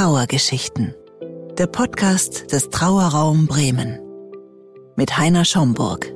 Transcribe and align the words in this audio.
Trauergeschichten. 0.00 0.94
Der 1.58 1.66
Podcast 1.66 2.50
des 2.54 2.70
Trauerraum 2.70 3.46
Bremen. 3.46 3.98
Mit 4.96 5.18
Heiner 5.18 5.44
Schomburg. 5.44 6.06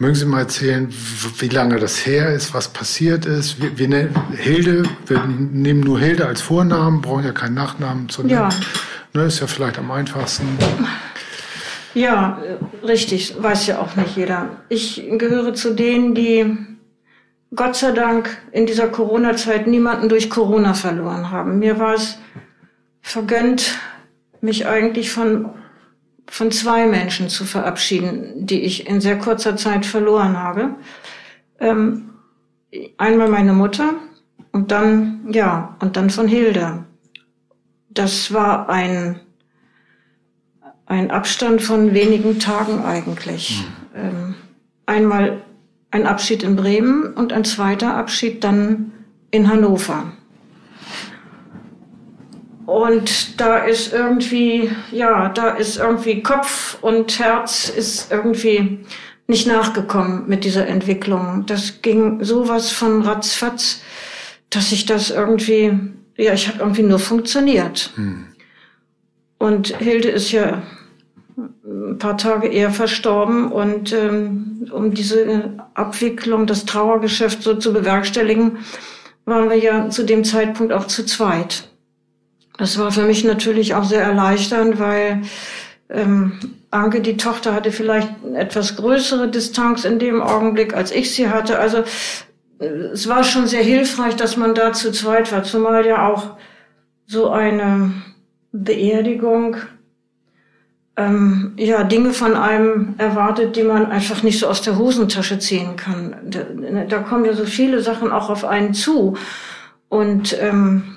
Mögen 0.00 0.16
Sie 0.16 0.24
mal 0.24 0.40
erzählen, 0.40 0.92
wie 1.38 1.48
lange 1.50 1.78
das 1.78 2.04
her 2.04 2.34
ist, 2.34 2.52
was 2.52 2.66
passiert 2.66 3.26
ist? 3.26 3.62
Wir, 3.62 3.78
wir 3.78 3.86
nennen 3.86 4.32
Hilde, 4.36 4.82
wir 5.06 5.24
nehmen 5.28 5.78
nur 5.78 6.00
Hilde 6.00 6.26
als 6.26 6.40
Vornamen, 6.42 7.02
brauchen 7.02 7.24
ja 7.24 7.30
keinen 7.30 7.54
Nachnamen 7.54 8.08
zu 8.08 8.22
nennen. 8.22 8.32
Ja. 8.32 8.48
Ne, 9.14 9.26
ist 9.26 9.38
ja 9.38 9.46
vielleicht 9.46 9.78
am 9.78 9.88
einfachsten. 9.92 10.58
Ja, 11.94 12.42
richtig, 12.82 13.40
weiß 13.40 13.68
ja 13.68 13.78
auch 13.78 13.94
nicht 13.94 14.16
jeder. 14.16 14.48
Ich 14.68 15.00
gehöre 15.16 15.54
zu 15.54 15.74
denen, 15.74 16.16
die 16.16 16.69
Gott 17.54 17.74
sei 17.76 17.92
Dank 17.92 18.38
in 18.52 18.66
dieser 18.66 18.88
Corona-Zeit 18.88 19.66
niemanden 19.66 20.08
durch 20.08 20.30
Corona 20.30 20.74
verloren 20.74 21.30
haben. 21.30 21.58
Mir 21.58 21.78
war 21.78 21.94
es 21.94 22.18
vergönnt, 23.02 23.78
mich 24.40 24.66
eigentlich 24.66 25.10
von, 25.10 25.50
von 26.28 26.52
zwei 26.52 26.86
Menschen 26.86 27.28
zu 27.28 27.44
verabschieden, 27.44 28.46
die 28.46 28.60
ich 28.60 28.86
in 28.86 29.00
sehr 29.00 29.18
kurzer 29.18 29.56
Zeit 29.56 29.84
verloren 29.84 30.38
habe. 30.38 30.76
Ähm, 31.58 32.10
einmal 32.98 33.28
meine 33.28 33.52
Mutter 33.52 33.94
und 34.52 34.70
dann, 34.70 35.26
ja, 35.32 35.76
und 35.80 35.96
dann 35.96 36.10
von 36.10 36.28
Hilde. 36.28 36.84
Das 37.88 38.32
war 38.32 38.68
ein, 38.68 39.20
ein 40.86 41.10
Abstand 41.10 41.62
von 41.62 41.94
wenigen 41.94 42.38
Tagen 42.38 42.84
eigentlich. 42.84 43.64
Mhm. 43.92 44.00
Ähm, 44.00 44.34
einmal 44.86 45.42
ein 45.90 46.06
Abschied 46.06 46.42
in 46.42 46.56
Bremen 46.56 47.14
und 47.14 47.32
ein 47.32 47.44
zweiter 47.44 47.96
Abschied 47.96 48.44
dann 48.44 48.92
in 49.30 49.48
Hannover. 49.48 50.12
Und 52.66 53.40
da 53.40 53.58
ist 53.58 53.92
irgendwie, 53.92 54.70
ja, 54.92 55.28
da 55.30 55.50
ist 55.50 55.78
irgendwie 55.78 56.22
Kopf 56.22 56.78
und 56.80 57.18
Herz 57.18 57.68
ist 57.68 58.12
irgendwie 58.12 58.84
nicht 59.26 59.46
nachgekommen 59.46 60.28
mit 60.28 60.44
dieser 60.44 60.68
Entwicklung. 60.68 61.44
Das 61.46 61.82
ging 61.82 62.22
sowas 62.22 62.70
von 62.70 63.02
ratzfatz, 63.02 63.82
dass 64.50 64.70
ich 64.70 64.86
das 64.86 65.10
irgendwie, 65.10 65.78
ja, 66.16 66.32
ich 66.32 66.48
habe 66.48 66.60
irgendwie 66.60 66.82
nur 66.82 66.98
funktioniert. 67.00 67.90
Hm. 67.96 68.26
Und 69.38 69.76
Hilde 69.78 70.08
ist 70.08 70.30
ja 70.30 70.62
ein 71.36 71.98
paar 71.98 72.18
Tage 72.18 72.48
eher 72.48 72.70
verstorben 72.70 73.50
und 73.50 73.92
ähm, 73.92 74.49
um 74.70 74.92
diese 74.92 75.54
Abwicklung, 75.74 76.46
das 76.46 76.66
Trauergeschäft 76.66 77.42
so 77.42 77.54
zu 77.54 77.72
bewerkstelligen, 77.72 78.58
waren 79.24 79.48
wir 79.48 79.58
ja 79.58 79.88
zu 79.90 80.04
dem 80.04 80.24
Zeitpunkt 80.24 80.72
auch 80.72 80.86
zu 80.86 81.04
zweit. 81.06 81.68
Das 82.58 82.78
war 82.78 82.92
für 82.92 83.02
mich 83.02 83.24
natürlich 83.24 83.74
auch 83.74 83.84
sehr 83.84 84.02
erleichternd, 84.02 84.78
weil 84.78 85.22
ähm, 85.88 86.32
Anke, 86.70 87.00
die 87.00 87.16
Tochter, 87.16 87.54
hatte 87.54 87.72
vielleicht 87.72 88.10
eine 88.24 88.38
etwas 88.38 88.76
größere 88.76 89.28
Distanz 89.28 89.84
in 89.84 89.98
dem 89.98 90.20
Augenblick, 90.22 90.74
als 90.74 90.92
ich 90.92 91.14
sie 91.14 91.28
hatte. 91.28 91.58
Also 91.58 91.78
äh, 92.58 92.66
es 92.66 93.08
war 93.08 93.24
schon 93.24 93.46
sehr 93.46 93.62
hilfreich, 93.62 94.14
dass 94.16 94.36
man 94.36 94.54
da 94.54 94.72
zu 94.72 94.92
zweit 94.92 95.32
war, 95.32 95.42
zumal 95.42 95.86
ja 95.86 96.06
auch 96.06 96.36
so 97.06 97.30
eine 97.30 97.92
Beerdigung 98.52 99.56
ähm, 100.96 101.52
ja, 101.56 101.84
Dinge 101.84 102.12
von 102.12 102.34
einem 102.34 102.94
erwartet, 102.98 103.56
die 103.56 103.62
man 103.62 103.86
einfach 103.86 104.22
nicht 104.22 104.38
so 104.38 104.48
aus 104.48 104.62
der 104.62 104.78
Hosentasche 104.78 105.38
ziehen 105.38 105.76
kann. 105.76 106.16
Da, 106.24 106.40
da 106.88 106.98
kommen 106.98 107.24
ja 107.24 107.32
so 107.32 107.44
viele 107.44 107.80
Sachen 107.80 108.12
auch 108.12 108.28
auf 108.28 108.44
einen 108.44 108.74
zu. 108.74 109.16
Und 109.88 110.36
ähm, 110.40 110.96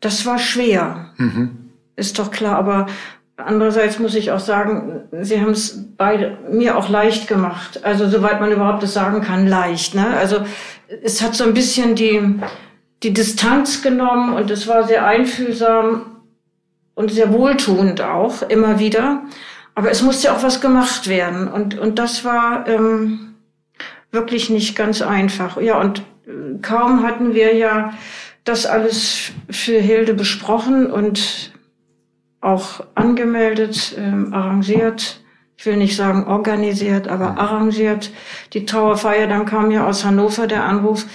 das 0.00 0.26
war 0.26 0.38
schwer, 0.38 1.10
mhm. 1.16 1.70
ist 1.96 2.18
doch 2.18 2.30
klar. 2.30 2.56
Aber 2.56 2.86
andererseits 3.36 3.98
muss 3.98 4.14
ich 4.14 4.32
auch 4.32 4.40
sagen, 4.40 5.02
sie 5.20 5.40
haben 5.40 5.52
es 5.52 5.84
beide 5.96 6.38
mir 6.50 6.76
auch 6.76 6.88
leicht 6.88 7.28
gemacht. 7.28 7.84
Also 7.84 8.08
soweit 8.08 8.40
man 8.40 8.50
überhaupt 8.50 8.82
das 8.82 8.94
sagen 8.94 9.20
kann, 9.20 9.46
leicht. 9.46 9.94
Ne? 9.94 10.06
Also 10.16 10.38
es 11.02 11.22
hat 11.22 11.34
so 11.34 11.44
ein 11.44 11.54
bisschen 11.54 11.94
die, 11.94 12.40
die 13.02 13.12
Distanz 13.12 13.82
genommen 13.82 14.34
und 14.34 14.50
es 14.50 14.66
war 14.66 14.86
sehr 14.86 15.06
einfühlsam 15.06 16.11
und 17.02 17.10
sehr 17.10 17.32
wohltuend 17.32 18.00
auch 18.00 18.42
immer 18.42 18.78
wieder. 18.78 19.24
Aber 19.74 19.90
es 19.90 20.02
musste 20.02 20.32
auch 20.32 20.42
was 20.42 20.60
gemacht 20.60 21.08
werden 21.08 21.48
und, 21.48 21.78
und 21.78 21.98
das 21.98 22.24
war 22.24 22.68
ähm, 22.68 23.34
wirklich 24.12 24.50
nicht 24.50 24.76
ganz 24.76 25.02
einfach. 25.02 25.60
Ja, 25.60 25.80
und 25.80 26.00
äh, 26.26 26.58
kaum 26.60 27.02
hatten 27.02 27.34
wir 27.34 27.54
ja 27.54 27.92
das 28.44 28.66
alles 28.66 29.32
für 29.50 29.78
Hilde 29.78 30.14
besprochen 30.14 30.90
und 30.90 31.52
auch 32.40 32.84
angemeldet, 32.94 33.94
ähm, 33.96 34.32
arrangiert. 34.32 35.20
Ich 35.56 35.66
will 35.66 35.76
nicht 35.76 35.96
sagen 35.96 36.26
organisiert, 36.26 37.08
aber 37.08 37.38
arrangiert. 37.38 38.10
Die 38.52 38.66
Trauerfeier, 38.66 39.26
dann 39.26 39.46
kam 39.46 39.70
ja 39.70 39.86
aus 39.86 40.04
Hannover 40.04 40.46
der 40.46 40.64
Anruf, 40.64 41.06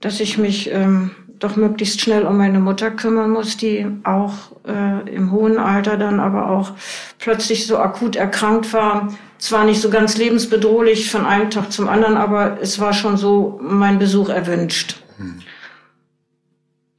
dass 0.00 0.20
ich 0.20 0.38
mich 0.38 0.70
ähm, 0.70 1.10
doch 1.38 1.56
möglichst 1.56 2.00
schnell 2.00 2.24
um 2.24 2.36
meine 2.36 2.60
Mutter 2.60 2.90
kümmern 2.90 3.30
muss, 3.30 3.56
die 3.56 3.86
auch 4.04 4.32
äh, 4.66 5.08
im 5.14 5.32
hohen 5.32 5.58
Alter 5.58 5.96
dann 5.96 6.20
aber 6.20 6.50
auch 6.50 6.72
plötzlich 7.18 7.66
so 7.66 7.78
akut 7.78 8.16
erkrankt 8.16 8.72
war. 8.72 9.12
Zwar 9.38 9.64
nicht 9.64 9.80
so 9.80 9.90
ganz 9.90 10.16
lebensbedrohlich 10.16 11.10
von 11.10 11.26
einem 11.26 11.50
Tag 11.50 11.70
zum 11.70 11.88
anderen, 11.88 12.16
aber 12.16 12.58
es 12.60 12.80
war 12.80 12.92
schon 12.92 13.16
so 13.16 13.60
mein 13.62 13.98
Besuch 13.98 14.30
erwünscht. 14.30 15.02
Hm. 15.18 15.40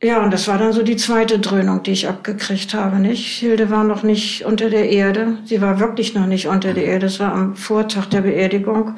Ja, 0.03 0.23
und 0.23 0.31
das 0.31 0.47
war 0.47 0.59
dann 0.59 0.73
so 0.73 0.83
die 0.83 0.95
zweite 0.95 1.39
Dröhnung, 1.39 1.81
die 1.81 1.91
ich 1.91 2.07
abgekriegt 2.07 2.75
habe, 2.75 2.97
nicht? 2.97 3.39
Hilde 3.39 3.71
war 3.71 3.83
noch 3.83 4.03
nicht 4.03 4.45
unter 4.45 4.69
der 4.69 4.89
Erde. 4.91 5.39
Sie 5.45 5.59
war 5.59 5.79
wirklich 5.79 6.13
noch 6.13 6.27
nicht 6.27 6.47
unter 6.47 6.75
der 6.75 6.85
Erde. 6.85 7.07
Es 7.07 7.19
war 7.19 7.33
am 7.33 7.55
Vortag 7.55 8.05
der 8.05 8.21
Beerdigung. 8.21 8.97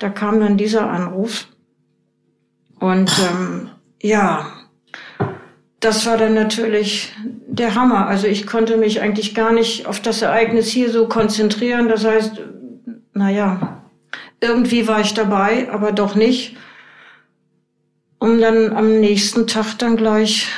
Da 0.00 0.08
kam 0.08 0.40
dann 0.40 0.56
dieser 0.56 0.90
Anruf. 0.90 1.46
Und 2.80 3.12
ähm, 3.30 3.70
ja, 4.02 4.46
das 5.80 6.04
war 6.06 6.18
dann 6.18 6.34
natürlich 6.34 7.12
der 7.46 7.74
Hammer. 7.74 8.06
Also 8.06 8.26
ich 8.26 8.46
konnte 8.46 8.76
mich 8.76 9.00
eigentlich 9.00 9.34
gar 9.34 9.52
nicht 9.52 9.86
auf 9.86 10.00
das 10.00 10.20
Ereignis 10.22 10.68
hier 10.68 10.90
so 10.90 11.08
konzentrieren. 11.08 11.88
Das 11.88 12.04
heißt, 12.04 12.40
naja, 13.14 13.82
irgendwie 14.40 14.86
war 14.86 15.00
ich 15.00 15.14
dabei, 15.14 15.70
aber 15.72 15.92
doch 15.92 16.14
nicht. 16.14 16.56
Um 18.18 18.38
dann 18.40 18.74
am 18.74 19.00
nächsten 19.00 19.46
Tag 19.46 19.78
dann 19.78 19.96
gleich 19.96 20.48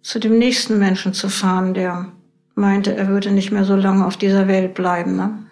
zu 0.00 0.18
dem 0.18 0.38
nächsten 0.38 0.78
Menschen 0.78 1.12
zu 1.12 1.28
fahren, 1.28 1.74
der 1.74 2.12
meinte, 2.54 2.96
er 2.96 3.08
würde 3.08 3.30
nicht 3.30 3.50
mehr 3.50 3.64
so 3.64 3.76
lange 3.76 4.06
auf 4.06 4.16
dieser 4.16 4.48
Welt 4.48 4.72
bleiben. 4.74 5.16
Ne? 5.16 5.46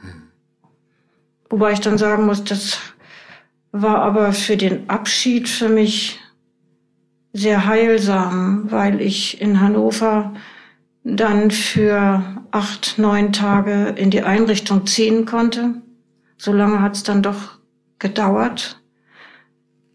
Wobei 1.50 1.72
ich 1.72 1.80
dann 1.80 1.98
sagen 1.98 2.24
muss, 2.24 2.44
das 2.44 2.78
war 3.72 4.00
aber 4.00 4.32
für 4.32 4.56
den 4.56 4.88
Abschied 4.88 5.48
für 5.48 5.68
mich 5.68 6.21
sehr 7.32 7.66
heilsam, 7.66 8.70
weil 8.70 9.00
ich 9.00 9.40
in 9.40 9.60
Hannover 9.60 10.34
dann 11.04 11.50
für 11.50 12.22
acht, 12.50 12.98
neun 12.98 13.32
Tage 13.32 13.94
in 13.96 14.10
die 14.10 14.22
Einrichtung 14.22 14.86
ziehen 14.86 15.24
konnte. 15.24 15.74
So 16.36 16.52
lange 16.52 16.80
hat 16.80 16.96
es 16.96 17.02
dann 17.02 17.22
doch 17.22 17.58
gedauert, 17.98 18.80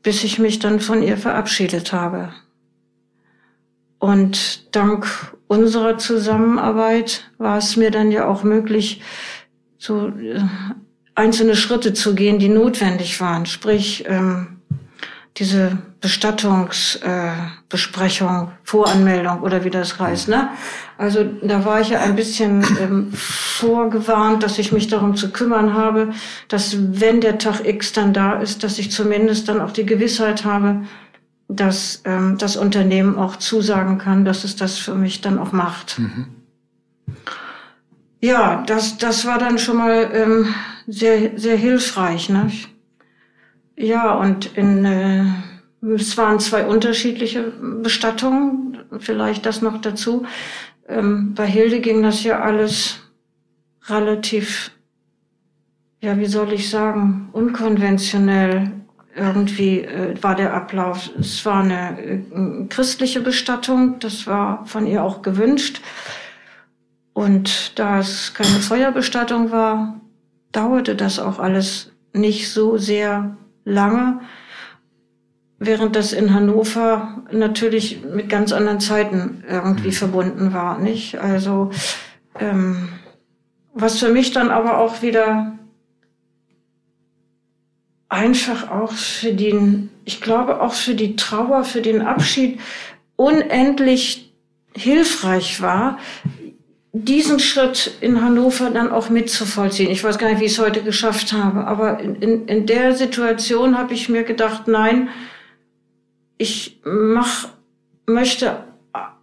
bis 0.03 0.23
ich 0.23 0.39
mich 0.39 0.59
dann 0.59 0.79
von 0.79 1.03
ihr 1.03 1.17
verabschiedet 1.17 1.93
habe. 1.93 2.33
Und 3.99 4.75
dank 4.75 5.35
unserer 5.47 5.97
Zusammenarbeit 5.97 7.31
war 7.37 7.57
es 7.57 7.77
mir 7.77 7.91
dann 7.91 8.11
ja 8.11 8.27
auch 8.27 8.43
möglich, 8.43 9.01
so 9.77 10.07
äh, 10.07 10.41
einzelne 11.15 11.55
Schritte 11.55 11.93
zu 11.93 12.15
gehen, 12.15 12.39
die 12.39 12.49
notwendig 12.49 13.19
waren. 13.21 13.45
Sprich, 13.45 14.03
ähm, 14.07 14.56
diese 15.37 15.78
Bestattungsbesprechung, 16.01 18.47
äh, 18.47 18.51
Voranmeldung 18.63 19.41
oder 19.41 19.63
wie 19.63 19.69
das 19.69 19.99
heißt. 19.99 20.29
Ne? 20.29 20.49
Also 20.97 21.23
da 21.43 21.63
war 21.63 21.81
ich 21.81 21.89
ja 21.89 22.01
ein 22.01 22.16
bisschen 22.16 22.66
ähm, 22.81 23.11
vorgewarnt, 23.13 24.41
dass 24.41 24.57
ich 24.57 24.72
mich 24.72 24.87
darum 24.87 25.16
zu 25.16 25.31
kümmern 25.31 25.75
habe, 25.75 26.09
dass 26.47 26.75
wenn 26.99 27.22
der 27.22 27.37
Tag 27.37 27.63
X 27.66 27.93
dann 27.93 28.13
da 28.13 28.39
ist, 28.39 28.63
dass 28.63 28.79
ich 28.79 28.91
zumindest 28.91 29.47
dann 29.47 29.61
auch 29.61 29.72
die 29.72 29.85
Gewissheit 29.85 30.43
habe, 30.43 30.81
dass 31.47 32.01
ähm, 32.05 32.37
das 32.37 32.57
Unternehmen 32.57 33.17
auch 33.17 33.35
zusagen 33.35 33.99
kann, 33.99 34.25
dass 34.25 34.43
es 34.43 34.55
das 34.55 34.78
für 34.78 34.95
mich 34.95 35.22
dann 35.22 35.40
auch 35.40 35.51
macht. 35.51 35.99
Mhm. 35.99 36.28
Ja, 38.19 38.63
das, 38.66 38.97
das 38.97 39.25
war 39.25 39.37
dann 39.37 39.59
schon 39.59 39.78
mal 39.78 40.09
ähm, 40.11 40.55
sehr, 40.87 41.37
sehr 41.37 41.55
hilfreich. 41.55 42.29
Ne? 42.29 42.51
Ja, 43.78 44.16
und 44.16 44.58
in, 44.58 44.85
äh, 44.85 45.26
es 45.96 46.18
waren 46.18 46.40
zwei 46.40 46.66
unterschiedliche 46.66 47.53
Bestattungen, 47.84 48.79
vielleicht 49.00 49.46
das 49.46 49.62
noch 49.62 49.79
dazu. 49.79 50.26
Ähm, 50.88 51.35
bei 51.35 51.46
Hilde 51.46 51.79
ging 51.79 52.02
das 52.02 52.24
ja 52.24 52.40
alles 52.41 53.00
relativ, 53.85 54.72
ja, 56.02 56.18
wie 56.18 56.26
soll 56.26 56.53
ich 56.53 56.70
sagen, 56.70 57.29
unkonventionell. 57.34 58.72
irgendwie 59.16 59.82
äh, 59.82 60.16
war 60.22 60.35
der 60.35 60.53
Ablauf. 60.53 61.09
Es 61.20 61.44
war 61.46 61.64
eine 61.64 62.00
äh, 62.00 62.68
christliche 62.70 63.22
Bestattung, 63.22 64.00
das 64.00 64.28
war 64.28 64.66
von 64.66 64.85
ihr 64.85 65.03
auch 65.03 65.22
gewünscht. 65.24 65.82
Und 67.14 67.79
da 67.79 68.00
es 68.00 68.34
keine 68.35 68.59
Feuerbestattung 68.59 69.50
war, 69.52 70.00
dauerte 70.52 70.96
das 70.96 71.18
auch 71.20 71.40
alles 71.40 71.91
nicht 72.14 72.52
so 72.52 72.78
sehr 72.78 73.35
lange, 73.67 74.22
während 75.59 75.96
das 75.96 76.14
in 76.14 76.34
Hannover 76.34 77.23
natürlich 77.31 78.03
mit 78.03 78.29
ganz 78.29 78.52
anderen 78.53 78.79
Zeiten 78.79 79.43
irgendwie 79.47 79.90
mhm. 79.90 79.93
verbunden 79.93 80.53
war, 80.53 80.79
nicht? 80.79 81.19
Also 81.19 81.72
ähm, 82.40 82.90
was 83.73 83.99
für 83.99 84.09
mich 84.09 84.31
dann 84.31 84.49
aber 84.49 84.79
auch 84.79 85.02
wieder 85.02 85.58
einfach 88.09 88.72
auch 88.72 88.93
für 88.93 89.34
den, 89.34 89.90
ich 90.05 90.22
glaube 90.22 90.61
auch 90.61 90.73
für 90.73 90.96
die 90.96 91.16
Trauer, 91.16 91.64
für 91.64 91.81
den 91.81 92.02
Abschied 92.02 92.59
unendlich 93.16 94.34
hilfreich 94.75 95.61
war, 95.61 95.97
diesen 97.05 97.40
Schritt 97.40 97.97
in 98.02 98.22
Hannover 98.22 98.70
dann 98.70 98.91
auch 98.91 99.09
mitzuvollziehen. 99.09 99.91
Ich 99.91 100.03
weiß 100.03 100.17
gar 100.17 100.29
nicht, 100.29 100.40
wie 100.40 100.46
ich 100.46 100.53
es 100.53 100.59
heute 100.59 100.82
geschafft 100.82 101.34
habe, 101.34 101.66
aber 101.66 101.99
in, 101.99 102.16
in, 102.16 102.46
in 102.47 102.66
der 102.66 102.96
Situation 102.96 103.78
habe 103.78 103.94
ich 103.94 104.09
mir 104.09 104.23
gedacht, 104.23 104.67
nein, 104.67 105.09
ich 106.38 106.79
mach, 106.84 107.49
möchte 108.05 108.64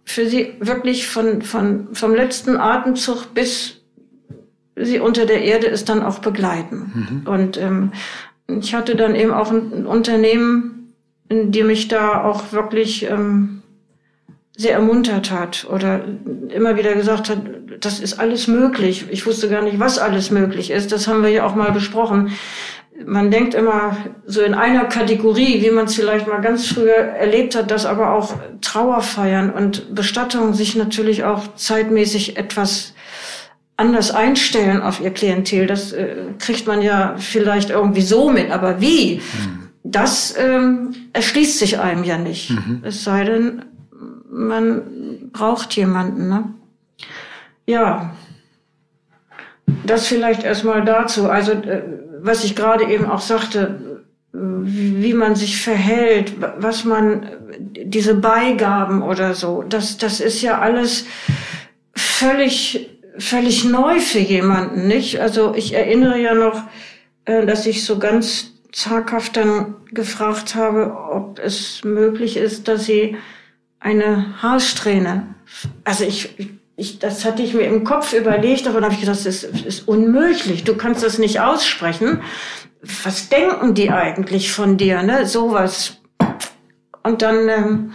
für 0.03 0.27
sie 0.27 0.53
wirklich 0.59 1.07
von, 1.07 1.41
von, 1.41 1.87
vom 1.93 2.13
letzten 2.13 2.57
Atemzug 2.57 3.33
bis 3.33 3.81
sie 4.75 4.99
unter 4.99 5.25
der 5.25 5.41
Erde 5.43 5.67
ist, 5.67 5.89
dann 5.89 6.03
auch 6.03 6.19
begleiten. 6.19 7.23
Mhm. 7.23 7.27
Und 7.31 7.57
ähm, 7.57 7.91
ich 8.47 8.75
hatte 8.75 8.95
dann 8.95 9.15
eben 9.15 9.31
auch 9.31 9.51
ein 9.51 9.85
Unternehmen, 9.85 10.93
die 11.31 11.63
mich 11.63 11.87
da 11.87 12.23
auch 12.23 12.51
wirklich 12.51 13.09
ähm, 13.09 13.63
sehr 14.55 14.73
ermuntert 14.73 15.31
hat 15.31 15.65
oder 15.69 16.01
immer 16.49 16.77
wieder 16.77 16.93
gesagt 16.93 17.29
hat, 17.29 17.39
das 17.79 17.99
ist 17.99 18.19
alles 18.19 18.47
möglich. 18.47 19.05
Ich 19.09 19.25
wusste 19.25 19.49
gar 19.49 19.61
nicht, 19.61 19.79
was 19.79 19.97
alles 19.97 20.31
möglich 20.31 20.71
ist. 20.71 20.91
Das 20.91 21.07
haben 21.07 21.23
wir 21.23 21.29
ja 21.29 21.45
auch 21.45 21.55
mal 21.55 21.71
besprochen. 21.71 22.31
Man 23.05 23.29
denkt 23.29 23.53
immer 23.53 23.97
so 24.25 24.41
in 24.41 24.53
einer 24.53 24.85
Kategorie, 24.85 25.61
wie 25.61 25.71
man 25.71 25.85
es 25.85 25.95
vielleicht 25.95 26.27
mal 26.27 26.39
ganz 26.39 26.67
früher 26.67 26.95
erlebt 26.95 27.55
hat, 27.55 27.69
dass 27.69 27.85
aber 27.85 28.13
auch 28.13 28.35
Trauerfeiern 28.61 29.49
und 29.49 29.93
Bestattungen 29.93 30.53
sich 30.53 30.75
natürlich 30.75 31.25
auch 31.25 31.55
zeitmäßig 31.55 32.37
etwas 32.37 32.93
anders 33.77 34.11
einstellen 34.11 34.81
auf 34.81 35.01
ihr 35.01 35.11
Klientel. 35.11 35.67
Das 35.67 35.91
äh, 35.91 36.15
kriegt 36.39 36.67
man 36.67 36.81
ja 36.81 37.15
vielleicht 37.17 37.69
irgendwie 37.69 38.01
so 38.01 38.29
mit, 38.29 38.51
aber 38.51 38.79
wie? 38.79 39.15
Mhm. 39.15 39.69
Das 39.83 40.33
ähm, 40.37 40.95
erschließt 41.11 41.59
sich 41.59 41.79
einem 41.79 42.05
ja 42.05 42.17
nicht. 42.17 42.51
Mhm. 42.51 42.81
Es 42.83 43.03
sei 43.03 43.25
denn, 43.25 43.65
man 44.31 45.29
braucht 45.33 45.75
jemanden. 45.75 46.29
Ne? 46.29 46.45
Ja, 47.65 48.15
das 49.85 50.07
vielleicht 50.07 50.43
erstmal 50.43 50.83
dazu. 50.83 51.29
Also 51.29 51.53
äh, 51.53 51.83
was 52.21 52.43
ich 52.43 52.55
gerade 52.55 52.85
eben 52.85 53.05
auch 53.05 53.21
sagte, 53.21 54.03
wie 54.31 55.13
man 55.13 55.35
sich 55.35 55.61
verhält, 55.61 56.33
was 56.57 56.83
man, 56.83 57.27
diese 57.59 58.15
Beigaben 58.15 59.01
oder 59.01 59.33
so, 59.33 59.63
das, 59.63 59.97
das 59.97 60.19
ist 60.19 60.41
ja 60.41 60.59
alles 60.59 61.05
völlig 61.95 62.95
völlig 63.17 63.63
neu 63.63 63.99
für 63.99 64.19
jemanden, 64.19 64.87
nicht? 64.87 65.19
Also 65.19 65.53
ich 65.55 65.73
erinnere 65.73 66.19
ja 66.19 66.33
noch, 66.33 66.63
äh, 67.25 67.45
dass 67.45 67.65
ich 67.65 67.85
so 67.85 67.99
ganz 67.99 68.51
zaghaft 68.71 69.37
dann 69.37 69.75
gefragt 69.91 70.55
habe, 70.55 70.95
ob 71.11 71.39
es 71.39 71.83
möglich 71.83 72.37
ist, 72.37 72.67
dass 72.67 72.85
sie 72.85 73.15
eine 73.79 74.41
Haarsträhne, 74.41 75.35
also 75.83 76.03
ich, 76.03 76.35
ich, 76.77 76.99
das 76.99 77.23
hatte 77.23 77.41
ich 77.41 77.53
mir 77.53 77.63
im 77.63 77.83
Kopf 77.83 78.13
überlegt, 78.13 78.67
aber 78.67 78.75
dann 78.75 78.85
habe 78.85 78.93
ich 78.95 78.99
gedacht, 78.99 79.25
das 79.25 79.43
ist, 79.43 79.65
ist 79.65 79.87
unmöglich. 79.87 80.63
Du 80.63 80.75
kannst 80.75 81.03
das 81.03 81.17
nicht 81.17 81.39
aussprechen. 81.39 82.21
Was 83.03 83.29
denken 83.29 83.73
die 83.73 83.91
eigentlich 83.91 84.51
von 84.51 84.77
dir, 84.77 85.01
ne? 85.01 85.25
Sowas. 85.25 85.97
Und 87.03 87.21
dann 87.21 87.49
ähm, 87.49 87.93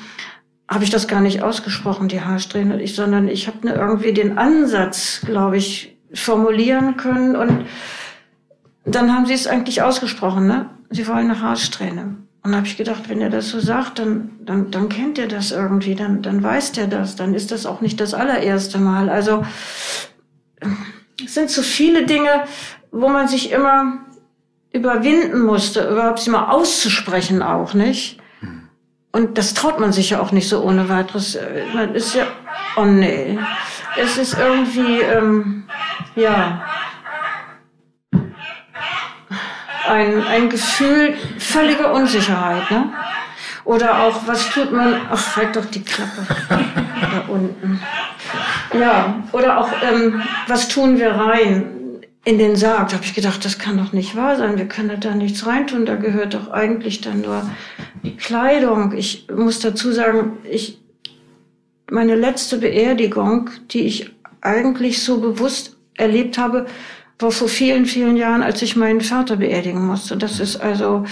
habe 0.67 0.85
ich 0.85 0.91
das 0.91 1.09
gar 1.09 1.21
nicht 1.21 1.43
ausgesprochen, 1.43 2.09
die 2.09 2.23
Haarsträhne, 2.23 2.81
ich, 2.81 2.95
sondern 2.95 3.29
ich 3.29 3.49
habe 3.49 3.67
ne, 3.67 3.75
irgendwie 3.75 4.13
den 4.13 4.39
Ansatz, 4.39 5.21
glaube 5.27 5.57
ich, 5.57 5.99
formulieren 6.15 6.97
können 6.97 7.37
und 7.37 7.67
dann 8.85 9.13
haben 9.13 9.27
sie 9.27 9.35
es 9.35 9.47
eigentlich 9.47 9.83
ausgesprochen, 9.83 10.47
ne? 10.47 10.71
Sie 10.91 11.07
wollen 11.07 11.31
eine 11.31 11.41
Haarsträhne. 11.41 12.17
Und 12.43 12.57
habe 12.57 12.67
ich 12.67 12.77
gedacht, 12.77 13.09
wenn 13.09 13.21
er 13.21 13.29
das 13.29 13.51
so 13.51 13.61
sagt, 13.61 13.99
dann, 13.99 14.31
dann, 14.41 14.71
dann 14.71 14.89
kennt 14.89 15.19
er 15.19 15.29
das 15.29 15.51
irgendwie, 15.51 15.95
dann, 15.95 16.23
dann 16.23 16.43
weiß 16.43 16.73
der 16.73 16.87
das, 16.87 17.15
dann 17.15 17.35
ist 17.35 17.51
das 17.51 17.67
auch 17.67 17.83
nicht 17.83 18.01
das 18.01 18.15
allererste 18.15 18.79
Mal. 18.79 19.11
Also 19.11 19.45
es 21.23 21.35
sind 21.35 21.51
so 21.51 21.63
viele 21.63 22.07
Dinge, 22.07 22.45
wo 22.93 23.09
man 23.09 23.29
sich 23.29 23.53
immer 23.53 23.99
überwinden 24.73 25.43
musste, 25.43 25.87
überhaupt 25.89 26.21
sie 26.21 26.31
mal 26.31 26.49
auszusprechen 26.49 27.43
auch, 27.43 27.75
nicht? 27.75 28.19
Und 29.13 29.39
das 29.39 29.55
traut 29.55 29.81
man 29.81 29.93
sich 29.93 30.11
ja 30.11 30.21
auch 30.21 30.31
nicht 30.33 30.49
so 30.49 30.63
ohne 30.63 30.89
weiteres. 30.89 31.37
Man 31.75 31.95
ist 31.95 32.15
ja, 32.15 32.27
oh 32.77 32.85
nee. 32.85 33.39
Es 34.01 34.17
ist 34.17 34.39
irgendwie, 34.39 35.01
ähm, 35.01 35.65
ja, 36.15 36.63
ein, 39.91 40.23
ein 40.23 40.49
Gefühl 40.49 41.15
völliger 41.39 41.93
Unsicherheit, 41.93 42.71
ne? 42.71 42.93
Oder 43.65 44.03
auch, 44.03 44.27
was 44.27 44.49
tut 44.51 44.73
man, 44.73 45.01
ach, 45.11 45.37
halt 45.37 45.55
doch 45.55 45.67
die 45.67 45.83
Klappe 45.83 46.27
da 46.49 47.25
unten. 47.29 47.81
Ja, 48.73 49.23
oder 49.33 49.59
auch, 49.59 49.69
ähm, 49.83 50.23
was 50.49 50.69
tun 50.69 50.99
wir 50.99 51.13
rein? 51.13 51.77
in 52.25 52.39
den 52.39 52.57
Sarg. 52.57 52.89
Da 52.89 52.97
habe 52.97 53.05
ich 53.05 53.15
gedacht, 53.15 53.45
das 53.45 53.59
kann 53.59 53.79
doch 53.79 53.93
nicht 53.93 54.17
wahr 54.17 54.37
sein. 54.37 54.59
Wir 54.59 54.67
können 54.67 55.01
da 55.01 55.15
nichts 55.15 55.47
reintun. 55.47 55.87
Da 55.87 55.97
gehört 55.97 56.35
doch 56.35 56.51
eigentlich 56.51 57.01
dann 57.01 57.23
nur 57.23 57.49
die 58.03 58.17
Kleidung. 58.17 58.93
Ich 58.93 59.27
muss 59.35 59.61
dazu 59.61 59.93
sagen, 59.93 60.39
ich, 60.45 60.79
meine 61.91 62.15
letzte 62.15 62.59
Beerdigung, 62.59 63.51
die 63.71 63.83
ich 63.83 64.11
eigentlich 64.43 65.03
so 65.03 65.21
bewusst 65.21 65.77
erlebt 65.97 66.39
habe, 66.39 66.67
war 67.21 67.31
vor 67.31 67.49
vielen, 67.49 67.87
vielen 67.87 68.17
Jahren, 68.17 68.43
als 68.43 68.63
ich 68.63 68.77
meinen 68.77 69.01
Vater 69.01 69.37
beerdigen 69.37 69.87
musste. 69.87 70.17
Das 70.17 70.41
ist 70.41 70.57
also 70.57 71.05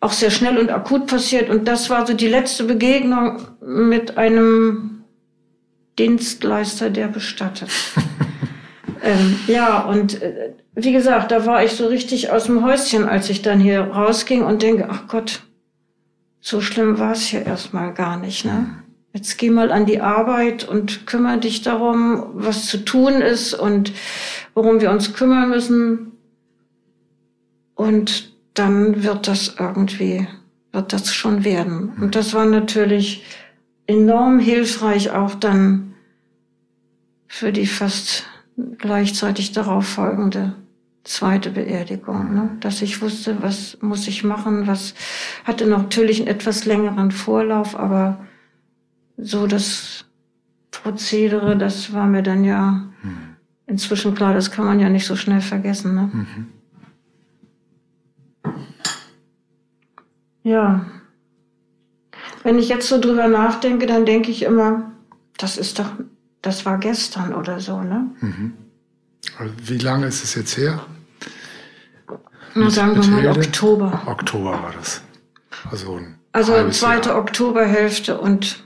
auch 0.00 0.12
sehr 0.12 0.30
schnell 0.30 0.58
und 0.58 0.70
akut 0.70 1.06
passiert. 1.06 1.50
Und 1.50 1.68
das 1.68 1.90
war 1.90 2.06
so 2.06 2.14
die 2.14 2.28
letzte 2.28 2.64
Begegnung 2.64 3.42
mit 3.60 4.16
einem 4.16 5.04
Dienstleister, 5.98 6.90
der 6.90 7.08
bestattet. 7.08 7.70
Ähm, 9.02 9.38
ja, 9.46 9.80
und 9.80 10.20
äh, 10.20 10.52
wie 10.74 10.92
gesagt, 10.92 11.30
da 11.30 11.46
war 11.46 11.64
ich 11.64 11.72
so 11.72 11.86
richtig 11.86 12.30
aus 12.30 12.44
dem 12.44 12.64
Häuschen, 12.64 13.08
als 13.08 13.30
ich 13.30 13.40
dann 13.40 13.58
hier 13.58 13.80
rausging 13.80 14.42
und 14.42 14.62
denke, 14.62 14.88
ach 14.90 15.08
Gott, 15.08 15.42
so 16.40 16.60
schlimm 16.60 16.98
war 16.98 17.12
es 17.12 17.22
hier 17.22 17.46
erstmal 17.46 17.94
gar 17.94 18.18
nicht. 18.18 18.44
Ne? 18.44 18.82
Jetzt 19.12 19.38
geh 19.38 19.50
mal 19.50 19.72
an 19.72 19.86
die 19.86 20.00
Arbeit 20.00 20.68
und 20.68 21.06
kümmere 21.06 21.38
dich 21.38 21.62
darum, 21.62 22.30
was 22.34 22.66
zu 22.66 22.84
tun 22.84 23.14
ist 23.14 23.54
und 23.54 23.92
worum 24.54 24.80
wir 24.80 24.90
uns 24.90 25.14
kümmern 25.14 25.48
müssen. 25.48 26.12
Und 27.74 28.32
dann 28.54 29.02
wird 29.02 29.26
das 29.26 29.56
irgendwie, 29.58 30.28
wird 30.72 30.92
das 30.92 31.12
schon 31.12 31.44
werden. 31.44 31.92
Und 32.00 32.14
das 32.14 32.34
war 32.34 32.46
natürlich 32.46 33.24
enorm 33.86 34.38
hilfreich 34.38 35.10
auch 35.10 35.34
dann 35.34 35.94
für 37.26 37.52
die 37.52 37.66
fast 37.66 38.26
gleichzeitig 38.78 39.52
darauf 39.52 39.86
folgende 39.86 40.54
zweite 41.04 41.50
Beerdigung, 41.50 42.34
ne? 42.34 42.50
dass 42.60 42.82
ich 42.82 43.00
wusste, 43.00 43.42
was 43.42 43.78
muss 43.80 44.06
ich 44.06 44.22
machen, 44.22 44.66
was 44.66 44.94
hatte 45.44 45.66
natürlich 45.66 46.20
einen 46.20 46.28
etwas 46.28 46.66
längeren 46.66 47.10
Vorlauf, 47.10 47.76
aber 47.76 48.26
so 49.22 49.46
das 49.46 50.04
Prozedere, 50.70 51.56
das 51.56 51.92
war 51.92 52.06
mir 52.06 52.22
dann 52.22 52.44
ja 52.44 52.84
inzwischen 53.66 54.14
klar, 54.14 54.34
das 54.34 54.50
kann 54.50 54.64
man 54.64 54.80
ja 54.80 54.88
nicht 54.88 55.06
so 55.06 55.16
schnell 55.16 55.40
vergessen. 55.40 55.94
Ne? 55.94 56.10
Mhm. 56.12 56.46
Ja. 60.42 60.86
Wenn 62.42 62.58
ich 62.58 62.68
jetzt 62.68 62.88
so 62.88 63.00
drüber 63.00 63.28
nachdenke, 63.28 63.86
dann 63.86 64.06
denke 64.06 64.30
ich 64.30 64.42
immer, 64.42 64.92
das 65.36 65.56
ist 65.56 65.78
doch 65.78 65.92
das 66.42 66.64
war 66.64 66.78
gestern 66.78 67.34
oder 67.34 67.60
so, 67.60 67.82
ne? 67.82 68.10
Mhm. 68.20 68.54
Wie 69.62 69.78
lange 69.78 70.06
ist 70.06 70.24
es 70.24 70.34
jetzt 70.34 70.56
her? 70.56 70.80
Na, 72.54 72.70
sagen 72.70 72.96
wir 72.96 73.06
mal 73.08 73.28
Oktober. 73.28 74.02
Oktober 74.06 74.52
war 74.52 74.72
das. 74.76 75.02
Also, 75.70 75.96
ein 75.96 76.18
also 76.32 76.70
zweite 76.70 77.10
Jahr. 77.10 77.18
Oktoberhälfte 77.18 78.18
und 78.18 78.64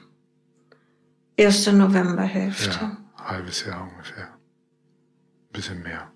erste 1.37 1.73
Novemberhälfte. 1.73 2.71
Ja, 2.81 2.97
halbes 3.25 3.65
Jahr 3.65 3.83
ungefähr. 3.83 4.25
Ein 4.25 5.53
bisschen 5.53 5.83
mehr. 5.83 6.11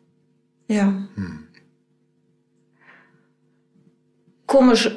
Ja. 0.69 0.93
Hm. 1.15 1.49
Komisch, 4.47 4.91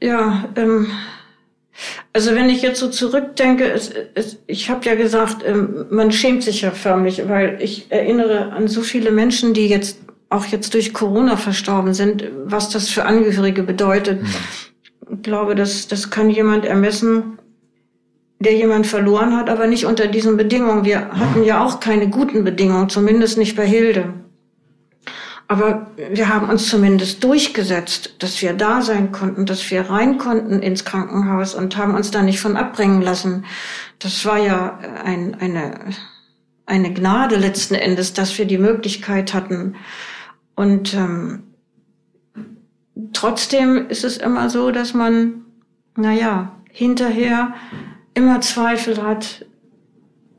ja, 0.00 0.48
ähm, 0.56 0.86
also 2.12 2.34
wenn 2.34 2.50
ich 2.50 2.62
jetzt 2.62 2.78
so 2.78 2.88
zurückdenke, 2.88 3.70
es, 3.70 3.92
es, 4.14 4.38
ich 4.46 4.68
habe 4.70 4.84
ja 4.84 4.94
gesagt, 4.94 5.42
ähm, 5.44 5.86
man 5.90 6.12
schämt 6.12 6.42
sich 6.42 6.60
ja 6.60 6.70
förmlich, 6.70 7.28
weil 7.28 7.60
ich 7.60 7.90
erinnere 7.90 8.52
an 8.52 8.68
so 8.68 8.82
viele 8.82 9.10
Menschen, 9.10 9.54
die 9.54 9.68
jetzt 9.68 9.98
auch 10.28 10.46
jetzt 10.46 10.74
durch 10.74 10.92
Corona 10.92 11.36
verstorben 11.36 11.94
sind, 11.94 12.24
was 12.44 12.70
das 12.70 12.88
für 12.88 13.04
Angehörige 13.04 13.62
bedeutet. 13.62 14.22
Mhm. 14.22 14.28
Ich 15.16 15.22
glaube, 15.22 15.54
das, 15.54 15.88
das 15.88 16.10
kann 16.10 16.30
jemand 16.30 16.64
ermessen, 16.64 17.38
der 18.42 18.54
jemand 18.54 18.86
verloren 18.86 19.36
hat, 19.36 19.48
aber 19.48 19.66
nicht 19.66 19.86
unter 19.86 20.06
diesen 20.06 20.36
Bedingungen. 20.36 20.84
Wir 20.84 21.10
hatten 21.10 21.42
ja 21.44 21.64
auch 21.64 21.80
keine 21.80 22.08
guten 22.08 22.44
Bedingungen, 22.44 22.88
zumindest 22.88 23.38
nicht 23.38 23.56
bei 23.56 23.66
Hilde. 23.66 24.12
Aber 25.48 25.90
wir 25.96 26.28
haben 26.28 26.48
uns 26.48 26.68
zumindest 26.68 27.22
durchgesetzt, 27.22 28.14
dass 28.20 28.40
wir 28.40 28.54
da 28.54 28.80
sein 28.80 29.12
konnten, 29.12 29.44
dass 29.44 29.70
wir 29.70 29.82
rein 29.90 30.16
konnten 30.16 30.62
ins 30.62 30.84
Krankenhaus 30.84 31.54
und 31.54 31.76
haben 31.76 31.94
uns 31.94 32.10
da 32.10 32.22
nicht 32.22 32.40
von 32.40 32.56
abbringen 32.56 33.02
lassen. 33.02 33.44
Das 33.98 34.24
war 34.24 34.38
ja 34.38 34.78
ein, 35.04 35.34
eine, 35.34 35.90
eine 36.64 36.94
Gnade 36.94 37.36
letzten 37.36 37.74
Endes, 37.74 38.14
dass 38.14 38.38
wir 38.38 38.46
die 38.46 38.56
Möglichkeit 38.56 39.34
hatten. 39.34 39.76
Und 40.54 40.94
ähm, 40.94 41.42
trotzdem 43.12 43.88
ist 43.88 44.04
es 44.04 44.16
immer 44.16 44.48
so, 44.48 44.70
dass 44.70 44.94
man, 44.94 45.42
naja, 45.96 46.56
hinterher 46.70 47.52
immer 48.14 48.40
Zweifel 48.40 49.02
hat, 49.02 49.46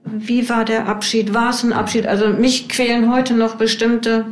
wie 0.05 0.49
war 0.49 0.65
der 0.65 0.87
Abschied, 0.87 1.33
war 1.33 1.49
es 1.49 1.63
ein 1.63 1.73
Abschied? 1.73 2.07
Also 2.07 2.29
mich 2.29 2.69
quälen 2.69 3.11
heute 3.11 3.33
noch 3.33 3.55
bestimmte 3.55 4.25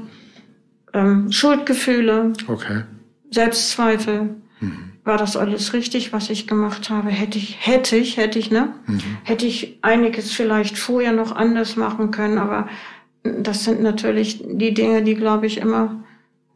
ähm, 0.94 1.32
Schuldgefühle, 1.32 2.34
okay. 2.48 2.84
Selbstzweifel. 3.32 4.36
Mhm. 4.60 4.92
War 5.04 5.18
das 5.18 5.36
alles 5.36 5.74
richtig, 5.74 6.14
was 6.14 6.30
ich 6.30 6.46
gemacht 6.46 6.90
habe? 6.90 7.10
Hätte 7.10 7.40
ich, 7.40 7.58
hätte 7.60 7.96
ich, 7.96 8.18
hätte 8.18 8.38
ich, 8.38 8.52
ne? 8.52 8.74
Mhm. 8.86 9.00
Hätte 9.24 9.48
ich 9.48 9.80
einiges 9.82 10.32
vielleicht 10.32 10.78
vorher 10.78 11.12
noch 11.12 11.36
anders 11.36 11.76
machen 11.76 12.12
können, 12.12 12.38
aber 12.38 12.68
das 13.24 13.64
sind 13.64 13.82
natürlich 13.82 14.44
die 14.46 14.74
Dinge, 14.74 15.02
die, 15.04 15.16
glaube 15.16 15.48
ich, 15.48 15.58
immer 15.58 16.04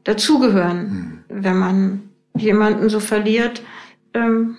dazugehören, 0.03 1.23
mhm. 1.27 1.43
wenn 1.43 1.57
man 1.57 2.01
jemanden 2.37 2.89
so 2.89 2.99
verliert, 2.99 3.63
ähm, 4.13 4.57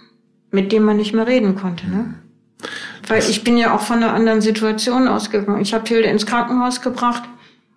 mit 0.50 0.72
dem 0.72 0.84
man 0.84 0.96
nicht 0.96 1.14
mehr 1.14 1.26
reden 1.26 1.56
konnte. 1.56 1.88
Ne? 1.88 1.96
Mhm. 1.96 2.14
Weil 3.06 3.22
ich 3.22 3.44
bin 3.44 3.56
ja 3.56 3.74
auch 3.74 3.82
von 3.82 3.98
einer 3.98 4.12
anderen 4.12 4.40
Situation 4.40 5.08
ausgegangen. 5.08 5.60
Ich 5.60 5.74
habe 5.74 5.86
Hilde 5.86 6.08
ins 6.08 6.26
Krankenhaus 6.26 6.80
gebracht 6.80 7.22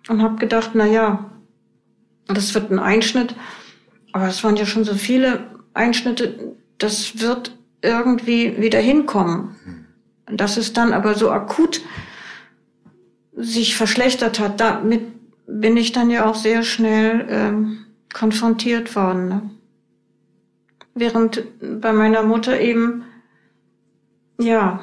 und 0.08 0.22
habe 0.22 0.36
gedacht, 0.36 0.70
na 0.74 0.86
ja, 0.86 1.30
das 2.26 2.54
wird 2.54 2.70
ein 2.70 2.78
Einschnitt. 2.78 3.34
Aber 4.12 4.26
es 4.26 4.42
waren 4.42 4.56
ja 4.56 4.66
schon 4.66 4.84
so 4.84 4.94
viele 4.94 5.44
Einschnitte, 5.74 6.54
das 6.78 7.20
wird 7.20 7.56
irgendwie 7.82 8.60
wieder 8.60 8.80
hinkommen. 8.80 9.56
Dass 10.26 10.56
es 10.56 10.72
dann 10.72 10.92
aber 10.92 11.14
so 11.14 11.30
akut 11.30 11.80
sich 13.36 13.76
verschlechtert 13.76 14.40
hat, 14.40 14.60
damit 14.60 15.02
bin 15.46 15.76
ich 15.76 15.92
dann 15.92 16.10
ja 16.10 16.26
auch 16.26 16.34
sehr 16.34 16.62
schnell 16.62 17.26
ähm, 17.28 17.78
konfrontiert 18.12 18.94
worden. 18.94 19.28
Ne? 19.28 19.50
Während 20.94 21.44
bei 21.80 21.92
meiner 21.92 22.22
Mutter 22.22 22.60
eben, 22.60 23.04
ja, 24.38 24.80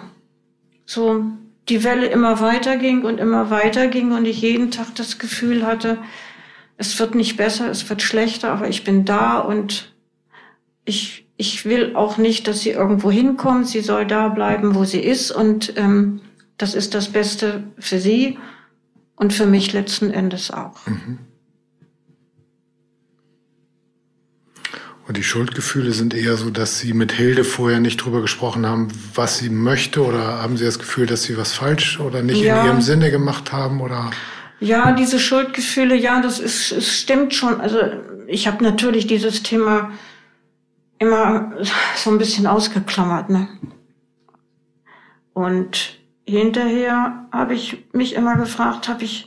so 0.86 1.26
die 1.70 1.84
Welle 1.84 2.08
immer 2.08 2.40
weiter 2.40 2.78
ging 2.78 3.04
und 3.04 3.20
immer 3.20 3.50
weiter 3.50 3.88
ging 3.88 4.14
und 4.14 4.26
ich 4.26 4.42
jeden 4.42 4.72
Tag 4.72 4.96
das 4.96 5.20
Gefühl 5.20 5.66
hatte, 5.66 5.98
es 6.78 6.98
wird 7.00 7.16
nicht 7.16 7.38
besser, 7.38 7.70
es 7.70 7.90
wird 7.90 8.02
schlechter, 8.02 8.52
aber 8.52 8.70
ich 8.70 8.84
bin 8.84 9.04
da 9.04 9.40
und 9.40 9.94
ich, 10.86 11.28
ich 11.36 11.66
will 11.66 11.96
auch 11.96 12.18
nicht, 12.18 12.48
dass 12.48 12.62
sie 12.62 12.70
irgendwo 12.70 13.12
hinkommt. 13.12 13.68
Sie 13.68 13.82
soll 13.82 14.06
da 14.06 14.30
bleiben, 14.30 14.76
wo 14.76 14.86
sie 14.86 15.02
ist 15.02 15.32
und 15.32 15.74
ähm, 15.76 16.22
das 16.58 16.74
ist 16.74 16.94
das 16.94 17.10
Beste 17.10 17.64
für 17.78 18.00
sie 18.00 18.38
und 19.16 19.34
für 19.34 19.46
mich 19.46 19.74
letzten 19.74 20.12
Endes 20.12 20.52
auch. 20.52 20.86
Mhm. 20.88 21.20
Und 25.08 25.16
die 25.16 25.24
Schuldgefühle 25.24 25.92
sind 25.92 26.14
eher 26.14 26.36
so, 26.36 26.50
dass 26.50 26.80
Sie 26.80 26.94
mit 26.94 27.14
Hilde 27.14 27.46
vorher 27.46 27.80
nicht 27.80 27.98
drüber 27.98 28.22
gesprochen 28.22 28.66
haben, 28.66 28.90
was 29.16 29.38
sie 29.38 29.50
möchte, 29.50 30.04
oder 30.04 30.42
haben 30.42 30.58
Sie 30.58 30.66
das 30.66 30.80
Gefühl, 30.80 31.06
dass 31.06 31.24
Sie 31.24 31.38
was 31.38 31.54
falsch 31.54 32.00
oder 32.02 32.22
nicht 32.22 32.42
ja. 32.42 32.60
in 32.60 32.68
Ihrem 32.68 32.82
Sinne 32.82 33.10
gemacht 33.10 33.54
haben, 33.54 33.80
oder? 33.80 34.12
Ja, 34.60 34.92
diese 34.92 35.18
Schuldgefühle, 35.18 35.96
ja, 35.96 36.22
das 36.22 36.40
ist, 36.40 36.74
es 36.74 37.00
stimmt 37.00 37.34
schon. 37.34 37.62
Also 37.62 37.80
ich 38.28 38.48
habe 38.48 38.62
natürlich 38.62 39.08
dieses 39.08 39.44
Thema 39.44 39.92
immer 41.00 41.54
so 41.96 42.10
ein 42.12 42.18
bisschen 42.18 42.46
ausgeklammert, 42.46 43.30
ne? 43.30 43.48
Und 45.34 46.00
hinterher 46.28 47.28
habe 47.32 47.54
ich 47.54 47.86
mich 47.94 48.14
immer 48.14 48.36
gefragt, 48.36 48.90
habe 48.90 49.04
ich 49.06 49.27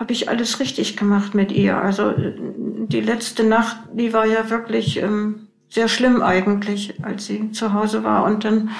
habe 0.00 0.14
ich 0.14 0.30
alles 0.30 0.58
richtig 0.60 0.96
gemacht 0.96 1.34
mit 1.34 1.52
ihr? 1.52 1.76
Also 1.76 2.14
die 2.16 3.02
letzte 3.02 3.44
Nacht, 3.44 3.76
die 3.92 4.14
war 4.14 4.24
ja 4.24 4.48
wirklich 4.48 4.96
ähm, 4.96 5.48
sehr 5.68 5.88
schlimm 5.88 6.22
eigentlich, 6.22 6.94
als 7.02 7.26
sie 7.26 7.52
zu 7.52 7.74
Hause 7.74 8.02
war 8.02 8.24
und 8.24 8.44
dann 8.44 8.70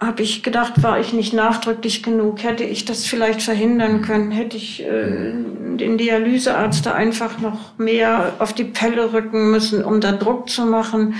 habe 0.00 0.22
ich 0.22 0.44
gedacht, 0.44 0.80
war 0.84 1.00
ich 1.00 1.12
nicht 1.12 1.34
nachdrücklich 1.34 2.04
genug? 2.04 2.44
Hätte 2.44 2.62
ich 2.62 2.84
das 2.84 3.06
vielleicht 3.06 3.42
verhindern 3.42 4.00
können? 4.00 4.30
Hätte 4.30 4.56
ich 4.56 4.84
äh, 4.84 5.32
den 5.32 5.98
Dialysearzt 5.98 6.86
da 6.86 6.92
einfach 6.92 7.40
noch 7.40 7.76
mehr 7.76 8.34
auf 8.38 8.52
die 8.52 8.62
Pelle 8.62 9.12
rücken 9.12 9.50
müssen, 9.50 9.84
um 9.84 10.00
da 10.00 10.12
Druck 10.12 10.48
zu 10.48 10.64
machen? 10.64 11.16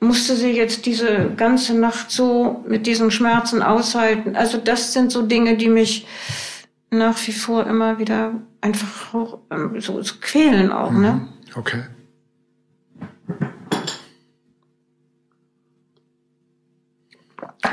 Musste 0.00 0.36
sie 0.36 0.50
jetzt 0.50 0.84
diese 0.84 1.30
ganze 1.34 1.72
Nacht 1.72 2.10
so 2.10 2.62
mit 2.68 2.86
diesen 2.86 3.10
Schmerzen 3.10 3.62
aushalten? 3.62 4.36
Also 4.36 4.58
das 4.58 4.92
sind 4.92 5.10
so 5.10 5.22
Dinge, 5.22 5.56
die 5.56 5.70
mich 5.70 6.06
nach 6.90 7.16
wie 7.26 7.32
vor 7.32 7.66
immer 7.66 7.98
wieder 7.98 8.34
einfach 8.60 9.14
auch, 9.14 9.38
ähm, 9.50 9.80
so, 9.80 10.02
so 10.02 10.14
quälen 10.20 10.72
auch, 10.72 10.90
ne? 10.90 10.96
mhm. 10.96 11.02
ne? 11.02 11.28
Okay. 11.54 11.82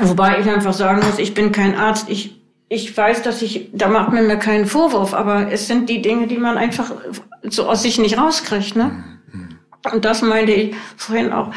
Wobei 0.00 0.40
ich 0.40 0.48
einfach 0.48 0.72
sagen 0.72 1.04
muss, 1.04 1.18
ich 1.18 1.34
bin 1.34 1.50
kein 1.50 1.74
Arzt. 1.74 2.08
Ich, 2.08 2.40
ich 2.68 2.96
weiß, 2.96 3.22
dass 3.22 3.42
ich, 3.42 3.70
da 3.72 3.88
macht 3.88 4.12
man 4.12 4.26
mir 4.26 4.38
keinen 4.38 4.66
Vorwurf, 4.66 5.14
aber 5.14 5.50
es 5.50 5.66
sind 5.66 5.88
die 5.88 6.02
Dinge, 6.02 6.26
die 6.26 6.36
man 6.36 6.56
einfach 6.56 6.92
so 7.42 7.68
aus 7.68 7.82
sich 7.82 7.98
nicht 7.98 8.18
rauskriegt. 8.18 8.76
Ne? 8.76 9.04
Und 9.92 10.04
das 10.04 10.22
meinte 10.22 10.52
ich 10.52 10.76
vorhin 10.96 11.32
auch, 11.32 11.52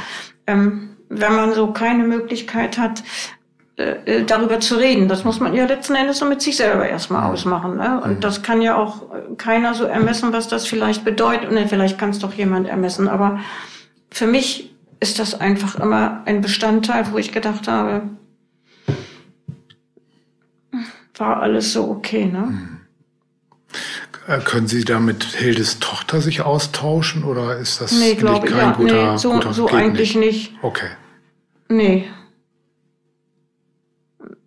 ähm, 0.48 0.96
wenn 1.10 1.36
man 1.36 1.53
so 1.53 1.72
keine 1.72 2.03
Möglichkeit 2.03 2.77
hat, 2.77 3.03
äh, 4.05 4.23
darüber 4.23 4.59
zu 4.59 4.75
reden. 4.75 5.07
Das 5.07 5.23
muss 5.23 5.39
man 5.39 5.53
ja 5.53 5.65
letzten 5.65 5.95
Endes 5.95 6.19
so 6.19 6.25
mit 6.25 6.41
sich 6.41 6.57
selber 6.57 6.88
erstmal 6.88 7.31
ausmachen. 7.31 7.77
Ne? 7.77 8.01
Und 8.03 8.23
das 8.23 8.43
kann 8.43 8.61
ja 8.61 8.75
auch 8.75 9.03
keiner 9.38 9.73
so 9.73 9.85
ermessen, 9.85 10.33
was 10.33 10.47
das 10.47 10.67
vielleicht 10.67 11.03
bedeutet. 11.03 11.50
Und 11.50 11.69
vielleicht 11.69 11.97
kann 11.97 12.11
es 12.11 12.19
doch 12.19 12.33
jemand 12.33 12.67
ermessen. 12.67 13.07
Aber 13.07 13.39
für 14.11 14.27
mich 14.27 14.73
ist 15.00 15.19
das 15.19 15.39
einfach 15.39 15.75
immer 15.75 16.21
ein 16.25 16.41
Bestandteil, 16.41 17.11
wo 17.11 17.17
ich 17.17 17.31
gedacht 17.31 17.67
habe, 17.67 18.03
war 21.15 21.41
alles 21.41 21.73
so 21.73 21.89
okay, 21.89 22.25
ne? 22.25 22.69
Äh, 24.27 24.39
können 24.39 24.67
Sie 24.67 24.83
da 24.83 25.00
mit 25.00 25.23
Hildes 25.23 25.79
Tochter 25.79 26.21
sich 26.21 26.41
austauschen 26.41 27.23
oder 27.23 27.57
ist 27.57 27.81
das 27.81 27.91
nee, 27.91 28.15
glaube 28.15 28.47
kein 28.47 28.57
ja, 28.57 28.71
guter, 28.73 29.11
nee, 29.11 29.17
so, 29.17 29.31
guter 29.33 29.53
so 29.53 29.67
eigentlich 29.69 30.15
nicht. 30.15 30.51
nicht. 30.51 30.63
Okay. 30.63 30.89
Nee. 31.69 32.07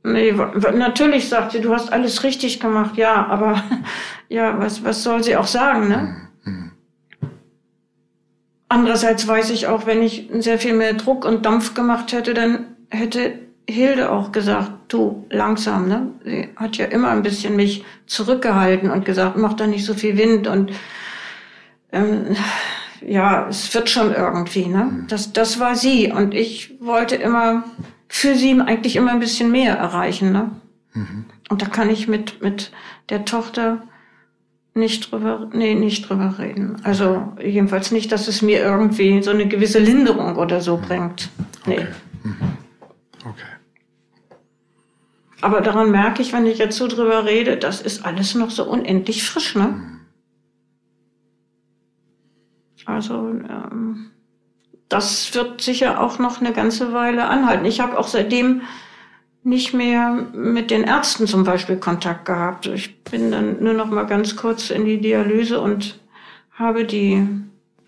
Nee, 0.06 0.32
natürlich 0.32 1.30
sagt 1.30 1.52
sie, 1.52 1.62
du 1.62 1.72
hast 1.72 1.90
alles 1.90 2.24
richtig 2.24 2.60
gemacht, 2.60 2.98
ja, 2.98 3.26
aber 3.26 3.62
ja, 4.28 4.58
was, 4.58 4.84
was 4.84 5.02
soll 5.02 5.24
sie 5.24 5.34
auch 5.34 5.46
sagen, 5.46 5.88
ne? 5.88 6.28
Mhm. 6.44 6.72
Andererseits 8.68 9.26
weiß 9.26 9.48
ich 9.48 9.66
auch, 9.66 9.86
wenn 9.86 10.02
ich 10.02 10.28
sehr 10.40 10.58
viel 10.58 10.74
mehr 10.74 10.92
Druck 10.92 11.24
und 11.24 11.46
Dampf 11.46 11.72
gemacht 11.72 12.12
hätte, 12.12 12.34
dann 12.34 12.66
hätte 12.90 13.38
Hilde 13.66 14.10
auch 14.10 14.30
gesagt, 14.30 14.72
du 14.88 15.24
langsam, 15.30 15.88
ne? 15.88 16.08
Sie 16.22 16.50
hat 16.54 16.76
ja 16.76 16.84
immer 16.84 17.08
ein 17.08 17.22
bisschen 17.22 17.56
mich 17.56 17.82
zurückgehalten 18.04 18.90
und 18.90 19.06
gesagt, 19.06 19.38
mach 19.38 19.54
da 19.54 19.66
nicht 19.66 19.86
so 19.86 19.94
viel 19.94 20.18
Wind 20.18 20.46
und 20.46 20.72
ähm, 21.92 22.36
ja, 23.00 23.48
es 23.48 23.72
wird 23.74 23.88
schon 23.88 24.14
irgendwie, 24.14 24.66
ne? 24.66 24.84
Mhm. 24.84 25.06
Das, 25.08 25.32
das 25.32 25.58
war 25.58 25.76
sie 25.76 26.12
und 26.12 26.34
ich 26.34 26.74
wollte 26.80 27.16
immer 27.16 27.64
für 28.14 28.36
sie 28.36 28.60
eigentlich 28.60 28.94
immer 28.94 29.10
ein 29.10 29.18
bisschen 29.18 29.50
mehr 29.50 29.74
erreichen, 29.76 30.30
ne? 30.30 30.52
Mhm. 30.92 31.24
Und 31.50 31.62
da 31.62 31.66
kann 31.66 31.90
ich 31.90 32.06
mit 32.06 32.40
mit 32.40 32.70
der 33.08 33.24
Tochter 33.24 33.82
nicht 34.72 35.10
drüber, 35.10 35.50
nee, 35.52 35.74
nicht 35.74 36.08
drüber 36.08 36.36
reden. 36.38 36.80
Also 36.84 37.32
jedenfalls 37.42 37.90
nicht, 37.90 38.12
dass 38.12 38.28
es 38.28 38.40
mir 38.40 38.60
irgendwie 38.60 39.20
so 39.20 39.32
eine 39.32 39.48
gewisse 39.48 39.80
Linderung 39.80 40.36
oder 40.36 40.60
so 40.60 40.76
bringt. 40.76 41.28
Nee. 41.66 41.78
Okay. 41.78 41.86
Mhm. 42.22 42.36
okay. 43.24 43.52
Aber 45.40 45.60
daran 45.60 45.90
merke 45.90 46.22
ich, 46.22 46.32
wenn 46.32 46.46
ich 46.46 46.58
jetzt 46.58 46.76
so 46.76 46.86
drüber 46.86 47.24
rede, 47.24 47.56
das 47.56 47.82
ist 47.82 48.04
alles 48.04 48.36
noch 48.36 48.50
so 48.50 48.64
unendlich 48.64 49.24
frisch, 49.24 49.56
ne? 49.56 49.98
Also, 52.86 53.28
ähm, 53.28 54.10
das 54.88 55.34
wird 55.34 55.60
sicher 55.60 56.00
auch 56.00 56.18
noch 56.18 56.40
eine 56.40 56.52
ganze 56.52 56.92
Weile 56.92 57.26
anhalten. 57.26 57.64
Ich 57.64 57.80
habe 57.80 57.98
auch 57.98 58.08
seitdem 58.08 58.62
nicht 59.42 59.74
mehr 59.74 60.10
mit 60.32 60.70
den 60.70 60.84
Ärzten 60.84 61.26
zum 61.26 61.44
Beispiel 61.44 61.76
Kontakt 61.76 62.24
gehabt. 62.24 62.66
Ich 62.66 63.02
bin 63.04 63.30
dann 63.30 63.62
nur 63.62 63.74
noch 63.74 63.90
mal 63.90 64.04
ganz 64.04 64.36
kurz 64.36 64.70
in 64.70 64.84
die 64.84 65.00
Dialyse 65.00 65.60
und 65.60 66.00
habe 66.52 66.84
die 66.84 67.26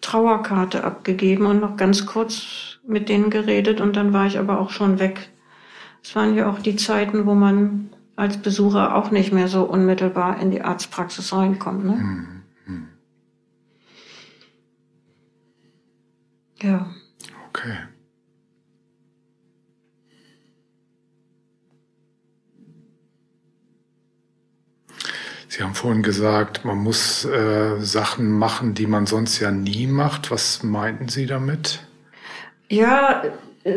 Trauerkarte 0.02 0.84
abgegeben 0.84 1.46
und 1.46 1.60
noch 1.60 1.76
ganz 1.76 2.04
kurz 2.06 2.78
mit 2.86 3.08
denen 3.08 3.30
geredet 3.30 3.80
und 3.80 3.96
dann 3.96 4.12
war 4.12 4.26
ich 4.26 4.38
aber 4.38 4.60
auch 4.60 4.70
schon 4.70 4.98
weg. 4.98 5.30
Es 6.02 6.14
waren 6.14 6.36
ja 6.36 6.48
auch 6.50 6.58
die 6.58 6.76
Zeiten, 6.76 7.26
wo 7.26 7.34
man 7.34 7.90
als 8.14 8.36
Besucher 8.36 8.94
auch 8.94 9.10
nicht 9.10 9.32
mehr 9.32 9.48
so 9.48 9.64
unmittelbar 9.64 10.40
in 10.40 10.50
die 10.50 10.62
Arztpraxis 10.62 11.32
reinkommt. 11.32 11.84
Ne? 11.84 11.92
Mhm. 11.92 12.36
Ja. 16.62 16.90
Okay. 17.48 17.76
Sie 25.48 25.62
haben 25.62 25.75
vorhin 25.75 26.02
gesagt, 26.02 26.64
man 26.64 26.78
muss 26.78 27.25
äh, 27.25 27.80
Sachen 27.80 28.30
machen, 28.30 28.75
die 28.75 28.86
man 28.86 29.06
sonst 29.06 29.40
ja 29.40 29.50
nie 29.50 29.86
macht. 29.86 30.30
Was 30.30 30.62
meinten 30.62 31.08
Sie 31.08 31.25
damit? 31.25 31.80
Ja, 32.68 33.22
äh, 33.64 33.75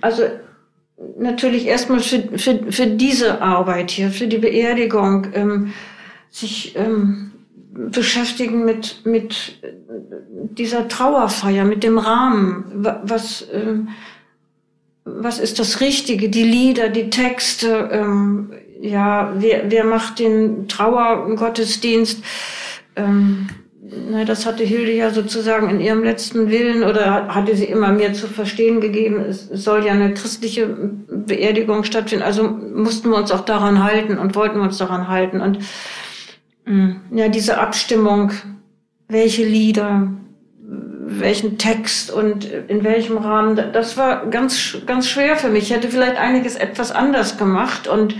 also 0.00 0.22
natürlich 1.18 1.66
erstmal 1.66 2.00
für, 2.00 2.38
für, 2.38 2.70
für 2.70 2.86
diese 2.86 3.42
Arbeit 3.42 3.90
hier, 3.90 4.10
für 4.10 4.28
die 4.28 4.38
Beerdigung, 4.38 5.26
ähm, 5.34 5.72
sich 6.30 6.76
ähm, 6.76 7.29
beschäftigen 7.72 8.64
mit, 8.64 9.04
mit 9.04 9.60
dieser 10.58 10.88
Trauerfeier, 10.88 11.64
mit 11.64 11.82
dem 11.84 11.98
Rahmen. 11.98 12.64
Was, 13.04 13.46
ähm, 13.52 13.88
was 15.04 15.38
ist 15.38 15.58
das 15.58 15.80
Richtige? 15.80 16.28
Die 16.28 16.42
Lieder, 16.42 16.88
die 16.88 17.10
Texte, 17.10 17.88
ähm, 17.92 18.52
ja, 18.80 19.32
wer, 19.36 19.70
wer 19.70 19.84
macht 19.84 20.18
den 20.18 20.68
Trauergottesdienst? 20.68 22.24
Ähm, 22.96 23.48
na, 24.10 24.24
das 24.24 24.46
hatte 24.46 24.62
Hilde 24.62 24.92
ja 24.92 25.10
sozusagen 25.10 25.68
in 25.68 25.80
ihrem 25.80 26.04
letzten 26.04 26.50
Willen 26.50 26.84
oder 26.84 27.28
hatte 27.28 27.56
sie 27.56 27.64
immer 27.64 27.92
mir 27.92 28.12
zu 28.12 28.28
verstehen 28.28 28.80
gegeben, 28.80 29.20
es 29.20 29.48
soll 29.48 29.84
ja 29.84 29.92
eine 29.92 30.14
christliche 30.14 30.68
Beerdigung 31.08 31.82
stattfinden. 31.84 32.24
Also 32.24 32.44
mussten 32.44 33.10
wir 33.10 33.16
uns 33.16 33.32
auch 33.32 33.40
daran 33.40 33.82
halten 33.82 34.18
und 34.18 34.36
wollten 34.36 34.58
wir 34.58 34.64
uns 34.64 34.78
daran 34.78 35.08
halten. 35.08 35.40
Und 35.40 35.58
ja, 37.10 37.28
diese 37.28 37.58
Abstimmung, 37.58 38.32
welche 39.08 39.44
Lieder, 39.44 40.08
welchen 40.62 41.58
Text 41.58 42.10
und 42.10 42.44
in 42.44 42.84
welchem 42.84 43.18
Rahmen, 43.18 43.56
das 43.56 43.96
war 43.96 44.26
ganz, 44.26 44.76
ganz 44.86 45.08
schwer 45.08 45.36
für 45.36 45.48
mich. 45.48 45.64
Ich 45.64 45.76
hätte 45.76 45.88
vielleicht 45.88 46.16
einiges 46.16 46.54
etwas 46.56 46.92
anders 46.92 47.36
gemacht 47.36 47.88
und 47.88 48.14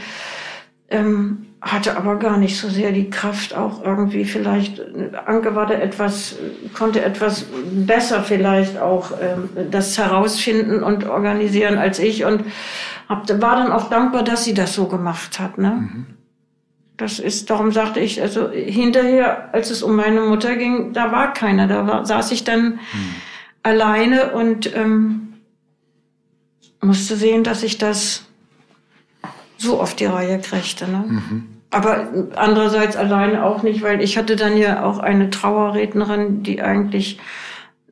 ähm, 0.89 1.47
hatte 1.63 1.97
aber 1.97 2.17
gar 2.19 2.39
nicht 2.39 2.59
so 2.59 2.69
sehr 2.69 2.91
die 2.91 3.11
Kraft, 3.11 3.55
auch 3.55 3.85
irgendwie 3.85 4.25
vielleicht, 4.25 4.83
Anke 5.27 5.55
war 5.55 5.67
da 5.67 5.75
etwas, 5.75 6.37
konnte 6.75 7.03
etwas 7.05 7.45
besser 7.71 8.23
vielleicht 8.23 8.79
auch 8.79 9.13
ähm, 9.21 9.51
das 9.71 9.97
herausfinden 9.99 10.83
und 10.83 11.05
organisieren 11.05 11.79
als 11.79 11.99
ich 11.99 12.25
und 12.25 12.45
hab, 13.09 13.29
war 13.41 13.57
dann 13.57 13.73
auch 13.73 13.91
dankbar, 13.91 14.25
dass 14.25 14.45
sie 14.45 14.55
das 14.55 14.75
so 14.75 14.87
gemacht 14.87 15.39
hat. 15.39 15.59
Ne? 15.59 15.71
Mhm. 15.71 16.07
Das 17.01 17.19
ist, 17.19 17.49
darum 17.49 17.73
sagte 17.73 17.99
ich, 17.99 18.21
also 18.21 18.51
hinterher, 18.51 19.55
als 19.55 19.71
es 19.71 19.83
um 19.83 19.97
meine 19.97 20.21
Mutter 20.21 20.55
ging, 20.57 20.93
da 20.93 21.11
war 21.11 21.33
keiner, 21.33 21.67
da 21.67 21.87
war, 21.87 22.05
saß 22.05 22.31
ich 22.33 22.45
dann 22.45 22.73
mhm. 22.73 23.15
alleine 23.63 24.33
und 24.33 24.77
ähm, 24.77 25.33
musste 26.83 27.17
sehen, 27.17 27.43
dass 27.43 27.63
ich 27.63 27.79
das 27.79 28.27
so 29.57 29.81
auf 29.81 29.95
die 29.95 30.05
Reihe 30.05 30.41
kriegte. 30.41 30.91
Ne? 30.91 31.05
Mhm. 31.09 31.47
Aber 31.71 32.09
andererseits 32.37 32.97
alleine 32.97 33.45
auch 33.45 33.63
nicht, 33.63 33.81
weil 33.81 34.03
ich 34.03 34.19
hatte 34.19 34.37
dann 34.37 34.59
ja 34.59 34.85
auch 34.85 34.99
eine 34.99 35.31
Trauerrednerin, 35.31 36.43
die 36.43 36.61
eigentlich 36.61 37.19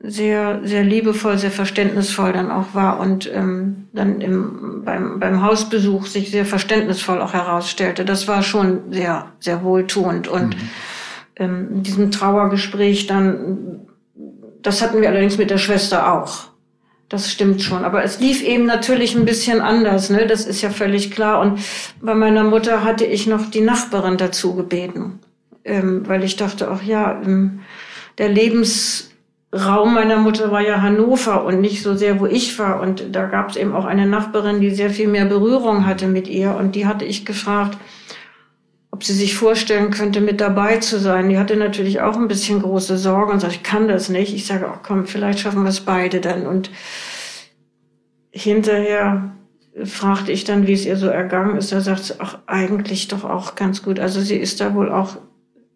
sehr, 0.00 0.60
sehr 0.62 0.84
liebevoll, 0.84 1.38
sehr 1.38 1.50
verständnisvoll 1.50 2.32
dann 2.32 2.50
auch 2.50 2.74
war 2.74 3.00
und 3.00 3.30
ähm, 3.32 3.88
dann 3.92 4.20
im, 4.20 4.82
beim, 4.84 5.18
beim 5.18 5.42
Hausbesuch 5.42 6.06
sich 6.06 6.30
sehr 6.30 6.46
verständnisvoll 6.46 7.20
auch 7.20 7.32
herausstellte. 7.32 8.04
Das 8.04 8.28
war 8.28 8.42
schon 8.42 8.92
sehr, 8.92 9.26
sehr 9.40 9.64
wohltuend. 9.64 10.28
Und 10.28 10.56
mhm. 10.56 10.68
ähm, 11.36 11.68
in 11.72 11.82
diesem 11.82 12.10
Trauergespräch 12.12 13.08
dann, 13.08 13.80
das 14.62 14.82
hatten 14.82 15.00
wir 15.00 15.08
allerdings 15.08 15.36
mit 15.36 15.50
der 15.50 15.58
Schwester 15.58 16.12
auch. 16.12 16.44
Das 17.08 17.32
stimmt 17.32 17.62
schon. 17.62 17.84
Aber 17.84 18.04
es 18.04 18.20
lief 18.20 18.42
eben 18.42 18.66
natürlich 18.66 19.16
ein 19.16 19.24
bisschen 19.24 19.60
anders, 19.62 20.10
ne? 20.10 20.26
Das 20.26 20.44
ist 20.44 20.60
ja 20.60 20.68
völlig 20.70 21.10
klar. 21.10 21.40
Und 21.40 21.58
bei 22.02 22.14
meiner 22.14 22.44
Mutter 22.44 22.84
hatte 22.84 23.06
ich 23.06 23.26
noch 23.26 23.50
die 23.50 23.62
Nachbarin 23.62 24.18
dazu 24.18 24.54
gebeten. 24.54 25.18
Ähm, 25.64 26.06
weil 26.06 26.22
ich 26.22 26.36
dachte, 26.36 26.68
ach 26.70 26.82
ja, 26.82 27.20
ähm, 27.24 27.60
der 28.18 28.28
Lebensraum 29.50 29.94
meiner 29.94 30.16
Mutter 30.18 30.50
war 30.50 30.60
ja 30.60 30.82
Hannover 30.82 31.44
und 31.44 31.60
nicht 31.60 31.82
so 31.82 31.96
sehr, 31.96 32.20
wo 32.20 32.26
ich 32.26 32.58
war. 32.58 32.80
Und 32.80 33.14
da 33.14 33.26
gab 33.26 33.50
es 33.50 33.56
eben 33.56 33.74
auch 33.74 33.84
eine 33.84 34.06
Nachbarin, 34.06 34.60
die 34.60 34.70
sehr 34.70 34.90
viel 34.90 35.08
mehr 35.08 35.24
Berührung 35.24 35.86
hatte 35.86 36.06
mit 36.06 36.28
ihr. 36.28 36.54
Und 36.54 36.74
die 36.74 36.86
hatte 36.86 37.04
ich 37.04 37.24
gefragt, 37.24 37.78
ob 38.90 39.04
sie 39.04 39.14
sich 39.14 39.36
vorstellen 39.36 39.90
könnte, 39.90 40.20
mit 40.20 40.40
dabei 40.40 40.78
zu 40.78 40.98
sein. 40.98 41.28
Die 41.28 41.38
hatte 41.38 41.56
natürlich 41.56 42.00
auch 42.00 42.16
ein 42.16 42.28
bisschen 42.28 42.60
große 42.60 42.98
Sorge 42.98 43.32
und 43.32 43.40
sagt, 43.40 43.54
ich 43.54 43.62
kann 43.62 43.88
das 43.88 44.08
nicht. 44.08 44.34
Ich 44.34 44.46
sage, 44.46 44.68
ach 44.70 44.80
komm, 44.82 45.06
vielleicht 45.06 45.40
schaffen 45.40 45.62
wir 45.62 45.70
es 45.70 45.80
beide 45.80 46.20
dann. 46.20 46.46
Und 46.46 46.70
hinterher 48.30 49.32
fragte 49.84 50.32
ich 50.32 50.44
dann, 50.44 50.66
wie 50.66 50.72
es 50.72 50.84
ihr 50.84 50.96
so 50.96 51.06
ergangen 51.06 51.56
ist. 51.56 51.72
Da 51.72 51.80
sagt 51.80 52.04
sie, 52.04 52.14
ach, 52.18 52.38
eigentlich 52.46 53.08
doch 53.08 53.24
auch 53.24 53.54
ganz 53.54 53.82
gut. 53.82 53.98
Also 53.98 54.20
sie 54.20 54.36
ist 54.36 54.60
da 54.60 54.74
wohl 54.74 54.90
auch 54.90 55.16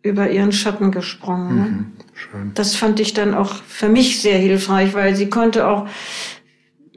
über 0.03 0.31
ihren 0.31 0.53
Schatten 0.53 0.91
gesprungen. 0.91 1.57
Ne? 1.57 1.65
Mhm, 1.65 1.87
schön. 2.15 2.51
Das 2.55 2.75
fand 2.75 3.01
ich 3.01 3.15
dann 3.15 3.35
auch 3.35 3.55
für 3.55 3.89
mich 3.89 4.21
sehr 4.21 4.39
hilfreich, 4.39 4.95
weil 4.95 5.15
sie 5.15 5.29
konnte 5.29 5.69
auch 5.69 5.87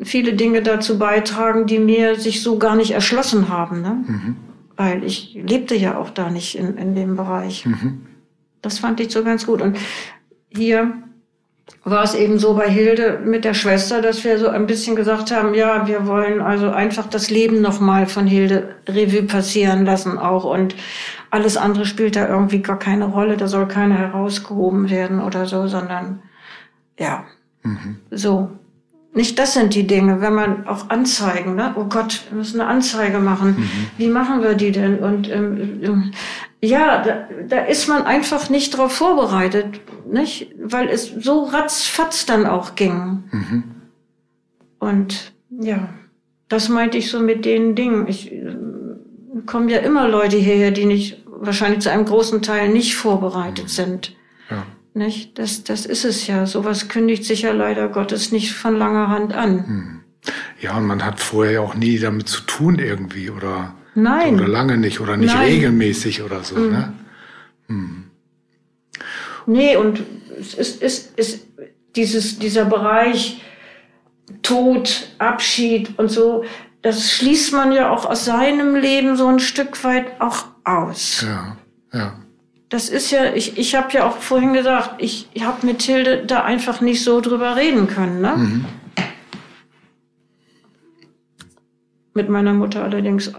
viele 0.04 0.34
Dinge 0.34 0.62
dazu 0.62 0.98
beitragen, 0.98 1.68
die 1.68 1.80
mir 1.80 2.16
sich 2.16 2.42
so 2.42 2.58
gar 2.58 2.76
nicht 2.76 2.92
erschlossen 2.92 3.50
haben. 3.50 3.82
Ne? 3.82 4.04
Mhm 4.08 4.36
weil 4.78 5.04
ich 5.04 5.34
lebte 5.34 5.76
ja 5.76 5.98
auch 5.98 6.10
da 6.10 6.30
nicht 6.30 6.58
in, 6.58 6.78
in 6.78 6.96
dem 6.96 7.16
Bereich. 7.16 7.66
Mhm. 7.66 8.06
Das 8.62 8.80
fand 8.80 9.00
ich 9.00 9.12
so 9.12 9.24
ganz 9.24 9.46
gut. 9.46 9.62
Und 9.62 9.78
hier 10.50 10.94
war 11.84 12.04
es 12.04 12.16
eben 12.16 12.40
so 12.40 12.56
bei 12.56 12.70
Hilde 12.70 13.22
mit 13.24 13.46
der 13.46 13.54
Schwester, 13.54 14.02
dass 14.02 14.24
wir 14.24 14.40
so 14.40 14.48
ein 14.48 14.66
bisschen 14.66 14.96
gesagt 14.96 15.32
haben, 15.32 15.54
ja, 15.54 15.88
wir 15.88 16.08
wollen 16.08 16.42
also 16.42 16.72
einfach 16.72 17.08
das 17.08 17.30
Leben 17.30 17.62
nochmal 17.62 18.08
von 18.08 18.26
Hilde 18.26 18.76
Revue 18.88 19.24
passieren 19.24 19.86
lassen 19.86 20.18
auch 20.18 20.46
und 20.46 20.76
alles 21.30 21.58
andere 21.58 21.86
spielt 21.86 22.16
da 22.16 22.28
irgendwie 22.28 22.62
gar 22.62 22.80
keine 22.80 23.06
Rolle, 23.06 23.38
da 23.38 23.48
soll 23.48 23.68
keiner 23.68 23.98
herausgehoben 23.98 24.90
werden 24.90 25.22
oder 25.22 25.46
so, 25.46 25.68
sondern 25.68 26.22
ja, 26.98 27.26
mhm. 27.64 27.98
so. 28.12 28.50
Nicht 29.14 29.40
das 29.40 29.54
sind 29.54 29.74
die 29.76 29.88
Dinge, 29.88 30.20
wenn 30.20 30.34
man 30.34 30.68
auch 30.68 30.90
Anzeigen, 30.90 31.56
ne? 31.56 31.74
Oh 31.78 31.86
Gott, 31.86 32.26
wir 32.30 32.38
müssen 32.38 32.60
eine 32.60 32.70
Anzeige 32.70 33.20
machen. 33.20 33.56
Mhm. 33.58 33.70
Wie 33.98 34.10
machen 34.10 34.44
wir 34.44 34.56
die 34.56 34.74
denn? 34.74 35.00
Und 35.00 35.32
ähm, 35.32 35.82
ähm, 35.82 36.12
ja, 36.66 37.02
da, 37.02 37.28
da 37.48 37.66
ist 37.66 37.88
man 37.88 38.04
einfach 38.04 38.50
nicht 38.50 38.74
darauf 38.74 38.94
vorbereitet, 38.94 39.82
nicht? 40.10 40.54
Weil 40.62 40.90
es 40.90 41.08
so 41.08 41.44
ratzfatz 41.44 42.26
dann 42.26 42.46
auch 42.46 42.76
ging. 42.76 43.24
Mhm. 43.32 43.64
Und 44.80 45.34
ja, 45.50 45.90
das 46.48 46.70
meinte 46.70 46.98
ich 46.98 47.10
so 47.10 47.20
mit 47.20 47.46
den 47.46 47.76
Dingen. 47.76 48.08
Ich 48.08 48.32
äh, 48.32 48.56
kommen 49.46 49.70
ja 49.70 49.80
immer 49.80 50.08
Leute 50.08 50.38
hierher, 50.38 50.72
die 50.72 50.86
nicht 50.86 51.24
wahrscheinlich 51.26 51.82
zu 51.82 51.92
einem 51.92 52.06
großen 52.06 52.42
Teil 52.42 52.70
nicht 52.70 52.96
vorbereitet 52.96 53.66
mhm. 53.66 53.70
sind. 53.70 54.16
Ja. 54.50 54.66
Nicht? 54.94 55.38
Das, 55.38 55.64
das 55.64 55.86
ist 55.86 56.06
es 56.06 56.28
ja. 56.28 56.46
Sowas 56.46 56.88
kündigt 56.88 57.26
sich 57.26 57.42
ja 57.42 57.52
leider 57.52 57.90
Gottes 57.90 58.32
nicht 58.32 58.54
von 58.54 58.78
langer 58.78 59.10
Hand 59.10 59.34
an. 59.34 59.68
Hm. 59.68 60.02
Ja, 60.62 60.78
und 60.78 60.86
man 60.86 61.04
hat 61.04 61.20
vorher 61.20 61.62
auch 61.62 61.76
nie 61.76 62.00
damit 62.00 62.30
zu 62.30 62.42
tun 62.42 62.80
irgendwie 62.80 63.30
oder, 63.30 63.76
Nein. 63.96 64.36
oder 64.36 64.48
lange 64.48 64.78
nicht 64.78 65.00
oder 65.00 65.18
nicht 65.18 65.34
Nein. 65.34 65.48
regelmäßig 65.48 66.22
oder 66.22 66.44
so. 66.44 66.56
Hm. 66.56 66.70
Ne? 66.72 66.94
Hm. 67.68 68.04
Nee, 69.48 69.76
und 69.78 70.04
es 70.40 70.54
ist, 70.54 70.82
ist, 70.82 71.18
ist 71.18 71.48
dieses, 71.96 72.40
dieser 72.40 72.66
Bereich 72.66 73.42
Tod, 74.42 75.08
Abschied 75.18 75.98
und 75.98 76.10
so, 76.10 76.44
das 76.82 77.12
schließt 77.12 77.54
man 77.54 77.72
ja 77.72 77.90
auch 77.90 78.06
aus 78.06 78.26
seinem 78.26 78.76
Leben 78.76 79.16
so 79.16 79.28
ein 79.28 79.40
Stück 79.40 79.84
weit 79.84 80.20
auch 80.20 80.46
aus. 80.64 81.22
Ja, 81.22 81.58
ja 81.94 82.14
das 82.70 82.90
ist 82.90 83.12
ja, 83.12 83.34
ich, 83.34 83.58
ich 83.58 83.76
habe 83.76 83.92
ja 83.94 84.08
auch 84.08 84.18
vorhin 84.18 84.54
gesagt, 84.54 84.96
ich, 85.02 85.30
ich 85.34 85.46
habe 85.46 85.66
mit 85.66 85.82
Hilde 85.82 86.26
da 86.26 86.44
einfach 86.44 86.82
nicht 86.82 87.04
so 87.04 87.22
drüber 87.22 87.56
reden 87.56 87.88
können. 87.88 88.22
Ne? 88.22 88.34
Mhm. 88.36 88.66
Mit 92.14 92.30
meiner 92.30 92.54
Mutter 92.54 92.84
allerdings 92.84 93.32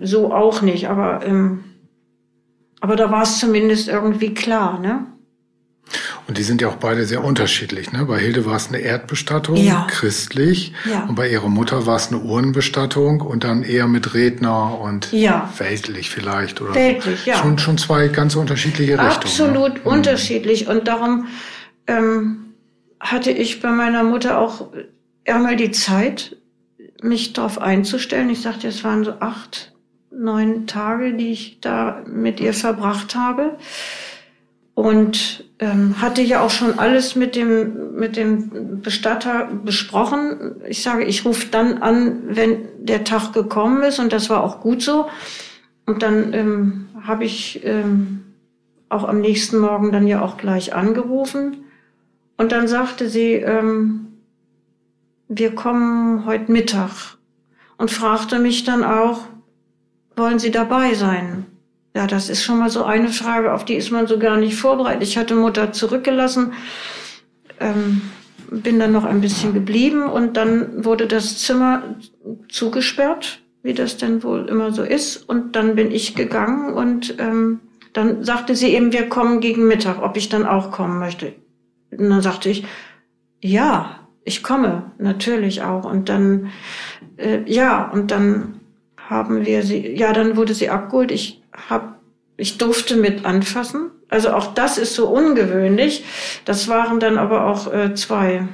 so 0.00 0.32
auch 0.32 0.62
nicht, 0.62 0.88
aber, 0.88 1.24
ähm, 1.24 1.64
aber 2.80 2.96
da 2.96 3.10
war 3.10 3.22
es 3.22 3.38
zumindest 3.38 3.88
irgendwie 3.88 4.34
klar. 4.34 4.78
Ne? 4.80 5.06
Und 6.28 6.38
die 6.38 6.42
sind 6.44 6.62
ja 6.62 6.68
auch 6.68 6.76
beide 6.76 7.04
sehr 7.04 7.22
unterschiedlich. 7.24 7.92
Ne? 7.92 8.04
Bei 8.06 8.18
Hilde 8.18 8.46
war 8.46 8.56
es 8.56 8.68
eine 8.68 8.78
Erdbestattung, 8.78 9.56
Ja. 9.56 9.86
christlich. 9.90 10.72
Ja. 10.90 11.04
Und 11.04 11.16
bei 11.16 11.28
ihrer 11.28 11.48
Mutter 11.48 11.84
war 11.86 11.96
es 11.96 12.08
eine 12.12 12.20
Urnenbestattung 12.20 13.20
und 13.20 13.44
dann 13.44 13.62
eher 13.62 13.88
mit 13.88 14.14
Redner 14.14 14.78
und 14.80 15.12
Ja. 15.12 15.52
weltlich 15.58 16.10
vielleicht. 16.10 16.60
Oder 16.62 16.74
Weltlich, 16.74 17.26
ja. 17.26 17.36
Schon, 17.36 17.58
schon 17.58 17.76
zwei 17.78 18.08
ganz 18.08 18.36
unterschiedliche 18.36 18.92
Richtungen. 18.92 19.10
Absolut 19.16 19.74
Ne? 19.74 19.80
unterschiedlich. 19.84 20.68
Und 20.68 20.86
darum 20.88 21.26
ähm, 21.88 22.54
hatte 23.00 23.32
ich 23.32 23.60
bei 23.60 23.70
meiner 23.70 24.04
Mutter 24.04 24.38
auch 24.38 24.68
einmal 25.26 25.56
die 25.56 25.72
Zeit, 25.72 26.36
mich 27.02 27.32
darauf 27.32 27.60
einzustellen. 27.60 28.30
Ich 28.30 28.42
sagte, 28.42 28.68
es 28.68 28.84
waren 28.84 29.04
so 29.04 29.14
acht, 29.20 29.72
neun 30.10 30.66
Tage, 30.66 31.14
die 31.14 31.32
ich 31.32 31.60
da 31.60 32.02
mit 32.06 32.40
ihr 32.40 32.54
verbracht 32.54 33.14
habe. 33.14 33.56
Und 34.74 35.44
ähm, 35.58 36.00
hatte 36.00 36.22
ja 36.22 36.40
auch 36.40 36.50
schon 36.50 36.78
alles 36.78 37.14
mit 37.14 37.36
dem, 37.36 37.94
mit 37.94 38.16
dem 38.16 38.80
Bestatter 38.80 39.48
besprochen. 39.64 40.56
Ich 40.66 40.82
sage, 40.82 41.04
ich 41.04 41.24
rufe 41.24 41.48
dann 41.50 41.82
an, 41.82 42.22
wenn 42.28 42.68
der 42.78 43.04
Tag 43.04 43.32
gekommen 43.32 43.82
ist. 43.82 43.98
Und 43.98 44.12
das 44.12 44.30
war 44.30 44.42
auch 44.42 44.60
gut 44.60 44.82
so. 44.82 45.08
Und 45.86 46.02
dann 46.02 46.32
ähm, 46.32 46.88
habe 47.06 47.24
ich 47.24 47.60
ähm, 47.64 48.24
auch 48.88 49.04
am 49.04 49.20
nächsten 49.20 49.58
Morgen 49.58 49.92
dann 49.92 50.06
ja 50.06 50.22
auch 50.22 50.36
gleich 50.36 50.74
angerufen. 50.74 51.64
Und 52.36 52.52
dann 52.52 52.66
sagte 52.66 53.08
sie, 53.08 53.34
ähm, 53.34 54.11
wir 55.38 55.54
kommen 55.54 56.26
heute 56.26 56.52
Mittag. 56.52 57.16
Und 57.78 57.90
fragte 57.90 58.38
mich 58.38 58.64
dann 58.64 58.84
auch, 58.84 59.22
wollen 60.14 60.38
Sie 60.38 60.50
dabei 60.50 60.94
sein? 60.94 61.46
Ja, 61.96 62.06
das 62.06 62.28
ist 62.28 62.44
schon 62.44 62.58
mal 62.58 62.70
so 62.70 62.84
eine 62.84 63.08
Frage, 63.08 63.52
auf 63.52 63.64
die 63.64 63.74
ist 63.74 63.90
man 63.90 64.06
so 64.06 64.18
gar 64.18 64.36
nicht 64.36 64.54
vorbereitet. 64.54 65.02
Ich 65.02 65.18
hatte 65.18 65.34
Mutter 65.34 65.72
zurückgelassen, 65.72 66.52
ähm, 67.60 68.02
bin 68.50 68.78
dann 68.78 68.92
noch 68.92 69.04
ein 69.04 69.20
bisschen 69.20 69.52
geblieben 69.52 70.04
und 70.04 70.36
dann 70.36 70.84
wurde 70.84 71.06
das 71.06 71.38
Zimmer 71.38 71.96
zugesperrt, 72.48 73.40
wie 73.62 73.74
das 73.74 73.96
denn 73.96 74.22
wohl 74.22 74.48
immer 74.48 74.72
so 74.72 74.82
ist. 74.82 75.28
Und 75.28 75.56
dann 75.56 75.74
bin 75.74 75.90
ich 75.90 76.14
gegangen 76.14 76.74
und 76.74 77.16
ähm, 77.18 77.60
dann 77.94 78.22
sagte 78.24 78.54
sie 78.54 78.74
eben, 78.74 78.92
wir 78.92 79.08
kommen 79.08 79.40
gegen 79.40 79.66
Mittag, 79.66 80.02
ob 80.02 80.16
ich 80.16 80.28
dann 80.28 80.46
auch 80.46 80.70
kommen 80.70 80.98
möchte. 80.98 81.34
Und 81.90 82.08
dann 82.10 82.22
sagte 82.22 82.48
ich, 82.48 82.64
ja, 83.40 84.01
ich 84.24 84.42
komme, 84.42 84.92
natürlich 84.98 85.62
auch. 85.62 85.84
Und 85.84 86.08
dann, 86.08 86.50
äh, 87.16 87.40
ja, 87.46 87.90
und 87.90 88.10
dann 88.10 88.60
haben 88.96 89.44
wir 89.44 89.62
sie, 89.62 89.94
ja, 89.96 90.12
dann 90.12 90.36
wurde 90.36 90.54
sie 90.54 90.70
abgeholt. 90.70 91.10
Ich 91.10 91.42
hab, 91.68 92.00
ich 92.36 92.58
durfte 92.58 92.96
mit 92.96 93.24
anfassen. 93.24 93.90
Also 94.08 94.32
auch 94.32 94.54
das 94.54 94.78
ist 94.78 94.94
so 94.94 95.08
ungewöhnlich. 95.08 96.04
Das 96.44 96.68
waren 96.68 97.00
dann 97.00 97.18
aber 97.18 97.46
auch 97.46 97.72
äh, 97.72 97.94
zwei, 97.94 98.46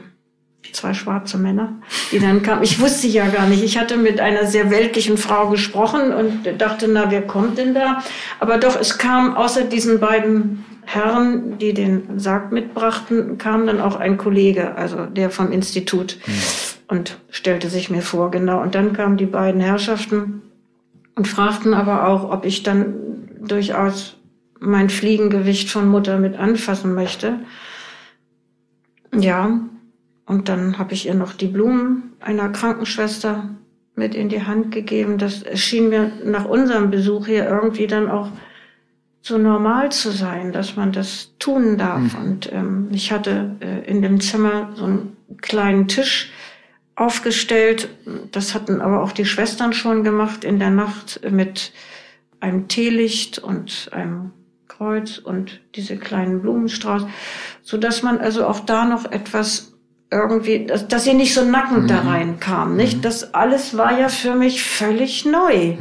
zwei 0.73 0.95
schwarze 0.95 1.39
Männer, 1.39 1.81
die 2.13 2.19
dann 2.19 2.43
kamen. 2.43 2.63
Ich 2.63 2.81
wusste 2.81 3.07
ja 3.09 3.29
gar 3.29 3.47
nicht. 3.47 3.63
Ich 3.63 3.79
hatte 3.79 3.97
mit 3.97 4.21
einer 4.21 4.47
sehr 4.47 4.71
weltlichen 4.71 5.19
Frau 5.19 5.49
gesprochen 5.49 6.13
und 6.13 6.61
dachte, 6.61 6.89
na, 6.89 7.11
wer 7.11 7.23
kommt 7.23 7.59
denn 7.59 7.75
da? 7.75 8.03
Aber 8.41 8.59
doch, 8.59 8.79
es 8.79 8.99
kam 8.99 9.37
außer 9.37 9.65
diesen 9.65 10.01
beiden 10.01 10.65
Herren, 10.91 11.59
die 11.59 11.75
den 11.75 12.19
Sarg 12.19 12.51
mitbrachten, 12.51 13.37
kam 13.37 13.67
dann 13.67 13.79
auch 13.79 13.97
ein 13.97 14.17
Kollege, 14.17 14.75
also 14.75 15.05
der 15.05 15.29
vom 15.29 15.53
Institut, 15.53 16.17
und 16.87 17.19
stellte 17.29 17.69
sich 17.69 17.91
mir 17.91 18.01
vor, 18.01 18.31
genau. 18.31 18.63
Und 18.63 18.75
dann 18.75 18.95
kamen 18.95 19.19
die 19.19 19.27
beiden 19.27 19.61
Herrschaften 19.61 20.41
und 21.15 21.29
fragten 21.29 21.75
aber 21.75 22.09
auch, 22.09 22.31
ob 22.31 22.47
ich 22.47 22.63
dann 22.63 22.95
durchaus 23.39 24.17
mein 24.61 24.89
Fliegengewicht 24.89 25.69
von 25.69 25.89
Mutter 25.89 26.19
mit 26.19 26.39
anfassen 26.39 26.95
möchte. 26.95 27.41
Ja, 29.15 29.61
und 30.25 30.49
dann 30.49 30.79
habe 30.79 30.95
ich 30.95 31.05
ihr 31.05 31.15
noch 31.15 31.35
die 31.35 31.49
Blumen 31.49 32.15
einer 32.21 32.49
Krankenschwester 32.49 33.51
mit 33.95 34.15
in 34.15 34.31
die 34.31 34.45
Hand 34.45 34.71
gegeben. 34.73 35.19
Das 35.19 35.43
erschien 35.43 35.91
mir 35.91 36.13
nach 36.25 36.47
unserem 36.47 36.91
Besuch 36.91 37.27
hier 37.27 37.47
irgendwie 37.47 37.87
dann 37.87 38.09
auch 38.11 38.31
so 39.21 39.39
normal 39.39 39.91
zu 39.91 40.11
sein, 40.11 40.53
dass 40.53 40.77
man 40.77 40.93
das 40.93 41.35
tun 41.39 41.77
darf. 41.77 42.15
Und 42.15 42.53
ähm, 42.53 42.89
ich 42.93 43.13
hatte 43.13 43.57
äh, 43.61 43.89
in 43.89 44.03
dem 44.03 44.21
Zimmer 44.21 44.71
so 44.75 44.85
einen 44.85 45.17
kleinen 45.41 45.89
Tisch 45.89 46.31
aufgestellt. 46.95 47.89
Das 48.33 48.55
hatten 48.55 48.81
aber 48.81 49.03
auch 49.03 49.13
die 49.13 49.25
Schwestern 49.25 49.73
schon 49.73 50.05
gemacht 50.05 50.45
in 50.45 50.59
der 50.59 50.71
Nacht 50.71 51.21
mit 51.31 51.73
einem 52.41 52.69
Teelicht 52.69 53.39
und 53.39 53.91
einem 53.93 54.33
Kreuz 54.67 55.19
und 55.19 55.61
diese 55.75 55.97
kleinen 55.97 56.41
Blumenstrauß, 56.41 57.07
so 57.63 57.77
dass 57.77 58.03
man 58.03 58.19
also 58.19 58.47
auch 58.47 58.61
da 58.61 58.85
noch 58.85 59.11
etwas 59.11 59.75
irgendwie, 60.11 60.65
dass, 60.65 60.89
dass 60.89 61.05
sie 61.05 61.15
nicht 61.15 61.35
so 61.35 61.45
nackend 61.45 61.91
da 61.91 62.01
reinkam, 62.01 62.77
nicht? 62.77 63.05
Das 63.05 63.35
alles 63.35 63.77
war 63.77 63.99
ja 63.99 64.09
für 64.09 64.35
mich 64.35 64.63
völlig 64.63 65.27
neu. 65.27 65.77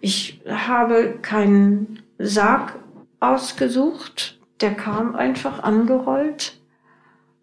Ich 0.00 0.42
habe 0.46 1.18
keinen 1.22 2.01
Sarg 2.22 2.74
ausgesucht, 3.20 4.38
der 4.60 4.74
kam 4.74 5.14
einfach 5.14 5.62
angerollt. 5.62 6.58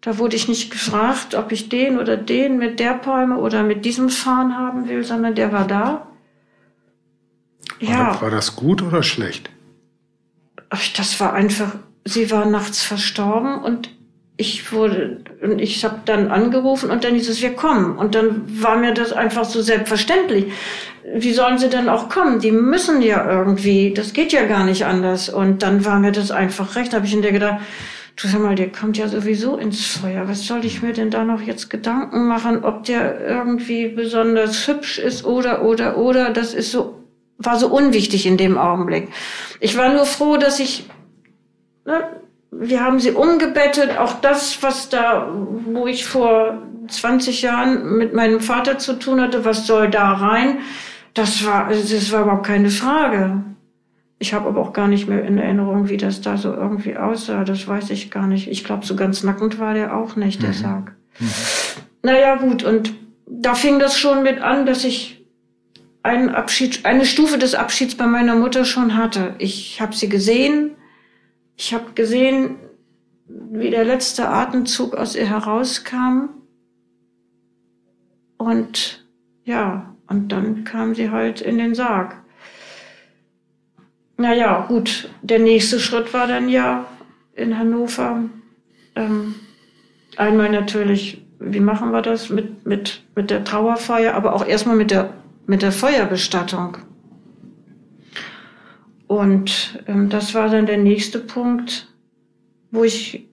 Da 0.00 0.18
wurde 0.18 0.36
ich 0.36 0.48
nicht 0.48 0.70
gefragt, 0.70 1.34
ob 1.34 1.52
ich 1.52 1.68
den 1.68 1.98
oder 1.98 2.16
den 2.16 2.58
mit 2.58 2.80
der 2.80 2.94
Palme 2.94 3.36
oder 3.36 3.62
mit 3.62 3.84
diesem 3.84 4.08
Farn 4.08 4.56
haben 4.56 4.88
will, 4.88 5.04
sondern 5.04 5.34
der 5.34 5.52
war 5.52 5.66
da. 5.66 6.06
War, 7.80 8.12
das, 8.12 8.22
war 8.22 8.30
das 8.30 8.56
gut 8.56 8.82
oder 8.82 9.02
schlecht? 9.02 9.50
Ach, 10.70 10.82
das 10.96 11.20
war 11.20 11.34
einfach, 11.34 11.74
sie 12.04 12.30
war 12.30 12.46
nachts 12.46 12.82
verstorben 12.82 13.62
und 13.62 13.90
ich 14.40 14.72
wurde, 14.72 15.18
und 15.42 15.60
ich 15.60 15.84
habe 15.84 16.00
dann 16.06 16.30
angerufen 16.30 16.90
und 16.90 17.04
dann 17.04 17.14
hieß 17.14 17.28
es, 17.28 17.42
wir 17.42 17.54
kommen. 17.54 17.98
Und 17.98 18.14
dann 18.14 18.42
war 18.62 18.76
mir 18.76 18.94
das 18.94 19.12
einfach 19.12 19.44
so 19.44 19.60
selbstverständlich. 19.60 20.46
Wie 21.14 21.32
sollen 21.32 21.58
sie 21.58 21.68
denn 21.68 21.90
auch 21.90 22.08
kommen? 22.08 22.40
Die 22.40 22.50
müssen 22.50 23.02
ja 23.02 23.30
irgendwie, 23.30 23.92
das 23.92 24.14
geht 24.14 24.32
ja 24.32 24.46
gar 24.46 24.64
nicht 24.64 24.86
anders. 24.86 25.28
Und 25.28 25.62
dann 25.62 25.84
war 25.84 25.98
mir 25.98 26.12
das 26.12 26.30
einfach 26.30 26.74
recht. 26.74 26.94
Habe 26.94 27.04
ich 27.04 27.12
in 27.12 27.20
der 27.20 27.32
gedacht, 27.32 27.60
du 28.16 28.28
sag 28.28 28.40
mal, 28.40 28.54
der 28.54 28.72
kommt 28.72 28.96
ja 28.96 29.08
sowieso 29.08 29.58
ins 29.58 29.84
Feuer. 29.84 30.26
Was 30.26 30.46
soll 30.46 30.64
ich 30.64 30.80
mir 30.82 30.94
denn 30.94 31.10
da 31.10 31.22
noch 31.24 31.42
jetzt 31.42 31.68
Gedanken 31.68 32.26
machen, 32.26 32.64
ob 32.64 32.84
der 32.84 33.20
irgendwie 33.20 33.88
besonders 33.88 34.66
hübsch 34.66 34.98
ist 34.98 35.26
oder, 35.26 35.64
oder, 35.64 35.98
oder. 35.98 36.30
Das 36.30 36.54
ist 36.54 36.72
so, 36.72 37.04
war 37.36 37.58
so 37.58 37.68
unwichtig 37.68 38.24
in 38.24 38.38
dem 38.38 38.56
Augenblick. 38.56 39.08
Ich 39.60 39.76
war 39.76 39.92
nur 39.92 40.06
froh, 40.06 40.38
dass 40.38 40.60
ich, 40.60 40.88
ne, 41.84 42.19
wir 42.50 42.80
haben 42.80 42.98
sie 43.00 43.12
umgebettet. 43.12 43.96
Auch 43.98 44.20
das, 44.20 44.62
was 44.62 44.88
da, 44.88 45.28
wo 45.66 45.86
ich 45.86 46.04
vor 46.04 46.62
20 46.88 47.42
Jahren 47.42 47.96
mit 47.96 48.14
meinem 48.14 48.40
Vater 48.40 48.78
zu 48.78 48.98
tun 48.98 49.20
hatte, 49.20 49.44
was 49.44 49.66
soll 49.66 49.88
da 49.88 50.12
rein? 50.12 50.58
Das 51.14 51.44
war, 51.44 51.68
das 51.68 52.12
war 52.12 52.22
überhaupt 52.22 52.46
keine 52.46 52.70
Frage. 52.70 53.44
Ich 54.18 54.34
habe 54.34 54.48
aber 54.48 54.60
auch 54.60 54.72
gar 54.72 54.86
nicht 54.86 55.08
mehr 55.08 55.24
in 55.24 55.38
Erinnerung, 55.38 55.88
wie 55.88 55.96
das 55.96 56.20
da 56.20 56.36
so 56.36 56.52
irgendwie 56.52 56.96
aussah. 56.96 57.44
Das 57.44 57.66
weiß 57.66 57.90
ich 57.90 58.10
gar 58.10 58.26
nicht. 58.26 58.48
Ich 58.48 58.64
glaube, 58.64 58.84
so 58.84 58.94
ganz 58.94 59.22
nackend 59.22 59.58
war 59.58 59.74
der 59.74 59.96
auch 59.96 60.16
nicht, 60.16 60.42
der 60.42 60.52
Sarg. 60.52 60.92
Naja, 62.02 62.36
gut. 62.36 62.62
Und 62.62 62.92
da 63.26 63.54
fing 63.54 63.78
das 63.78 63.98
schon 63.98 64.22
mit 64.22 64.40
an, 64.40 64.66
dass 64.66 64.84
ich 64.84 65.24
einen 66.02 66.30
Abschied, 66.30 66.84
eine 66.84 67.06
Stufe 67.06 67.38
des 67.38 67.54
Abschieds 67.54 67.94
bei 67.94 68.06
meiner 68.06 68.34
Mutter 68.34 68.64
schon 68.64 68.96
hatte. 68.96 69.34
Ich 69.38 69.80
habe 69.80 69.94
sie 69.94 70.08
gesehen. 70.08 70.72
Ich 71.62 71.74
habe 71.74 71.92
gesehen, 71.94 72.56
wie 73.28 73.68
der 73.68 73.84
letzte 73.84 74.30
Atemzug 74.30 74.94
aus 74.94 75.14
ihr 75.14 75.28
herauskam. 75.28 76.30
Und 78.38 79.06
ja, 79.44 79.94
und 80.08 80.32
dann 80.32 80.64
kam 80.64 80.94
sie 80.94 81.10
halt 81.10 81.42
in 81.42 81.58
den 81.58 81.74
Sarg. 81.74 82.16
Naja, 84.16 84.64
gut, 84.68 85.10
der 85.20 85.38
nächste 85.38 85.80
Schritt 85.80 86.14
war 86.14 86.26
dann 86.26 86.48
ja 86.48 86.86
in 87.34 87.58
Hannover. 87.58 88.22
Ähm, 88.94 89.34
einmal 90.16 90.50
natürlich, 90.50 91.22
wie 91.40 91.60
machen 91.60 91.90
wir 91.90 92.00
das 92.00 92.30
mit, 92.30 92.64
mit, 92.64 93.02
mit 93.14 93.28
der 93.28 93.44
Trauerfeier, 93.44 94.14
aber 94.14 94.32
auch 94.32 94.46
erstmal 94.46 94.76
mit 94.76 94.90
der, 94.90 95.12
mit 95.44 95.60
der 95.60 95.72
Feuerbestattung. 95.72 96.78
Und 99.10 99.82
ähm, 99.88 100.08
das 100.08 100.36
war 100.36 100.48
dann 100.48 100.66
der 100.66 100.78
nächste 100.78 101.18
Punkt, 101.18 101.88
wo 102.70 102.84
ich 102.84 103.26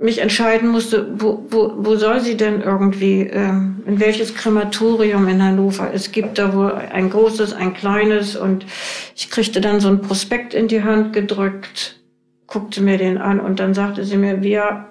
mich 0.00 0.18
entscheiden 0.18 0.68
musste, 0.68 1.12
wo, 1.14 1.46
wo, 1.48 1.74
wo 1.76 1.94
soll 1.94 2.18
sie 2.18 2.36
denn 2.36 2.60
irgendwie, 2.60 3.20
ähm, 3.20 3.84
in 3.86 4.00
welches 4.00 4.34
Krematorium 4.34 5.28
in 5.28 5.40
Hannover. 5.40 5.94
Es 5.94 6.10
gibt 6.10 6.38
da 6.38 6.56
wohl 6.56 6.72
ein 6.72 7.08
großes, 7.08 7.52
ein 7.52 7.72
kleines 7.72 8.34
und 8.34 8.66
ich 9.14 9.30
kriegte 9.30 9.60
dann 9.60 9.78
so 9.78 9.86
ein 9.86 10.02
Prospekt 10.02 10.54
in 10.54 10.66
die 10.66 10.82
Hand 10.82 11.12
gedrückt, 11.12 12.00
guckte 12.48 12.80
mir 12.82 12.98
den 12.98 13.18
an 13.18 13.38
und 13.38 13.60
dann 13.60 13.74
sagte 13.74 14.04
sie 14.04 14.16
mir, 14.16 14.42
wir, 14.42 14.86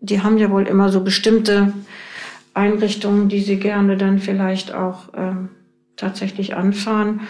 die 0.00 0.22
haben 0.22 0.38
ja 0.38 0.50
wohl 0.50 0.66
immer 0.66 0.88
so 0.88 1.02
bestimmte 1.02 1.74
Einrichtungen, 2.54 3.28
die 3.28 3.40
sie 3.40 3.58
gerne 3.58 3.98
dann 3.98 4.20
vielleicht 4.20 4.72
auch 4.72 5.10
ähm, 5.14 5.50
tatsächlich 5.96 6.56
anfahren. 6.56 7.20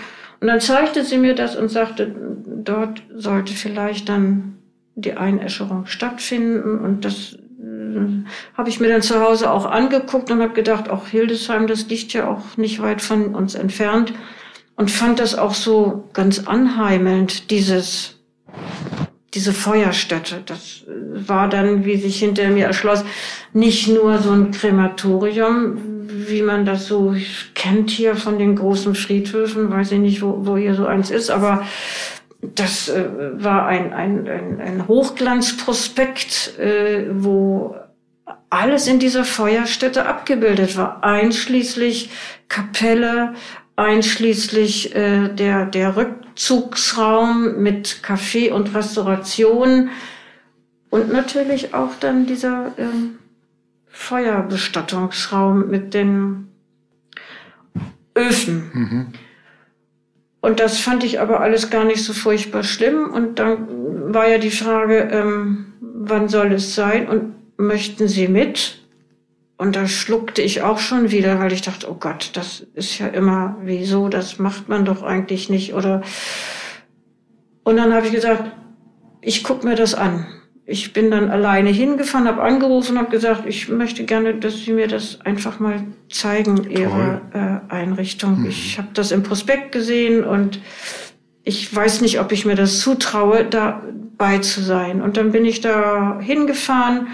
Und 0.40 0.48
dann 0.48 0.60
zeigte 0.60 1.04
sie 1.04 1.18
mir 1.18 1.34
das 1.34 1.56
und 1.56 1.70
sagte, 1.70 2.14
dort 2.44 3.02
sollte 3.14 3.54
vielleicht 3.54 4.08
dann 4.08 4.58
die 4.94 5.14
Einäscherung 5.14 5.86
stattfinden. 5.86 6.78
Und 6.80 7.04
das 7.04 7.34
äh, 7.34 8.24
habe 8.54 8.68
ich 8.68 8.80
mir 8.80 8.88
dann 8.88 9.02
zu 9.02 9.20
Hause 9.20 9.50
auch 9.50 9.66
angeguckt 9.66 10.30
und 10.30 10.40
habe 10.42 10.52
gedacht, 10.52 10.90
auch 10.90 11.06
Hildesheim, 11.06 11.66
das 11.66 11.88
liegt 11.88 12.12
ja 12.12 12.28
auch 12.28 12.56
nicht 12.56 12.82
weit 12.82 13.00
von 13.00 13.34
uns 13.34 13.54
entfernt. 13.54 14.12
Und 14.74 14.90
fand 14.90 15.20
das 15.20 15.34
auch 15.36 15.54
so 15.54 16.08
ganz 16.12 16.46
anheimelnd, 16.46 17.50
dieses, 17.50 18.18
diese 19.32 19.54
Feuerstätte. 19.54 20.42
Das 20.44 20.84
äh, 20.86 21.28
war 21.28 21.48
dann, 21.48 21.84
wie 21.84 21.96
sich 21.96 22.18
hinter 22.18 22.48
mir 22.48 22.66
erschloss, 22.66 23.04
nicht 23.54 23.88
nur 23.88 24.18
so 24.18 24.32
ein 24.32 24.50
Krematorium, 24.50 25.95
wie 26.28 26.42
man 26.42 26.64
das 26.64 26.86
so 26.86 27.14
kennt 27.54 27.90
hier 27.90 28.16
von 28.16 28.38
den 28.38 28.56
großen 28.56 28.94
Friedhöfen. 28.94 29.70
Weiß 29.70 29.92
ich 29.92 29.98
nicht, 29.98 30.22
wo, 30.22 30.46
wo 30.46 30.56
hier 30.56 30.74
so 30.74 30.86
eins 30.86 31.10
ist, 31.10 31.30
aber 31.30 31.66
das 32.40 32.88
äh, 32.88 33.04
war 33.32 33.66
ein, 33.66 33.92
ein, 33.92 34.28
ein, 34.28 34.60
ein 34.60 34.88
Hochglanzprospekt, 34.88 36.58
äh, 36.58 37.06
wo 37.10 37.76
alles 38.50 38.86
in 38.86 38.98
dieser 38.98 39.24
Feuerstätte 39.24 40.06
abgebildet 40.06 40.76
war, 40.76 41.02
einschließlich 41.02 42.10
Kapelle, 42.48 43.34
einschließlich 43.76 44.94
äh, 44.94 45.28
der, 45.28 45.66
der 45.66 45.96
Rückzugsraum 45.96 47.62
mit 47.62 48.00
Café 48.02 48.52
und 48.52 48.74
Restauration 48.74 49.90
und 50.90 51.12
natürlich 51.12 51.74
auch 51.74 51.90
dann 52.00 52.26
dieser 52.26 52.72
äh, 52.76 52.84
Feuerbestattungsraum 53.96 55.68
mit 55.68 55.94
den 55.94 56.48
Öfen. 58.14 58.70
Mhm. 58.72 59.06
Und 60.40 60.60
das 60.60 60.78
fand 60.78 61.02
ich 61.02 61.18
aber 61.18 61.40
alles 61.40 61.70
gar 61.70 61.84
nicht 61.84 62.04
so 62.04 62.12
furchtbar 62.12 62.62
schlimm. 62.62 63.10
Und 63.10 63.38
dann 63.38 64.12
war 64.14 64.28
ja 64.28 64.38
die 64.38 64.50
Frage, 64.50 65.08
ähm, 65.10 65.72
wann 65.80 66.28
soll 66.28 66.52
es 66.52 66.74
sein 66.74 67.08
und 67.08 67.34
möchten 67.56 68.06
Sie 68.06 68.28
mit? 68.28 68.82
Und 69.56 69.74
da 69.74 69.88
schluckte 69.88 70.42
ich 70.42 70.60
auch 70.60 70.78
schon 70.78 71.10
wieder, 71.10 71.40
weil 71.40 71.52
ich 71.52 71.62
dachte, 71.62 71.90
oh 71.90 71.96
Gott, 71.98 72.30
das 72.34 72.60
ist 72.74 72.98
ja 72.98 73.08
immer 73.08 73.56
wieso, 73.62 74.08
das 74.08 74.38
macht 74.38 74.68
man 74.68 74.84
doch 74.84 75.02
eigentlich 75.02 75.48
nicht. 75.48 75.72
Oder 75.72 76.02
und 77.64 77.76
dann 77.76 77.94
habe 77.94 78.06
ich 78.06 78.12
gesagt, 78.12 78.52
ich 79.22 79.42
guck 79.42 79.64
mir 79.64 79.74
das 79.74 79.94
an 79.94 80.26
ich 80.68 80.92
bin 80.92 81.12
dann 81.12 81.30
alleine 81.30 81.70
hingefahren, 81.70 82.26
habe 82.26 82.42
angerufen, 82.42 82.98
habe 82.98 83.10
gesagt, 83.10 83.46
ich 83.46 83.68
möchte 83.68 84.04
gerne, 84.04 84.34
dass 84.34 84.64
Sie 84.64 84.72
mir 84.72 84.88
das 84.88 85.20
einfach 85.20 85.60
mal 85.60 85.84
zeigen, 86.10 86.68
Ihre 86.68 87.20
äh, 87.32 87.72
Einrichtung. 87.72 88.40
Mhm. 88.40 88.46
Ich 88.46 88.76
habe 88.76 88.88
das 88.92 89.12
im 89.12 89.22
Prospekt 89.22 89.70
gesehen 89.70 90.24
und 90.24 90.58
ich 91.44 91.72
weiß 91.72 92.00
nicht, 92.00 92.18
ob 92.18 92.32
ich 92.32 92.44
mir 92.44 92.56
das 92.56 92.80
zutraue, 92.80 93.44
dabei 93.44 94.38
zu 94.38 94.60
sein. 94.60 95.00
Und 95.00 95.16
dann 95.16 95.30
bin 95.30 95.44
ich 95.44 95.60
da 95.60 96.18
hingefahren 96.20 97.06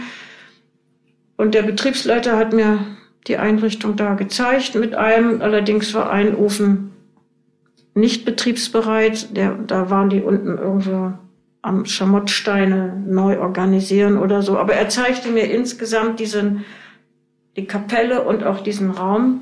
und 1.36 1.54
der 1.54 1.62
Betriebsleiter 1.62 2.38
hat 2.38 2.54
mir 2.54 2.78
die 3.26 3.36
Einrichtung 3.36 3.96
da 3.96 4.14
gezeigt 4.14 4.74
mit 4.76 4.94
einem. 4.94 5.42
Allerdings 5.42 5.92
war 5.92 6.10
ein 6.10 6.34
Ofen 6.34 6.92
nicht 7.94 8.24
betriebsbereit. 8.24 9.36
Der, 9.36 9.52
da 9.66 9.90
waren 9.90 10.08
die 10.08 10.22
unten 10.22 10.56
irgendwo 10.56 11.12
am 11.62 11.86
Schamottsteine 11.86 13.02
neu 13.06 13.38
organisieren 13.38 14.18
oder 14.18 14.42
so. 14.42 14.58
Aber 14.58 14.74
er 14.74 14.88
zeigte 14.88 15.30
mir 15.30 15.44
insgesamt 15.44 16.18
diesen, 16.18 16.64
die 17.56 17.66
Kapelle 17.66 18.22
und 18.22 18.44
auch 18.44 18.60
diesen 18.60 18.90
Raum 18.90 19.40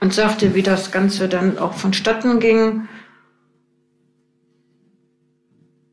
und 0.00 0.12
sagte, 0.12 0.54
wie 0.54 0.62
das 0.62 0.90
Ganze 0.90 1.28
dann 1.28 1.58
auch 1.58 1.74
vonstatten 1.74 2.40
ging. 2.40 2.88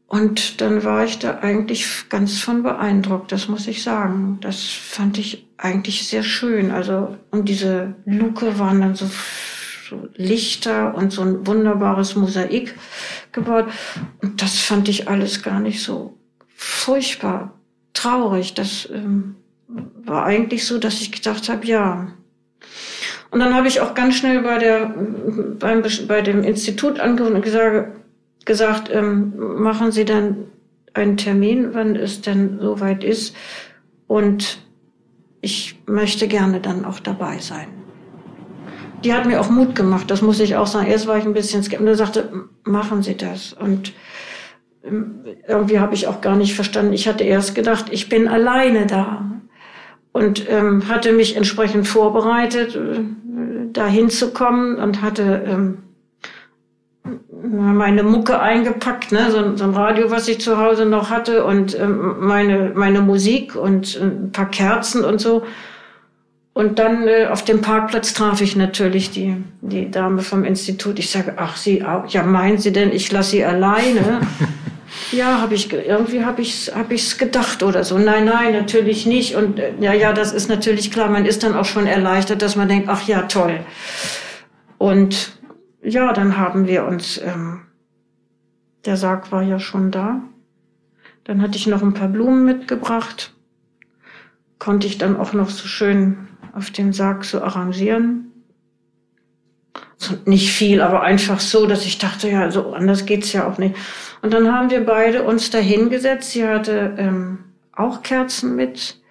Und 0.08 0.62
dann 0.62 0.84
war 0.84 1.04
ich 1.04 1.20
da 1.20 1.40
eigentlich 1.40 2.10
ganz 2.10 2.40
von 2.40 2.64
beeindruckt, 2.64 3.32
das 3.32 3.48
muss 3.48 3.68
ich 3.68 3.84
sagen. 3.84 4.40
Das 4.42 4.64
fand 4.64 5.18
ich 5.18 5.48
eigentlich 5.58 6.08
sehr 6.08 6.24
schön. 6.24 6.72
Also, 6.72 7.18
und 7.32 7.50
diese 7.50 7.96
Luke 8.06 8.58
waren 8.58 8.82
dann 8.82 8.96
so 8.96 9.10
so 9.88 10.08
Lichter 10.16 10.96
und 10.96 11.12
so 11.12 11.22
ein 11.22 11.46
wunderbares 11.46 12.16
Mosaik 12.16 12.76
gebaut. 13.32 13.66
Und 14.22 14.42
das 14.42 14.60
fand 14.60 14.90
ich 14.90 15.08
alles 15.08 15.44
gar 15.44 15.60
nicht 15.60 15.84
so 15.84 16.18
furchtbar 16.56 17.54
traurig. 17.94 18.54
Das 18.54 18.90
ähm, 18.92 19.36
war 19.68 20.26
eigentlich 20.26 20.66
so, 20.66 20.78
dass 20.80 21.02
ich 21.02 21.12
gedacht 21.12 21.50
habe, 21.50 21.66
ja. 21.66 22.08
Und 23.32 23.40
dann 23.40 23.54
habe 23.54 23.68
ich 23.68 23.82
auch 23.82 23.94
ganz 23.94 24.16
schnell 24.16 24.42
bei 24.42 24.58
der 24.58 24.94
beim, 25.60 25.84
bei 26.08 26.22
dem 26.22 26.44
Institut 26.44 27.00
angerufen 27.00 27.36
und 27.36 27.42
gesagt, 27.42 27.92
gesagt 28.46 28.90
ähm, 28.92 29.34
machen 29.62 29.92
Sie 29.92 30.06
dann 30.06 30.38
einen 30.94 31.18
Termin, 31.18 31.74
wann 31.74 31.96
es 31.96 32.22
denn 32.22 32.60
soweit 32.60 33.04
ist. 33.04 33.36
Und 34.08 34.60
ich 35.42 35.80
möchte 35.86 36.28
gerne 36.28 36.62
dann 36.62 36.86
auch 36.86 37.00
dabei 37.00 37.40
sein 37.40 37.85
die 39.06 39.14
hat 39.14 39.26
mir 39.26 39.40
auch 39.40 39.50
Mut 39.50 39.76
gemacht, 39.76 40.10
das 40.10 40.22
muss 40.22 40.40
ich 40.40 40.56
auch 40.56 40.68
sagen. 40.68 40.88
Erst 40.88 41.08
war 41.08 41.18
ich 41.18 41.26
ein 41.26 41.34
bisschen 41.34 41.62
skeptisch 41.62 41.88
und 41.88 41.96
sagte, 41.96 42.48
machen 42.64 43.04
Sie 43.04 43.16
das. 43.16 43.54
Und 43.54 43.94
ähm, 44.84 45.22
irgendwie 45.48 45.80
habe 45.80 45.94
ich 45.94 46.08
auch 46.08 46.22
gar 46.22 46.36
nicht 46.36 46.56
verstanden. 46.56 46.92
Ich 46.92 47.08
hatte 47.08 47.24
erst 47.24 47.54
gedacht, 47.54 47.86
ich 47.92 48.10
bin 48.10 48.28
alleine 48.28 48.88
da 48.88 49.26
und 50.12 50.50
ähm, 50.50 50.88
hatte 50.90 51.14
mich 51.14 51.36
entsprechend 51.36 51.88
vorbereitet, 51.88 52.76
äh, 52.76 53.00
da 53.72 53.86
hinzukommen 53.86 54.78
und 54.78 55.04
hatte 55.04 55.44
ähm, 55.46 55.78
meine 57.32 58.02
Mucke 58.02 58.40
eingepackt, 58.40 59.12
ne, 59.12 59.30
so, 59.30 59.56
so, 59.56 59.66
ein 59.66 59.76
Radio, 59.76 60.10
was 60.10 60.28
ich 60.28 60.42
zu 60.42 60.58
Hause 60.58 60.86
noch 60.86 61.12
hatte 61.12 61.46
und 61.46 61.80
ähm, 61.80 62.16
meine 62.22 62.72
meine 62.74 63.02
Musik 63.02 63.56
und 63.56 64.00
ein 64.02 64.32
paar 64.32 64.50
Kerzen 64.50 65.06
und 65.06 65.22
so. 65.22 65.44
Und 66.56 66.80
dann 66.80 67.06
äh, 67.10 67.26
auf 67.26 67.44
dem 67.44 67.60
Parkplatz 67.60 68.14
traf 68.14 68.40
ich 68.40 68.56
natürlich 68.56 69.12
die, 69.12 69.36
die 69.60 69.92
Dame 69.92 70.22
vom 70.22 70.46
Institut. 70.46 71.00
Ich 71.00 71.10
sage, 71.10 71.34
ach, 71.36 71.58
Sie 71.58 71.84
auch? 71.84 72.08
Ja, 72.08 72.24
meinen 72.24 72.60
Sie 72.60 72.72
denn, 72.72 72.94
ich 72.94 73.12
lasse 73.12 73.32
Sie 73.32 73.44
alleine? 73.44 74.22
ja, 75.12 75.42
habe 75.42 75.54
ich 75.54 75.74
irgendwie 75.74 76.24
habe 76.24 76.42
ich 76.42 76.72
hab 76.74 76.94
ich's 76.94 77.18
gedacht 77.18 77.62
oder 77.62 77.84
so. 77.84 77.98
Nein, 77.98 78.24
nein, 78.24 78.54
natürlich 78.54 79.06
nicht. 79.06 79.36
Und 79.36 79.60
äh, 79.60 79.74
ja, 79.82 79.92
ja, 79.92 80.14
das 80.14 80.32
ist 80.32 80.48
natürlich 80.48 80.92
klar. 80.92 81.10
Man 81.10 81.26
ist 81.26 81.44
dann 81.44 81.56
auch 81.56 81.66
schon 81.66 81.88
erleichtert, 81.88 82.42
dass 82.42 82.56
man 82.56 82.70
denkt, 82.70 82.88
ach 82.88 83.06
ja, 83.06 83.24
toll. 83.24 83.60
Und 84.78 85.38
ja, 85.84 86.14
dann 86.14 86.38
haben 86.38 86.68
wir 86.68 86.86
uns. 86.86 87.18
Ähm, 87.18 87.64
der 88.86 88.96
Sarg 88.96 89.30
war 89.34 89.44
ja 89.44 89.60
schon 89.60 89.92
da. 89.92 90.22
Dann 91.26 91.42
hatte 91.42 91.58
ich 91.58 91.68
noch 91.68 91.82
ein 91.82 91.94
paar 91.94 92.08
Blumen 92.08 92.46
mitgebracht. 92.46 93.34
Konnte 94.58 94.88
ich 94.88 94.98
dann 94.98 95.18
auch 95.18 95.34
noch 95.34 95.50
so 95.50 95.68
schön 95.68 96.30
auf 96.56 96.72
dem 96.72 96.94
Sarg 96.94 97.26
so 97.26 97.42
arrangieren. 97.42 98.32
So, 99.98 100.16
nicht 100.26 100.52
viel, 100.52 100.82
aber 100.82 101.02
einfach 101.02 101.40
so, 101.40 101.66
dass 101.66 101.86
ich 101.86 101.98
dachte, 101.98 102.30
ja, 102.30 102.52
so 102.52 102.74
anders 102.74 103.06
geht's 103.06 103.34
ja 103.34 103.48
auch 103.48 103.58
nicht. 103.58 103.76
Und 104.22 104.34
dann 104.34 104.52
haben 104.52 104.70
wir 104.70 104.86
beide 104.86 105.24
uns 105.24 105.50
da 105.50 105.58
hingesetzt. 105.58 106.32
Sie 106.32 106.46
hatte 106.46 106.96
ähm, 106.98 107.40
auch 107.74 108.02
Kerzen 108.02 108.56
mit. 108.56 109.02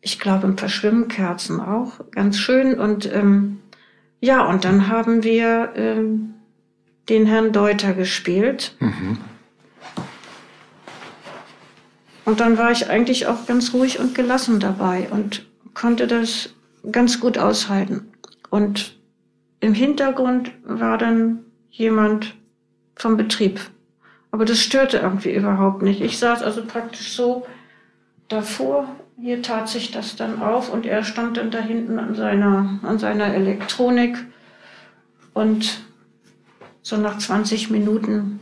Ich 0.00 0.18
glaube, 0.20 0.46
ein 0.46 0.56
paar 0.56 0.68
Schwimmkerzen 0.68 1.60
auch. 1.60 2.00
Ganz 2.10 2.38
schön. 2.38 2.78
Und 2.78 3.10
ähm, 3.12 3.60
ja, 4.20 4.44
und 4.46 4.64
dann 4.64 4.88
haben 4.88 5.22
wir 5.22 5.72
ähm, 5.76 6.34
den 7.08 7.26
Herrn 7.26 7.52
Deuter 7.52 7.92
gespielt. 7.92 8.76
Mhm. 8.80 9.18
Und 12.24 12.40
dann 12.40 12.56
war 12.56 12.70
ich 12.70 12.88
eigentlich 12.88 13.26
auch 13.26 13.46
ganz 13.46 13.74
ruhig 13.74 13.98
und 13.98 14.14
gelassen 14.14 14.60
dabei 14.60 15.08
und 15.10 15.46
konnte 15.74 16.06
das 16.06 16.54
ganz 16.90 17.20
gut 17.20 17.38
aushalten. 17.38 18.12
Und 18.50 18.98
im 19.60 19.74
Hintergrund 19.74 20.52
war 20.64 20.98
dann 20.98 21.40
jemand 21.70 22.34
vom 22.96 23.16
Betrieb. 23.16 23.60
Aber 24.30 24.44
das 24.44 24.60
störte 24.60 24.98
irgendwie 24.98 25.34
überhaupt 25.34 25.82
nicht. 25.82 26.00
Ich 26.00 26.18
saß 26.18 26.42
also 26.42 26.64
praktisch 26.64 27.12
so 27.12 27.46
davor. 28.28 28.88
Hier 29.20 29.42
tat 29.42 29.68
sich 29.68 29.90
das 29.92 30.16
dann 30.16 30.42
auf 30.42 30.72
und 30.72 30.86
er 30.86 31.04
stand 31.04 31.36
dann 31.36 31.50
da 31.50 31.60
hinten 31.60 31.98
an 31.98 32.14
seiner, 32.14 32.80
an 32.82 32.98
seiner 32.98 33.32
Elektronik. 33.32 34.16
Und 35.32 35.84
so 36.82 36.96
nach 36.96 37.18
20 37.18 37.70
Minuten 37.70 38.40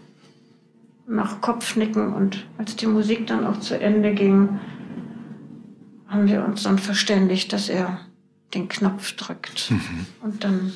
nach 1.07 1.41
Kopfnicken 1.41 2.13
und 2.13 2.45
als 2.59 2.77
die 2.77 2.87
Musik 2.87 3.27
dann 3.27 3.47
auch 3.47 3.61
zu 3.61 3.79
Ende 3.79 4.15
ging, 4.15 4.61
haben 6.13 6.29
wir 6.29 6.45
uns 6.45 6.63
dann 6.63 6.79
verständigt, 6.79 7.53
dass 7.53 7.69
er 7.69 8.01
den 8.55 8.69
Knopf 8.69 9.13
drückt. 9.13 9.71
Mhm. 9.71 10.07
Und 10.21 10.45
dann 10.45 10.73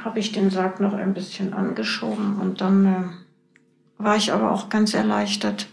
habe 0.00 0.18
ich 0.18 0.32
den 0.32 0.50
Sarg 0.50 0.80
noch 0.80 0.94
ein 0.94 1.14
bisschen 1.14 1.52
angeschoben 1.52 2.38
und 2.40 2.60
dann 2.60 2.86
äh, 2.86 4.02
war 4.02 4.16
ich 4.16 4.32
aber 4.32 4.50
auch 4.50 4.68
ganz 4.68 4.94
erleichtert, 4.94 5.66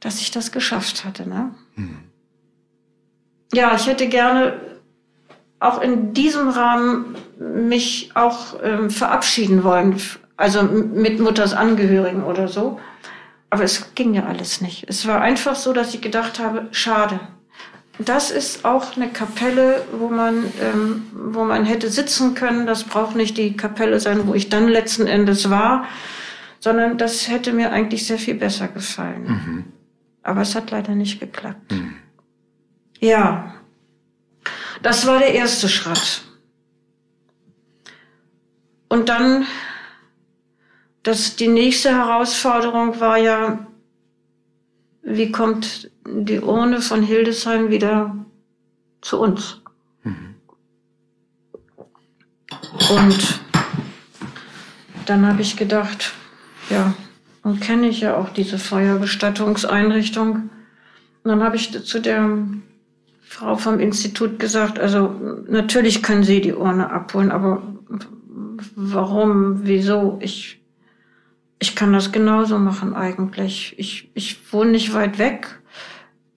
dass 0.00 0.20
ich 0.20 0.30
das 0.30 0.52
geschafft 0.52 1.04
hatte. 1.04 1.28
Ne? 1.28 1.54
Mhm. 1.76 1.98
Ja, 3.52 3.74
ich 3.74 3.86
hätte 3.86 4.08
gerne 4.08 4.60
auch 5.60 5.80
in 5.80 6.12
diesem 6.14 6.48
Rahmen 6.48 7.16
mich 7.38 8.10
auch 8.14 8.56
ähm, 8.62 8.90
verabschieden 8.90 9.64
wollen 9.64 10.00
Also 10.36 10.62
mit 10.62 11.18
Mutters 11.18 11.52
Angehörigen 11.52 12.22
oder 12.22 12.48
so. 12.48 12.78
Aber 13.50 13.64
es 13.64 13.94
ging 13.94 14.14
ja 14.14 14.26
alles 14.26 14.60
nicht. 14.60 14.84
Es 14.88 15.06
war 15.06 15.20
einfach 15.20 15.56
so, 15.56 15.72
dass 15.72 15.94
ich 15.94 16.00
gedacht 16.00 16.38
habe, 16.38 16.68
schade. 16.70 17.20
Das 17.98 18.30
ist 18.30 18.64
auch 18.64 18.94
eine 18.96 19.08
Kapelle, 19.08 19.84
wo 19.92 20.08
man, 20.08 20.44
ähm, 20.60 21.06
wo 21.12 21.44
man 21.44 21.64
hätte 21.64 21.90
sitzen 21.90 22.34
können. 22.34 22.66
Das 22.66 22.84
braucht 22.84 23.16
nicht 23.16 23.36
die 23.36 23.56
Kapelle 23.56 23.98
sein, 23.98 24.26
wo 24.26 24.34
ich 24.34 24.48
dann 24.48 24.68
letzten 24.68 25.06
Endes 25.06 25.50
war, 25.50 25.86
sondern 26.60 26.98
das 26.98 27.28
hätte 27.28 27.52
mir 27.52 27.72
eigentlich 27.72 28.06
sehr 28.06 28.18
viel 28.18 28.34
besser 28.34 28.68
gefallen. 28.68 29.24
Mhm. 29.24 29.64
Aber 30.22 30.42
es 30.42 30.54
hat 30.54 30.70
leider 30.70 30.94
nicht 30.94 31.18
geklappt. 31.18 31.72
Mhm. 31.72 31.96
Ja, 33.00 33.54
das 34.82 35.06
war 35.06 35.18
der 35.18 35.34
erste 35.34 35.68
Schritt. 35.68 36.22
Und 38.88 39.08
dann, 39.08 39.46
das, 41.02 41.36
die 41.36 41.48
nächste 41.48 41.90
Herausforderung 41.90 43.00
war 43.00 43.18
ja, 43.18 43.66
wie 45.02 45.32
kommt 45.32 45.90
die 46.06 46.40
Urne 46.40 46.80
von 46.80 47.02
Hildesheim 47.02 47.70
wieder 47.70 48.14
zu 49.00 49.20
uns? 49.20 49.62
Mhm. 50.02 50.34
Und 52.90 53.40
dann 55.06 55.26
habe 55.26 55.40
ich 55.42 55.56
gedacht, 55.56 56.12
ja, 56.68 56.94
nun 57.44 57.60
kenne 57.60 57.88
ich 57.88 58.00
ja 58.00 58.16
auch 58.16 58.28
diese 58.28 58.58
Feuerbestattungseinrichtung. 58.58 60.50
Und 61.22 61.30
dann 61.30 61.42
habe 61.42 61.56
ich 61.56 61.84
zu 61.84 62.00
der 62.00 62.46
Frau 63.22 63.56
vom 63.56 63.80
Institut 63.80 64.38
gesagt, 64.38 64.78
also 64.78 65.14
natürlich 65.48 66.02
können 66.02 66.24
Sie 66.24 66.40
die 66.40 66.52
Urne 66.52 66.90
abholen, 66.90 67.30
aber 67.30 67.62
warum, 68.74 69.60
wieso? 69.66 70.18
Ich, 70.20 70.57
ich 71.58 71.74
kann 71.74 71.92
das 71.92 72.12
genauso 72.12 72.58
machen 72.58 72.94
eigentlich. 72.94 73.74
Ich, 73.78 74.10
ich 74.14 74.52
wohne 74.52 74.70
nicht 74.70 74.94
weit 74.94 75.18
weg. 75.18 75.60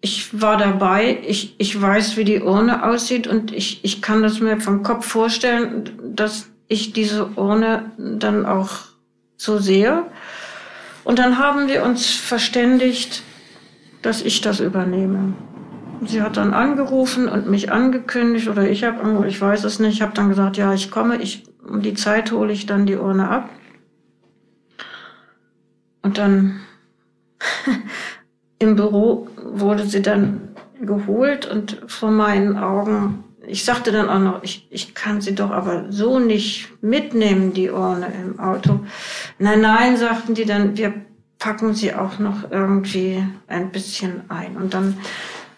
Ich 0.01 0.41
war 0.41 0.57
dabei. 0.57 1.19
Ich, 1.27 1.55
ich 1.60 1.79
weiß, 1.79 2.17
wie 2.17 2.23
die 2.23 2.41
Urne 2.41 2.84
aussieht 2.84 3.27
und 3.27 3.53
ich, 3.53 3.84
ich 3.84 4.01
kann 4.01 4.23
das 4.23 4.39
mir 4.39 4.60
vom 4.60 4.81
Kopf 4.81 5.05
vorstellen, 5.05 5.91
dass 6.15 6.49
ich 6.67 6.93
diese 6.93 7.27
Urne 7.36 7.91
dann 7.97 8.45
auch 8.45 8.69
so 9.38 9.60
sehe. 9.60 10.03
Und 11.03 11.19
dann 11.19 11.38
haben 11.38 11.67
wir 11.67 11.84
uns 11.84 12.07
verständigt, 12.07 13.23
dass 14.01 14.21
ich 14.21 14.41
das 14.41 14.60
übernehme. 14.60 15.34
Sie 16.03 16.23
hat 16.23 16.38
dann 16.38 16.53
angerufen 16.53 17.27
und 17.27 17.47
mich 17.47 17.71
angekündigt 17.71 18.47
oder 18.47 18.67
ich 18.67 18.84
habe, 18.84 19.27
ich 19.27 19.39
weiß 19.39 19.63
es 19.65 19.79
nicht, 19.79 19.93
ich 19.93 20.01
habe 20.01 20.13
dann 20.15 20.29
gesagt, 20.29 20.57
ja, 20.57 20.73
ich 20.73 20.89
komme, 20.89 21.17
ich 21.17 21.43
um 21.67 21.84
die 21.84 21.93
Zeit 21.93 22.31
hole 22.31 22.51
ich 22.51 22.65
dann 22.65 22.88
die 22.88 22.95
Urne 22.95 23.29
ab. 23.29 23.49
Und 26.02 26.18
dann 26.18 26.62
im 28.60 28.76
Büro 28.76 29.28
wurde 29.38 29.86
sie 29.86 30.02
dann 30.02 30.50
geholt 30.80 31.46
und 31.46 31.82
vor 31.88 32.12
meinen 32.12 32.58
Augen, 32.58 33.24
ich 33.46 33.66
sagte 33.66 33.92
dann 33.92 34.10
auch 34.10 34.20
noch, 34.20 34.44
ich, 34.44 34.68
ich 34.70 34.94
kann 34.94 35.22
sie 35.22 35.36
doch 35.36 35.52
aber 35.52 35.92
so 35.92 36.20
nicht 36.20 36.70
mitnehmen, 36.82 37.54
die 37.54 37.70
Urne 37.70 38.08
im 38.22 38.40
Auto. 38.40 38.80
Nein, 39.40 39.62
nein, 39.62 39.98
sagten 39.98 40.34
die 40.34 40.46
dann, 40.46 40.78
wir 40.78 40.94
packen 41.40 41.74
sie 41.74 41.94
auch 41.94 42.20
noch 42.20 42.52
irgendwie 42.52 43.24
ein 43.48 43.72
bisschen 43.72 44.22
ein. 44.30 44.58
Und 44.58 44.74
dann 44.74 44.98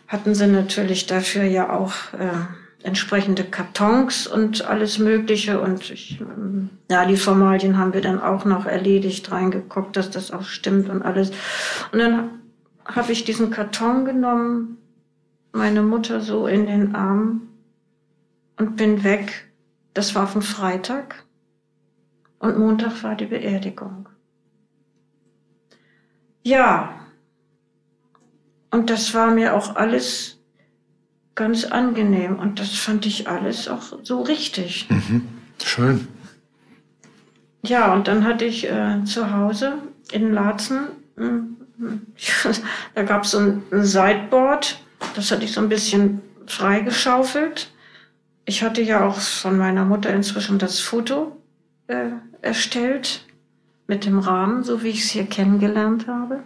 hatten 0.08 0.34
sie 0.34 0.48
natürlich 0.48 1.08
dafür 1.08 1.44
ja 1.44 1.70
auch 1.70 1.94
äh, 2.14 2.63
entsprechende 2.84 3.44
Kartons 3.44 4.28
und 4.28 4.66
alles 4.66 5.00
Mögliche. 5.00 5.60
Und 5.60 5.90
ich, 5.90 6.20
ähm, 6.22 6.70
ja, 6.90 7.06
die 7.06 7.18
Formalien 7.18 7.78
haben 7.78 7.94
wir 7.94 8.02
dann 8.02 8.22
auch 8.22 8.46
noch 8.46 8.66
erledigt, 8.66 9.32
reingeguckt, 9.32 9.96
dass 9.96 10.12
das 10.12 10.32
auch 10.32 10.44
stimmt 10.44 10.90
und 10.90 11.02
alles. 11.02 11.32
Und 11.92 12.00
dann 12.00 12.30
habe 12.86 13.12
ich 13.12 13.24
diesen 13.24 13.50
Karton 13.50 14.06
genommen, 14.06 14.78
meine 15.54 15.82
Mutter 15.82 16.22
so 16.22 16.48
in 16.48 16.66
den 16.66 16.96
Arm 16.96 17.48
und 18.58 18.76
bin 18.76 19.04
weg. 19.04 19.50
Das 19.94 20.16
war 20.16 20.24
auf 20.24 20.34
dem 20.34 20.42
Freitag. 20.42 21.24
Und 22.40 22.58
Montag 22.58 23.04
war 23.04 23.16
die 23.16 23.28
Beerdigung. 23.28 24.10
Ja, 26.42 27.00
und 28.72 28.90
das 28.90 29.14
war 29.14 29.32
mir 29.32 29.56
auch 29.56 29.76
alles 29.76 30.43
ganz 31.36 31.66
angenehm. 31.66 32.40
Und 32.40 32.60
das 32.60 32.74
fand 32.74 33.06
ich 33.06 33.28
alles 33.28 33.68
auch 33.68 34.00
so 34.04 34.22
richtig. 34.22 34.88
Mhm. 34.90 35.28
Schön. 35.64 36.08
Ja, 37.66 37.94
und 37.94 38.08
dann 38.08 38.26
hatte 38.26 38.46
ich 38.46 38.70
äh, 38.70 39.04
zu 39.06 39.32
Hause 39.32 39.78
in 40.12 40.34
Laatzen, 40.34 40.88
da 42.96 43.04
gab 43.04 43.24
es 43.24 43.32
so 43.32 43.40
ein, 43.40 43.64
ein 43.72 43.84
Sideboard, 43.84 44.82
das 45.16 45.32
hatte 45.32 45.46
ich 45.46 45.54
so 45.54 45.62
ein 45.62 45.70
bisschen 45.70 46.22
freigeschaufelt. 46.48 47.72
Ich 48.46 48.64
hatte 48.64 48.82
ja 48.82 49.06
auch 49.06 49.20
von 49.20 49.58
meiner 49.58 49.86
Mutter 49.86 50.14
inzwischen 50.14 50.60
das 50.60 50.80
Foto 50.80 51.42
äh, 51.88 52.10
erstellt 52.42 53.26
mit 53.88 54.06
dem 54.06 54.20
Rahmen, 54.20 54.64
so 54.64 54.84
wie 54.84 54.90
ich 54.90 55.04
es 55.04 55.10
hier 55.12 55.26
kennengelernt 55.26 56.08
habe. 56.08 56.44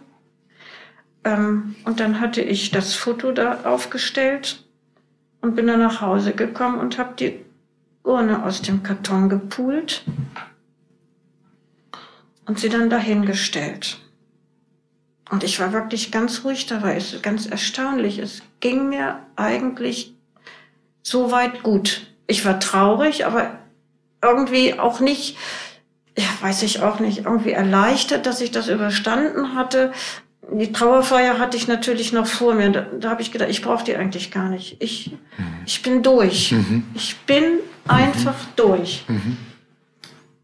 Ähm, 1.23 1.75
und 1.85 1.99
dann 1.99 2.19
hatte 2.19 2.41
ich 2.41 2.71
das 2.71 2.93
Foto 2.93 3.31
da 3.31 3.61
aufgestellt 3.63 4.66
und 5.47 5.55
bin 5.55 5.67
dann 5.67 5.79
nach 5.79 6.01
Hause 6.01 6.33
gekommen 6.33 6.77
und 6.77 6.97
habe 6.97 7.13
die 7.17 7.39
Urne 8.03 8.43
aus 8.43 8.61
dem 8.61 8.83
Karton 8.83 9.29
gepult 9.29 10.03
und 12.45 12.59
sie 12.59 12.67
dann 12.67 12.89
dahingestellt. 12.89 13.97
Und 15.29 15.45
ich 15.45 15.59
war 15.61 15.71
wirklich 15.71 16.11
ganz 16.11 16.43
ruhig 16.43 16.65
dabei. 16.65 16.97
Es 16.97 17.13
ist 17.13 17.23
ganz 17.23 17.45
erstaunlich. 17.45 18.19
Es 18.19 18.41
ging 18.59 18.89
mir 18.89 19.19
eigentlich 19.37 20.15
so 21.01 21.31
weit 21.31 21.63
gut. 21.63 22.07
Ich 22.27 22.43
war 22.43 22.59
traurig, 22.59 23.25
aber 23.25 23.57
irgendwie 24.21 24.77
auch 24.77 24.99
nicht, 24.99 25.37
ja, 26.17 26.27
weiß 26.41 26.63
ich 26.63 26.81
auch 26.81 26.99
nicht, 26.99 27.19
irgendwie 27.19 27.51
erleichtert, 27.51 28.25
dass 28.25 28.41
ich 28.41 28.51
das 28.51 28.67
überstanden 28.67 29.55
hatte 29.55 29.93
die 30.51 30.71
Trauerfeier 30.71 31.39
hatte 31.39 31.57
ich 31.57 31.67
natürlich 31.67 32.13
noch 32.13 32.27
vor 32.27 32.53
mir. 32.53 32.71
Da, 32.71 32.81
da 32.81 33.09
habe 33.09 33.21
ich 33.21 33.31
gedacht, 33.31 33.49
ich 33.49 33.61
brauche 33.61 33.83
die 33.83 33.95
eigentlich 33.95 34.31
gar 34.31 34.49
nicht. 34.49 34.81
Ich, 34.81 35.11
mhm. 35.37 35.45
ich 35.65 35.81
bin 35.81 36.03
durch. 36.03 36.51
Mhm. 36.51 36.83
Ich 36.93 37.17
bin 37.21 37.59
einfach 37.87 38.41
mhm. 38.41 38.51
durch. 38.55 39.05
Mhm. 39.07 39.37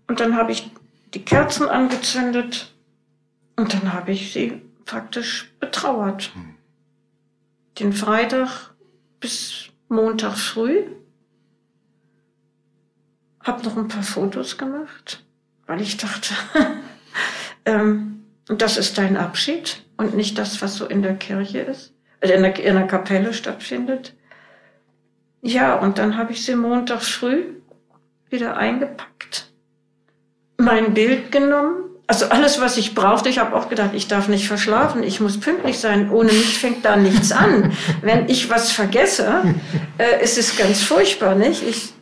Und 0.07 0.19
dann 0.19 0.35
habe 0.35 0.51
ich 0.51 0.69
die 1.13 1.23
Kerzen 1.23 1.69
angezündet 1.69 2.73
und 3.55 3.73
dann 3.73 3.93
habe 3.93 4.11
ich 4.11 4.33
sie 4.33 4.61
praktisch 4.85 5.51
betrauert. 5.59 6.31
Mhm. 6.35 6.55
Den 7.79 7.93
Freitag 7.93 8.73
bis 9.19 9.69
Montag 9.87 10.37
früh. 10.37 10.83
Habe 13.41 13.63
noch 13.63 13.75
ein 13.75 13.87
paar 13.89 14.03
Fotos 14.03 14.57
gemacht, 14.57 15.23
weil 15.67 15.81
ich 15.81 15.97
dachte, 15.97 16.33
ähm, 17.65 18.23
das 18.45 18.77
ist 18.77 18.97
dein 18.97 19.17
Abschied 19.17 19.82
und 19.97 20.15
nicht 20.15 20.37
das, 20.37 20.61
was 20.61 20.75
so 20.75 20.85
in 20.85 21.01
der 21.01 21.15
Kirche 21.15 21.59
ist, 21.59 21.93
also 22.21 22.33
in 22.33 22.41
der, 22.41 22.59
in 22.59 22.75
der 22.75 22.87
Kapelle 22.87 23.33
stattfindet. 23.33 24.15
Ja, 25.41 25.75
und 25.75 25.97
dann 25.97 26.17
habe 26.17 26.31
ich 26.31 26.45
sie 26.45 26.55
Montag 26.55 27.01
früh 27.01 27.43
wieder 28.29 28.57
eingepackt, 28.57 29.51
mein 30.57 30.93
Bild 30.93 31.31
genommen, 31.31 31.83
also 32.05 32.25
alles, 32.27 32.59
was 32.59 32.77
ich 32.77 32.95
brauchte. 32.95 33.29
Ich 33.29 33.39
habe 33.39 33.55
auch 33.55 33.69
gedacht, 33.69 33.91
ich 33.93 34.07
darf 34.07 34.27
nicht 34.27 34.47
verschlafen, 34.47 35.03
ich 35.03 35.19
muss 35.19 35.39
pünktlich 35.39 35.79
sein. 35.79 36.11
Ohne 36.11 36.31
mich 36.33 36.59
fängt 36.59 36.83
da 36.83 36.95
nichts 36.95 37.31
an. 37.31 37.71
Wenn 38.01 38.27
ich 38.29 38.49
was 38.49 38.71
vergesse, 38.71 39.55
äh, 39.97 40.21
ist 40.23 40.37
es 40.37 40.57
ganz 40.57 40.83
furchtbar, 40.83 41.35
nicht? 41.35 41.63
Ich, 41.67 41.93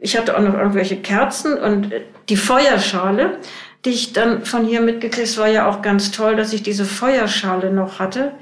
ich 0.00 0.16
hatte 0.16 0.36
auch 0.36 0.42
noch 0.42 0.54
irgendwelche 0.54 0.96
Kerzen 0.96 1.58
und 1.58 1.92
äh, 1.92 2.02
die 2.28 2.36
Feuerschale 2.36 3.38
die 3.84 3.90
ich 3.90 4.12
dann 4.12 4.44
von 4.44 4.64
hier 4.64 4.80
mitgekriegt. 4.80 5.38
War 5.38 5.48
ja 5.48 5.68
auch 5.68 5.82
ganz 5.82 6.10
toll, 6.10 6.36
dass 6.36 6.52
ich 6.52 6.62
diese 6.62 6.84
Feuerschale 6.84 7.72
noch 7.72 7.98
hatte, 7.98 8.32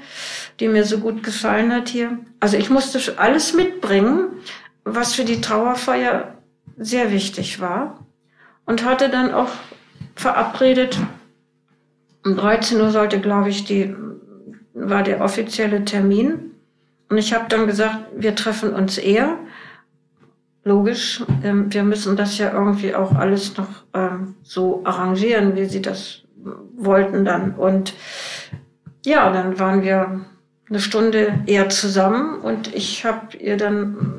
die 0.59 0.67
mir 0.67 0.83
so 0.83 0.99
gut 0.99 1.23
gefallen 1.23 1.73
hat 1.73 1.89
hier. 1.89 2.17
Also 2.39 2.57
ich 2.57 2.69
musste 2.69 2.99
alles 3.17 3.53
mitbringen, 3.53 4.27
was 4.83 5.13
für 5.13 5.25
die 5.25 5.41
Trauerfeier 5.41 6.35
sehr 6.77 7.11
wichtig 7.11 7.59
war. 7.59 8.03
Und 8.65 8.83
hatte 8.83 9.09
dann 9.09 9.33
auch 9.33 9.49
verabredet, 10.15 10.97
um 12.25 12.35
13 12.35 12.81
Uhr 12.81 12.91
sollte, 12.91 13.21
glaube 13.21 13.49
ich, 13.49 13.63
die, 13.63 13.95
war 14.73 15.03
der 15.03 15.21
offizielle 15.21 15.85
Termin. 15.85 16.51
Und 17.09 17.17
ich 17.17 17.33
habe 17.33 17.45
dann 17.47 17.67
gesagt, 17.67 17.97
wir 18.15 18.35
treffen 18.35 18.73
uns 18.73 18.97
eher 18.97 19.37
logisch. 20.67 21.23
Ähm, 21.43 21.73
wir 21.73 21.83
müssen 21.83 22.15
das 22.15 22.37
ja 22.37 22.51
irgendwie 22.51 22.93
auch 22.93 23.15
alles 23.15 23.57
noch 23.57 23.69
ähm, 23.93 24.35
so 24.43 24.81
arrangieren, 24.83 25.55
wie 25.55 25.65
sie 25.65 25.81
das 25.81 26.23
wollten 26.75 27.25
dann. 27.25 27.55
Und 27.55 27.93
ja, 29.05 29.31
dann 29.31 29.59
waren 29.59 29.81
wir 29.81 30.21
eine 30.69 30.79
Stunde 30.79 31.39
eher 31.45 31.69
zusammen 31.69 32.39
und 32.41 32.73
ich 32.75 33.05
habe 33.05 33.37
ihr 33.37 33.57
dann 33.57 34.13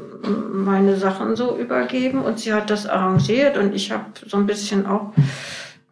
meine 0.53 0.97
Sachen 0.97 1.37
so 1.37 1.57
übergeben 1.57 2.23
und 2.23 2.41
sie 2.41 2.53
hat 2.53 2.71
das 2.71 2.87
arrangiert 2.87 3.57
und 3.57 3.75
ich 3.75 3.93
habe 3.93 4.05
so 4.27 4.37
ein 4.37 4.47
bisschen 4.47 4.87
auch 4.87 5.13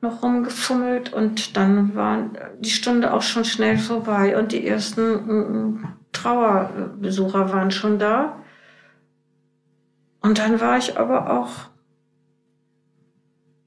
noch 0.00 0.22
rumgefummelt 0.22 1.12
und 1.12 1.56
dann 1.56 1.94
war 1.94 2.18
die 2.58 2.70
Stunde 2.70 3.12
auch 3.12 3.22
schon 3.22 3.44
schnell 3.44 3.78
vorbei 3.78 4.38
und 4.38 4.52
die 4.52 4.66
ersten 4.66 5.80
äh, 5.82 5.86
Trauerbesucher 6.12 7.52
waren 7.52 7.70
schon 7.70 7.98
da. 7.98 8.36
Und 10.26 10.38
dann 10.40 10.60
war 10.60 10.76
ich 10.76 10.98
aber 10.98 11.38
auch 11.38 11.50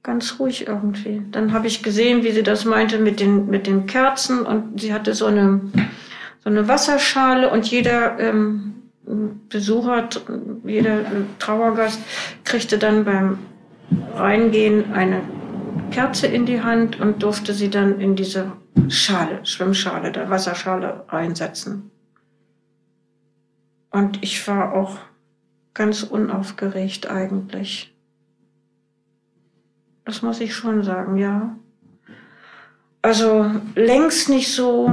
ganz 0.02 0.38
ruhig 0.38 0.66
irgendwie. 0.66 1.22
Dann 1.30 1.54
habe 1.54 1.66
ich 1.66 1.82
gesehen, 1.82 2.22
wie 2.22 2.32
sie 2.32 2.42
das 2.42 2.66
meinte 2.66 2.98
mit 2.98 3.18
den, 3.18 3.46
mit 3.46 3.66
den 3.66 3.86
Kerzen 3.86 4.42
und 4.42 4.78
sie 4.78 4.92
hatte 4.92 5.14
so 5.14 5.24
eine, 5.24 5.62
so 6.40 6.50
eine 6.50 6.68
Wasserschale 6.68 7.48
und 7.48 7.66
jeder 7.70 8.18
ähm, 8.20 8.74
Besucher, 9.48 10.10
jeder 10.62 10.98
Trauergast 11.38 11.98
kriegte 12.44 12.76
dann 12.76 13.06
beim 13.06 13.38
Reingehen 14.14 14.92
eine 14.92 15.22
Kerze 15.90 16.26
in 16.26 16.44
die 16.44 16.60
Hand 16.60 17.00
und 17.00 17.22
durfte 17.22 17.54
sie 17.54 17.70
dann 17.70 18.02
in 18.02 18.16
diese 18.16 18.52
Schale, 18.88 19.46
Schwimmschale, 19.46 20.12
der 20.12 20.28
Wasserschale 20.28 21.06
reinsetzen. 21.08 21.90
Und 23.90 24.22
ich 24.22 24.46
war 24.46 24.74
auch 24.74 24.98
ganz 25.74 26.02
unaufgeregt 26.02 27.08
eigentlich. 27.08 27.94
Das 30.04 30.22
muss 30.22 30.40
ich 30.40 30.54
schon 30.54 30.82
sagen, 30.82 31.16
ja. 31.16 31.56
Also 33.02 33.50
längst 33.74 34.28
nicht 34.28 34.52
so 34.52 34.92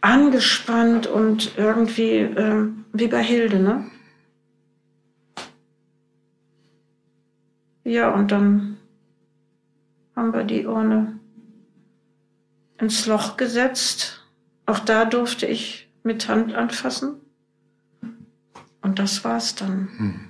angespannt 0.00 1.06
und 1.06 1.56
irgendwie 1.56 2.18
äh, 2.18 2.68
wie 2.92 3.08
bei 3.08 3.22
Hilde, 3.22 3.58
ne? 3.58 3.90
Ja, 7.84 8.10
und 8.14 8.30
dann 8.30 8.78
haben 10.14 10.32
wir 10.32 10.44
die 10.44 10.66
Urne 10.66 11.18
ins 12.78 13.06
Loch 13.06 13.36
gesetzt. 13.36 14.26
Auch 14.66 14.78
da 14.78 15.04
durfte 15.04 15.46
ich 15.46 15.88
mit 16.02 16.28
Hand 16.28 16.54
anfassen. 16.54 17.21
Und 18.82 18.98
das 18.98 19.24
war's 19.24 19.54
dann. 19.54 19.88
Hm. 19.96 20.20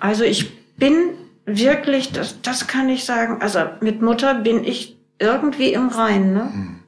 Also 0.00 0.24
ich 0.24 0.76
bin 0.76 1.14
wirklich, 1.44 2.12
das, 2.12 2.40
das 2.42 2.66
kann 2.66 2.88
ich 2.88 3.04
sagen, 3.04 3.40
also 3.40 3.60
mit 3.80 4.02
Mutter 4.02 4.34
bin 4.34 4.64
ich 4.64 4.96
irgendwie 5.18 5.72
im 5.72 5.88
Reinen. 5.88 6.32
Ne? 6.34 6.52
Hm. 6.52 6.80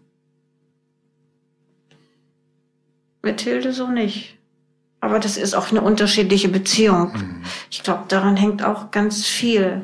Mit 3.23 3.41
Hilde 3.43 3.73
so 3.73 3.89
nicht. 3.89 4.39
Aber 5.01 5.19
das 5.21 5.37
ist 5.37 5.55
auch 5.55 5.71
eine 5.71 5.81
unterschiedliche 5.81 6.49
Beziehung. 6.49 7.13
Mhm. 7.13 7.43
Ich 7.71 7.83
glaube, 7.83 8.05
daran 8.09 8.37
hängt 8.37 8.65
auch 8.65 8.91
ganz 8.91 9.27
viel. 9.27 9.83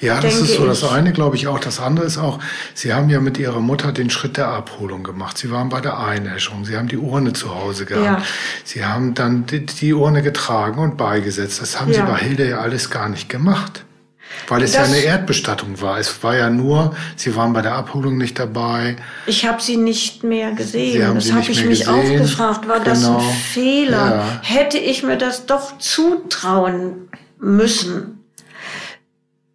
Ja, 0.00 0.20
das 0.20 0.34
ist 0.40 0.54
so 0.54 0.62
ich. 0.62 0.68
das 0.68 0.84
eine, 0.84 1.12
glaube 1.12 1.36
ich 1.36 1.46
auch. 1.46 1.58
Das 1.58 1.80
andere 1.80 2.06
ist 2.06 2.18
auch, 2.18 2.38
Sie 2.74 2.92
haben 2.92 3.08
ja 3.08 3.20
mit 3.20 3.38
Ihrer 3.38 3.60
Mutter 3.60 3.92
den 3.92 4.10
Schritt 4.10 4.36
der 4.36 4.48
Abholung 4.48 5.02
gemacht. 5.02 5.38
Sie 5.38 5.50
waren 5.50 5.68
bei 5.68 5.80
der 5.80 5.98
Einäschung. 5.98 6.64
Sie 6.64 6.76
haben 6.76 6.88
die 6.88 6.98
Urne 6.98 7.32
zu 7.32 7.54
Hause 7.54 7.86
gehabt. 7.86 8.04
Ja. 8.04 8.22
Sie 8.64 8.84
haben 8.84 9.14
dann 9.14 9.46
die, 9.46 9.64
die, 9.64 9.92
Urne 9.92 10.22
getragen 10.22 10.78
und 10.78 10.96
beigesetzt. 10.96 11.62
Das 11.62 11.80
haben 11.80 11.92
ja. 11.92 12.06
Sie 12.06 12.12
bei 12.12 12.18
Hilde 12.18 12.48
ja 12.48 12.58
alles 12.58 12.90
gar 12.90 13.08
nicht 13.08 13.28
gemacht. 13.28 13.84
Weil 14.48 14.62
es 14.62 14.72
das, 14.72 14.88
ja 14.88 14.94
eine 14.94 15.04
Erdbestattung 15.04 15.80
war. 15.80 15.98
Es 15.98 16.22
war 16.22 16.36
ja 16.36 16.48
nur, 16.50 16.94
Sie 17.16 17.36
waren 17.36 17.52
bei 17.52 17.62
der 17.62 17.74
Abholung 17.74 18.16
nicht 18.16 18.38
dabei. 18.38 18.96
Ich 19.26 19.46
habe 19.46 19.60
sie 19.60 19.76
nicht 19.76 20.24
mehr 20.24 20.52
gesehen. 20.52 21.14
das 21.14 21.30
habe 21.30 21.42
ich 21.42 21.64
mich 21.64 21.80
gesehen. 21.80 21.88
auch 21.88 22.22
gefragt. 22.22 22.68
War 22.68 22.80
genau. 22.80 22.84
das 22.84 23.04
ein 23.04 23.18
genau. 23.18 23.34
Fehler? 23.52 24.10
Ja. 24.10 24.40
Hätte 24.42 24.78
ich 24.78 25.02
mir 25.02 25.18
das 25.18 25.46
doch 25.46 25.78
zutrauen 25.78 27.08
müssen, 27.38 28.21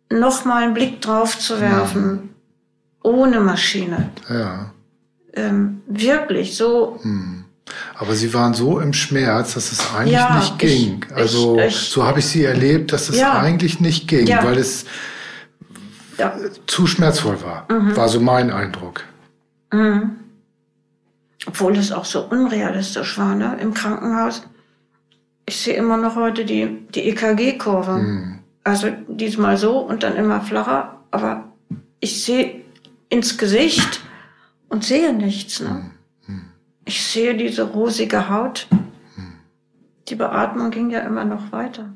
noch 0.09 0.45
mal 0.45 0.63
einen 0.63 0.73
Blick 0.73 1.01
drauf 1.01 1.37
zu 1.37 1.59
werfen, 1.59 2.29
ja. 3.03 3.09
ohne 3.09 3.39
Maschine? 3.39 4.09
Ja. 4.29 4.71
Ähm, 5.33 5.81
wirklich 5.87 6.55
so. 6.55 6.99
Hm. 7.01 7.45
Aber 7.95 8.15
sie 8.15 8.33
waren 8.33 8.53
so 8.53 8.79
im 8.79 8.93
Schmerz, 8.93 9.53
dass 9.55 9.71
es 9.71 9.93
eigentlich 9.93 10.13
ja, 10.13 10.35
nicht 10.37 10.57
ging. 10.57 11.05
Ich, 11.09 11.15
also 11.15 11.57
ich, 11.59 11.65
ich, 11.65 11.75
so 11.75 12.05
habe 12.05 12.19
ich 12.19 12.25
sie 12.25 12.45
erlebt, 12.45 12.93
dass 12.93 13.09
es 13.09 13.19
ja. 13.19 13.39
eigentlich 13.39 13.79
nicht 13.79 14.07
ging, 14.07 14.25
ja. 14.25 14.43
weil 14.43 14.57
es 14.57 14.85
zu 16.65 16.87
schmerzvoll 16.87 17.41
war. 17.43 17.67
Mhm. 17.71 17.95
War 17.95 18.09
so 18.09 18.19
mein 18.19 18.51
Eindruck. 18.51 19.03
Mhm. 19.71 20.15
Obwohl 21.45 21.77
es 21.77 21.91
auch 21.91 22.05
so 22.05 22.21
unrealistisch 22.21 23.17
war, 23.17 23.35
ne? 23.35 23.57
Im 23.61 23.73
Krankenhaus. 23.73 24.43
Ich 25.45 25.61
sehe 25.61 25.75
immer 25.75 25.97
noch 25.97 26.15
heute 26.15 26.43
die, 26.45 26.87
die 26.93 27.09
EKG-Kurve. 27.09 27.91
Mhm. 27.99 28.36
Also 28.67 28.89
diesmal 29.07 29.57
so 29.57 29.79
und 29.79 30.03
dann 30.03 30.17
immer 30.17 30.41
flacher. 30.41 30.99
Aber 31.09 31.53
ich 32.01 32.21
sehe 32.21 32.65
ins 33.07 33.37
Gesicht 33.37 34.01
und 34.67 34.83
sehe 34.83 35.13
nichts. 35.13 35.61
Ne? 35.61 35.91
Ich 36.83 37.01
sehe 37.05 37.37
diese 37.37 37.63
rosige 37.63 38.29
Haut. 38.29 38.67
Die 40.09 40.15
Beatmung 40.15 40.69
ging 40.71 40.89
ja 40.89 40.99
immer 40.99 41.23
noch 41.23 41.53
weiter. 41.53 41.93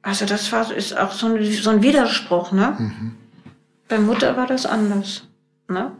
Also 0.00 0.24
das 0.24 0.50
war, 0.50 0.72
ist 0.74 0.96
auch 0.96 1.12
so 1.12 1.26
ein, 1.26 1.44
so 1.44 1.68
ein 1.68 1.82
Widerspruch, 1.82 2.52
ne? 2.52 2.76
Mhm. 2.78 3.14
Bei 3.86 3.98
Mutter 3.98 4.34
war 4.34 4.46
das 4.46 4.64
anders, 4.64 5.24
ne? 5.68 5.92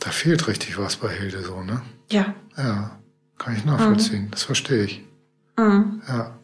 Da 0.00 0.10
fehlt 0.10 0.48
richtig 0.48 0.78
was 0.78 0.96
bei 0.96 1.10
Hilde 1.10 1.42
so, 1.42 1.62
ne? 1.62 1.82
Ja. 2.10 2.34
Ja, 2.56 2.98
kann 3.36 3.56
ich 3.56 3.66
nachvollziehen. 3.66 4.26
Mhm. 4.26 4.30
Das 4.30 4.44
verstehe 4.44 4.84
ich. 4.84 5.04
Mhm. 5.58 6.00
Ja. 6.08 6.37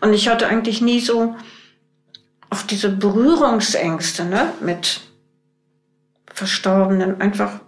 Und 0.00 0.12
ich 0.12 0.28
hatte 0.28 0.48
eigentlich 0.48 0.80
nie 0.80 1.00
so 1.00 1.36
auch 2.50 2.62
diese 2.62 2.90
Berührungsängste, 2.90 4.24
ne? 4.24 4.52
Mit 4.60 5.00
Verstorbenen. 6.32 7.20
Einfach 7.20 7.60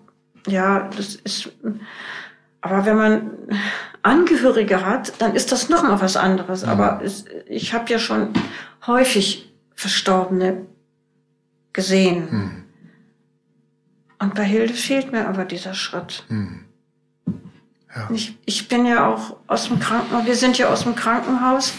ja, 0.46 0.88
das 0.96 1.16
ist, 1.16 1.50
aber 2.61 2.86
wenn 2.86 2.96
man 2.96 3.30
Angehörige 4.02 4.84
hat, 4.84 5.20
dann 5.20 5.34
ist 5.34 5.52
das 5.52 5.68
noch 5.68 5.82
mal 5.82 6.00
was 6.00 6.16
anderes. 6.16 6.64
Mhm. 6.64 6.70
Aber 6.70 7.00
es, 7.04 7.24
ich 7.46 7.74
habe 7.74 7.90
ja 7.90 7.98
schon 7.98 8.32
häufig 8.86 9.52
Verstorbene 9.74 10.66
gesehen. 11.72 12.28
Mhm. 12.30 12.64
Und 14.18 14.34
bei 14.34 14.44
Hilde 14.44 14.74
fehlt 14.74 15.12
mir 15.12 15.28
aber 15.28 15.44
dieser 15.44 15.74
Schritt. 15.74 16.24
Mhm. 16.28 16.66
Ja. 17.95 18.09
Ich, 18.12 18.38
ich 18.45 18.68
bin 18.68 18.86
ja 18.86 19.09
auch 19.09 19.36
aus 19.47 19.68
dem 19.68 19.80
Krankenhaus, 19.80 20.26
wir 20.26 20.36
sind 20.36 20.59
ja 20.59 20.68
aus 20.68 20.84
dem 20.84 20.95
Krankenhaus. 20.95 21.74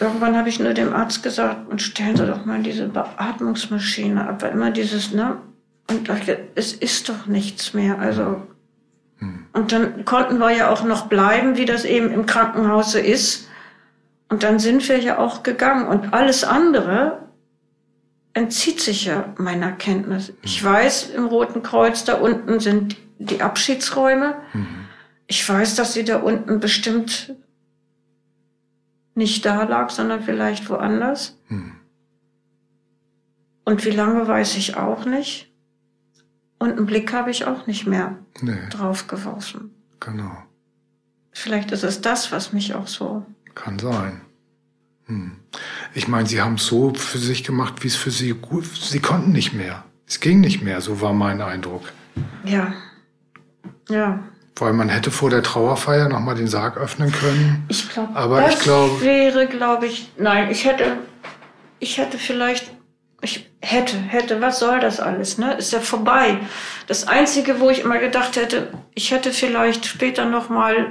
Irgendwann 0.00 0.36
habe 0.36 0.48
ich 0.48 0.58
nur 0.58 0.74
dem 0.74 0.92
Arzt 0.92 1.22
gesagt, 1.22 1.68
und 1.70 1.80
stellen 1.80 2.16
Sie 2.16 2.26
doch 2.26 2.44
mal 2.44 2.60
diese 2.60 2.88
Beatmungsmaschine 2.88 4.28
ab, 4.28 4.42
weil 4.42 4.50
immer 4.50 4.72
dieses, 4.72 5.12
ne, 5.12 5.36
und 5.88 6.08
dachte, 6.08 6.48
es 6.54 6.72
ist 6.72 7.08
doch 7.08 7.26
nichts 7.26 7.74
mehr. 7.74 7.98
Also 7.98 8.42
hm. 9.18 9.46
und 9.52 9.72
dann 9.72 10.04
konnten 10.04 10.38
wir 10.38 10.50
ja 10.50 10.70
auch 10.70 10.82
noch 10.82 11.06
bleiben, 11.06 11.56
wie 11.56 11.64
das 11.64 11.84
eben 11.84 12.10
im 12.10 12.26
Krankenhaus 12.26 12.94
ist. 12.94 13.48
Und 14.28 14.42
dann 14.42 14.58
sind 14.58 14.88
wir 14.88 14.98
ja 14.98 15.18
auch 15.18 15.42
gegangen. 15.42 15.86
Und 15.86 16.14
alles 16.14 16.42
andere 16.42 17.28
entzieht 18.32 18.80
sich 18.80 19.04
ja 19.04 19.34
meiner 19.36 19.72
Kenntnis. 19.72 20.28
Hm. 20.28 20.36
Ich 20.42 20.64
weiß, 20.64 21.10
im 21.10 21.26
Roten 21.26 21.62
Kreuz 21.62 22.04
da 22.04 22.14
unten 22.14 22.58
sind 22.58 22.96
die 23.24 23.42
Abschiedsräume. 23.42 24.36
Mhm. 24.52 24.88
Ich 25.26 25.48
weiß, 25.48 25.74
dass 25.76 25.94
sie 25.94 26.04
da 26.04 26.18
unten 26.18 26.60
bestimmt 26.60 27.34
nicht 29.14 29.44
da 29.44 29.64
lag, 29.64 29.90
sondern 29.90 30.22
vielleicht 30.22 30.68
woanders. 30.68 31.38
Mhm. 31.48 31.76
Und 33.64 33.84
wie 33.84 33.90
lange 33.90 34.26
weiß 34.26 34.56
ich 34.56 34.76
auch 34.76 35.04
nicht. 35.04 35.52
Und 36.58 36.72
einen 36.72 36.86
Blick 36.86 37.12
habe 37.12 37.30
ich 37.30 37.44
auch 37.44 37.66
nicht 37.66 37.86
mehr 37.86 38.18
nee. 38.40 38.68
drauf 38.70 39.06
geworfen. 39.06 39.70
Genau. 40.00 40.36
Vielleicht 41.32 41.72
ist 41.72 41.82
es 41.82 42.00
das, 42.00 42.30
was 42.32 42.52
mich 42.52 42.74
auch 42.74 42.86
so. 42.86 43.24
Kann 43.54 43.78
sein. 43.78 44.20
Hm. 45.06 45.38
Ich 45.94 46.08
meine, 46.08 46.28
sie 46.28 46.40
haben 46.40 46.54
es 46.54 46.66
so 46.66 46.94
für 46.94 47.18
sich 47.18 47.44
gemacht, 47.44 47.82
wie 47.82 47.88
es 47.88 47.96
für 47.96 48.10
sie 48.10 48.32
gut. 48.32 48.64
Sie 48.64 49.00
konnten 49.00 49.32
nicht 49.32 49.52
mehr. 49.52 49.84
Es 50.06 50.20
ging 50.20 50.40
nicht 50.40 50.62
mehr, 50.62 50.80
so 50.80 51.00
war 51.00 51.12
mein 51.12 51.40
Eindruck. 51.40 51.92
Ja. 52.44 52.74
Ja. 53.88 54.20
Weil 54.56 54.72
man 54.74 54.88
hätte 54.88 55.10
vor 55.10 55.30
der 55.30 55.42
Trauerfeier 55.42 56.08
nochmal 56.08 56.34
den 56.34 56.46
Sarg 56.46 56.76
öffnen 56.76 57.10
können. 57.10 57.64
Ich 57.68 57.88
glaube, 57.88 58.12
das 58.14 58.54
ich 58.54 58.60
glaub, 58.60 59.00
wäre, 59.00 59.46
glaube 59.46 59.86
ich, 59.86 60.12
nein, 60.18 60.50
ich 60.50 60.66
hätte, 60.66 60.98
ich 61.78 61.98
hätte 61.98 62.18
vielleicht 62.18 62.70
ich 63.22 63.48
hätte, 63.60 63.96
hätte, 63.96 64.40
was 64.40 64.58
soll 64.58 64.80
das 64.80 64.98
alles, 64.98 65.38
ne? 65.38 65.54
Ist 65.54 65.72
ja 65.72 65.78
vorbei. 65.78 66.38
Das 66.88 67.06
Einzige, 67.06 67.60
wo 67.60 67.70
ich 67.70 67.82
immer 67.82 67.98
gedacht 67.98 68.36
hätte, 68.36 68.72
ich 68.94 69.12
hätte 69.12 69.30
vielleicht 69.30 69.86
später 69.86 70.24
noch 70.24 70.48
mal 70.48 70.88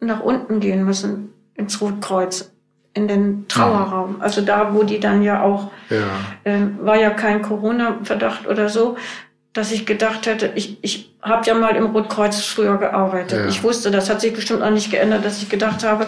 nach 0.00 0.20
unten 0.20 0.60
gehen 0.60 0.84
müssen, 0.84 1.32
ins 1.54 1.80
Rotkreuz, 1.80 2.52
in 2.92 3.08
den 3.08 3.48
Trauerraum. 3.48 4.20
Also 4.20 4.42
da, 4.42 4.74
wo 4.74 4.82
die 4.82 5.00
dann 5.00 5.22
ja 5.22 5.42
auch, 5.42 5.70
ja. 5.88 6.06
Äh, 6.44 6.66
war 6.80 6.96
ja 6.96 7.10
kein 7.10 7.40
Corona-Verdacht 7.40 8.46
oder 8.46 8.68
so. 8.68 8.98
Dass 9.52 9.72
ich 9.72 9.86
gedacht 9.86 10.26
hätte, 10.26 10.52
ich, 10.54 10.78
ich 10.82 11.16
habe 11.22 11.46
ja 11.46 11.54
mal 11.54 11.74
im 11.74 11.86
Rotkreuz 11.86 12.42
früher 12.42 12.76
gearbeitet. 12.76 13.40
Ja. 13.40 13.48
Ich 13.48 13.62
wusste, 13.62 13.90
das 13.90 14.08
hat 14.10 14.20
sich 14.20 14.34
bestimmt 14.34 14.62
auch 14.62 14.70
nicht 14.70 14.90
geändert, 14.90 15.24
dass 15.24 15.42
ich 15.42 15.48
gedacht 15.48 15.84
habe, 15.84 16.06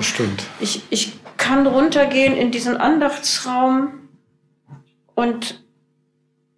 Ich, 0.60 0.82
ich 0.90 1.18
kann 1.36 1.66
runtergehen 1.66 2.36
in 2.36 2.50
diesen 2.50 2.76
Andachtsraum 2.76 4.08
und 5.14 5.64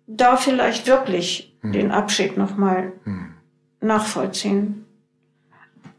da 0.07 0.37
vielleicht 0.37 0.87
wirklich 0.87 1.57
hm. 1.63 1.73
den 1.73 1.91
Abschied 1.93 2.37
nochmal 2.37 2.93
hm. 3.05 3.35
nachvollziehen. 3.81 4.85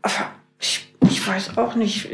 Aber 0.01 0.32
ich, 1.23 1.27
weiß 1.27 1.57
auch 1.57 1.75
nicht. 1.75 2.09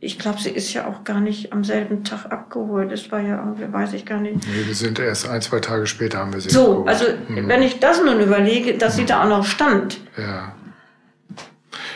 Ich 0.00 0.18
glaube, 0.18 0.40
sie 0.40 0.50
ist 0.50 0.72
ja 0.72 0.86
auch 0.86 1.04
gar 1.04 1.20
nicht 1.20 1.52
am 1.52 1.64
selben 1.64 2.04
Tag 2.04 2.26
abgeholt. 2.30 2.92
Das 2.92 3.10
war 3.10 3.20
ja 3.20 3.38
irgendwie, 3.38 3.72
weiß 3.72 3.92
ich 3.94 4.04
gar 4.04 4.20
nicht. 4.20 4.36
Nee, 4.46 4.66
wir 4.66 4.74
sind 4.74 4.98
erst 4.98 5.28
ein, 5.28 5.40
zwei 5.40 5.60
Tage 5.60 5.86
später 5.86 6.18
haben 6.18 6.32
wir 6.32 6.40
sie 6.40 6.50
So, 6.50 6.86
abgeholt. 6.86 6.88
also 6.88 7.04
hm. 7.28 7.48
wenn 7.48 7.62
ich 7.62 7.78
das 7.80 8.02
nun 8.02 8.20
überlege, 8.20 8.76
dass 8.76 8.94
hm. 8.94 9.00
sie 9.00 9.06
da 9.06 9.24
auch 9.24 9.28
noch 9.28 9.44
stand. 9.44 9.98
Ja. 10.16 10.52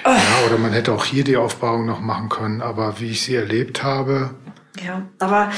Oh. 0.05 0.09
Ja, 0.09 0.47
oder 0.47 0.59
man 0.59 0.72
hätte 0.72 0.93
auch 0.93 1.05
hier 1.05 1.24
die 1.24 1.37
Aufbauung 1.37 1.85
noch 1.85 2.01
machen 2.01 2.28
können, 2.31 2.62
aber 2.62 3.01
wie 3.01 3.11
ich 3.11 3.22
sie 3.22 3.35
erlebt 3.35 3.83
habe. 3.83 4.31
Ja, 4.85 5.03
aber 5.18 5.51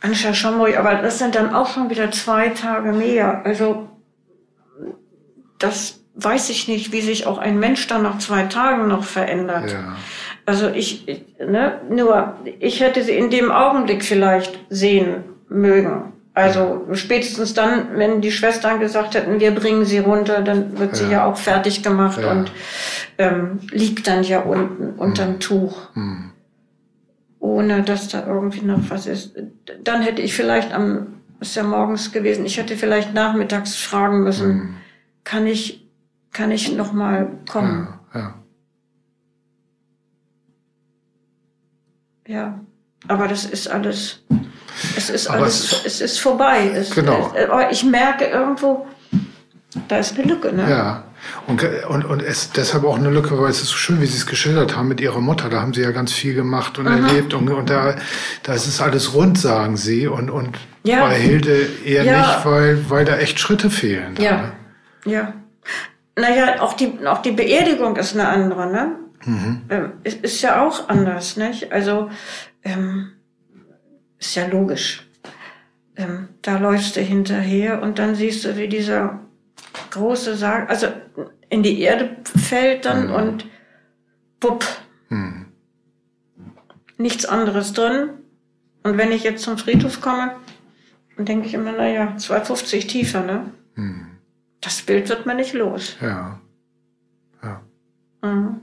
Anscha 0.00 0.34
Schomburg, 0.34 0.76
aber 0.76 0.96
das 0.96 1.18
sind 1.18 1.34
dann 1.34 1.54
auch 1.54 1.72
schon 1.72 1.90
wieder 1.90 2.10
zwei 2.10 2.48
Tage 2.48 2.92
mehr. 2.92 3.44
Also 3.44 3.88
das 5.58 5.99
weiß 6.22 6.50
ich 6.50 6.68
nicht, 6.68 6.92
wie 6.92 7.00
sich 7.00 7.26
auch 7.26 7.38
ein 7.38 7.58
Mensch 7.58 7.86
dann 7.86 8.02
nach 8.02 8.18
zwei 8.18 8.44
Tagen 8.44 8.88
noch 8.88 9.04
verändert. 9.04 9.72
Ja. 9.72 9.96
Also 10.46 10.68
ich, 10.68 11.06
ne, 11.38 11.80
nur, 11.90 12.34
ich 12.58 12.80
hätte 12.80 13.02
sie 13.04 13.12
in 13.12 13.30
dem 13.30 13.50
Augenblick 13.52 14.04
vielleicht 14.04 14.58
sehen 14.68 15.24
mögen. 15.48 16.12
Also 16.32 16.86
spätestens 16.92 17.54
dann, 17.54 17.98
wenn 17.98 18.20
die 18.20 18.32
Schwestern 18.32 18.80
gesagt 18.80 19.14
hätten, 19.14 19.40
wir 19.40 19.50
bringen 19.50 19.84
sie 19.84 19.98
runter, 19.98 20.42
dann 20.42 20.78
wird 20.78 20.96
sie 20.96 21.04
ja, 21.04 21.10
ja 21.10 21.24
auch 21.26 21.36
fertig 21.36 21.82
gemacht 21.82 22.22
und 22.24 22.52
ähm, 23.18 23.58
liegt 23.70 24.06
dann 24.06 24.22
ja 24.22 24.40
unten 24.40 24.98
unterm 24.98 25.32
mhm. 25.32 25.40
Tuch. 25.40 25.94
Mhm. 25.94 26.32
Ohne 27.40 27.82
dass 27.82 28.08
da 28.08 28.26
irgendwie 28.26 28.62
noch 28.62 28.78
was 28.88 29.06
ist. 29.06 29.34
Dann 29.82 30.02
hätte 30.02 30.22
ich 30.22 30.34
vielleicht 30.34 30.72
am, 30.72 31.20
ist 31.40 31.56
ja 31.56 31.62
morgens 31.62 32.12
gewesen, 32.12 32.46
ich 32.46 32.58
hätte 32.58 32.76
vielleicht 32.76 33.12
nachmittags 33.12 33.76
fragen 33.76 34.22
müssen, 34.22 34.54
mhm. 34.54 34.74
kann 35.24 35.46
ich 35.46 35.89
kann 36.32 36.50
ich 36.50 36.72
noch 36.72 36.92
mal 36.92 37.28
kommen. 37.50 37.88
Ja, 38.14 38.20
ja. 38.20 38.34
ja. 42.26 42.60
aber 43.08 43.28
das 43.28 43.44
ist 43.44 43.68
alles, 43.68 44.22
es 44.96 45.10
ist 45.10 45.28
aber 45.28 45.42
alles, 45.42 45.72
es, 45.72 45.86
es, 45.86 46.00
ist 46.00 46.20
vorbei. 46.20 46.70
Es, 46.74 46.90
genau. 46.90 47.32
Es, 47.34 47.48
aber 47.48 47.70
ich 47.70 47.84
merke 47.84 48.26
irgendwo, 48.26 48.86
da 49.88 49.98
ist 49.98 50.18
eine 50.18 50.28
Lücke, 50.28 50.52
ne? 50.52 50.68
Ja. 50.68 51.04
Und, 51.46 51.62
und, 51.88 52.04
und 52.04 52.22
es 52.22 52.50
deshalb 52.50 52.84
auch 52.84 52.96
eine 52.96 53.10
Lücke, 53.10 53.38
weil 53.38 53.50
es 53.50 53.60
ist 53.60 53.68
so 53.68 53.76
schön, 53.76 54.00
wie 54.00 54.06
Sie 54.06 54.16
es 54.16 54.26
geschildert 54.26 54.76
haben 54.76 54.88
mit 54.88 55.00
Ihrer 55.00 55.20
Mutter. 55.20 55.50
Da 55.50 55.60
haben 55.60 55.74
Sie 55.74 55.82
ja 55.82 55.90
ganz 55.90 56.12
viel 56.12 56.34
gemacht 56.34 56.78
und 56.78 56.86
mhm. 56.86 57.04
erlebt. 57.04 57.34
Und, 57.34 57.48
und 57.50 57.68
da, 57.68 57.94
da 58.42 58.54
ist 58.54 58.66
es 58.66 58.80
alles 58.80 59.14
rund, 59.14 59.38
sagen 59.38 59.76
Sie. 59.76 60.06
Und, 60.06 60.30
und 60.30 60.56
ja. 60.82 61.04
bei 61.04 61.16
Hilde 61.16 61.66
eher 61.84 62.04
ja. 62.04 62.18
nicht, 62.18 62.46
weil, 62.46 62.90
weil 62.90 63.04
da 63.04 63.18
echt 63.18 63.38
Schritte 63.38 63.70
fehlen. 63.70 64.14
Da, 64.14 64.22
ja. 64.22 64.36
Ne? 64.36 64.52
Ja. 65.04 65.32
Naja, 66.20 66.60
auch 66.60 66.74
die, 66.74 67.06
auch 67.06 67.22
die 67.22 67.32
Beerdigung 67.32 67.96
ist 67.96 68.14
eine 68.14 68.28
andere, 68.28 68.70
ne? 68.70 68.96
Mhm. 69.24 69.62
Ähm, 69.68 69.92
ist, 70.02 70.22
ist, 70.22 70.42
ja 70.42 70.66
auch 70.66 70.88
anders, 70.88 71.36
nicht? 71.36 71.72
Also, 71.72 72.10
ähm, 72.62 73.12
ist 74.18 74.34
ja 74.34 74.46
logisch. 74.46 75.06
Ähm, 75.96 76.28
da 76.42 76.58
läufst 76.58 76.96
du 76.96 77.00
hinterher 77.00 77.82
und 77.82 77.98
dann 77.98 78.14
siehst 78.14 78.44
du, 78.44 78.56
wie 78.56 78.68
dieser 78.68 79.20
große 79.90 80.36
Sarg, 80.36 80.70
also 80.70 80.86
in 81.48 81.62
die 81.62 81.80
Erde 81.80 82.16
fällt 82.24 82.84
dann 82.84 83.08
mhm. 83.08 83.14
und 83.14 83.46
bupp. 84.38 84.64
Mhm. 85.08 85.46
Nichts 86.96 87.26
anderes 87.26 87.72
drin. 87.72 88.10
Und 88.82 88.96
wenn 88.96 89.12
ich 89.12 89.24
jetzt 89.24 89.42
zum 89.42 89.58
Friedhof 89.58 90.00
komme, 90.00 90.36
dann 91.16 91.26
denke 91.26 91.46
ich 91.46 91.54
immer, 91.54 91.72
naja, 91.72 92.14
2,50 92.16 92.86
tiefer, 92.86 93.22
ne? 93.22 93.52
Mhm. 93.74 94.09
Das 94.60 94.82
Bild 94.82 95.08
wird 95.08 95.26
man 95.26 95.36
nicht 95.36 95.54
los. 95.54 95.96
Ja. 96.00 96.40
Ja. 97.42 97.62
Mhm. 98.22 98.60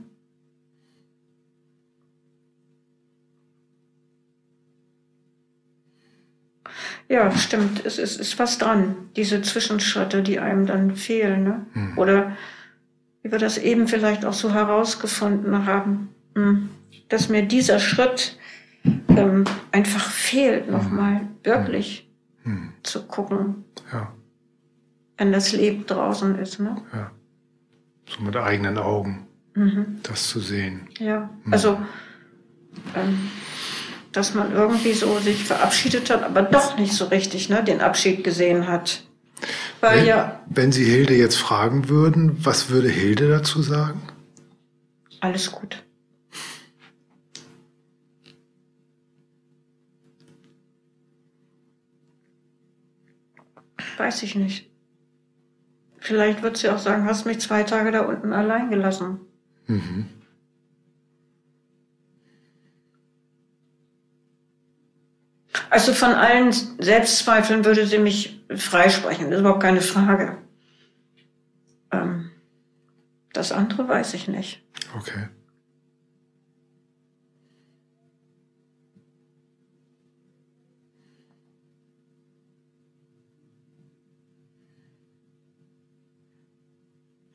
Ja, 7.08 7.30
stimmt. 7.32 7.84
Es 7.86 7.98
ist, 7.98 8.20
ist 8.20 8.38
was 8.38 8.58
dran. 8.58 8.94
Diese 9.16 9.40
Zwischenschritte, 9.42 10.22
die 10.22 10.38
einem 10.38 10.66
dann 10.66 10.94
fehlen. 10.94 11.42
Ne? 11.42 11.66
Mhm. 11.74 11.98
Oder 11.98 12.36
wie 13.22 13.32
wir 13.32 13.38
das 13.38 13.58
eben 13.58 13.88
vielleicht 13.88 14.24
auch 14.24 14.34
so 14.34 14.52
herausgefunden 14.52 15.64
haben, 15.66 16.14
hm, 16.34 16.68
dass 17.08 17.28
mir 17.28 17.42
dieser 17.42 17.80
Schritt 17.80 18.38
ähm, 19.08 19.44
einfach 19.72 20.10
fehlt, 20.10 20.70
nochmal 20.70 21.22
mhm. 21.22 21.28
wirklich 21.42 22.08
mhm. 22.44 22.74
zu 22.82 23.06
gucken. 23.06 23.64
Ja 23.90 24.12
wenn 25.18 25.32
das 25.32 25.52
Leben 25.52 25.84
draußen 25.84 26.38
ist. 26.38 26.60
Ne? 26.60 26.76
Ja. 26.92 27.10
So 28.08 28.22
mit 28.22 28.36
eigenen 28.36 28.78
Augen 28.78 29.26
mhm. 29.54 29.98
das 30.02 30.28
zu 30.28 30.40
sehen. 30.40 30.88
Ja, 30.98 31.28
mhm. 31.44 31.52
also 31.52 31.78
ähm, 32.94 33.30
dass 34.12 34.34
man 34.34 34.52
irgendwie 34.52 34.94
so 34.94 35.18
sich 35.18 35.44
verabschiedet 35.44 36.08
hat, 36.10 36.22
aber 36.22 36.42
doch 36.42 36.78
nicht 36.78 36.94
so 36.94 37.06
richtig 37.06 37.50
ne, 37.50 37.62
den 37.62 37.80
Abschied 37.80 38.24
gesehen 38.24 38.66
hat. 38.66 39.02
Weil 39.80 39.98
wenn, 39.98 40.06
ja, 40.06 40.40
wenn 40.48 40.72
Sie 40.72 40.84
Hilde 40.84 41.14
jetzt 41.14 41.36
fragen 41.36 41.88
würden, 41.88 42.44
was 42.44 42.70
würde 42.70 42.88
Hilde 42.88 43.28
dazu 43.28 43.62
sagen? 43.62 44.00
Alles 45.20 45.52
gut. 45.52 45.84
Weiß 53.98 54.22
ich 54.22 54.36
nicht. 54.36 54.68
Vielleicht 56.08 56.42
wird 56.42 56.56
sie 56.56 56.70
auch 56.70 56.78
sagen, 56.78 57.04
hast 57.04 57.26
mich 57.26 57.38
zwei 57.38 57.64
Tage 57.64 57.92
da 57.92 58.00
unten 58.00 58.32
allein 58.32 58.70
gelassen. 58.70 59.20
Mhm. 59.66 60.06
Also 65.68 65.92
von 65.92 66.12
allen 66.12 66.50
Selbstzweifeln 66.50 67.66
würde 67.66 67.86
sie 67.86 67.98
mich 67.98 68.42
freisprechen, 68.56 69.26
das 69.26 69.34
ist 69.34 69.40
überhaupt 69.40 69.60
keine 69.60 69.82
Frage. 69.82 70.38
Ähm, 71.92 72.30
das 73.34 73.52
andere 73.52 73.86
weiß 73.86 74.14
ich 74.14 74.28
nicht. 74.28 74.62
Okay. 74.96 75.28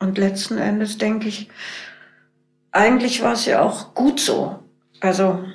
Und 0.03 0.17
letzten 0.17 0.57
Endes 0.57 0.97
denke 0.97 1.29
ich, 1.29 1.49
eigentlich 2.73 3.21
war 3.21 3.31
es 3.31 3.45
ja 3.45 3.61
auch 3.61 3.93
gut 3.93 4.19
so. 4.19 4.59
Also 4.99 5.45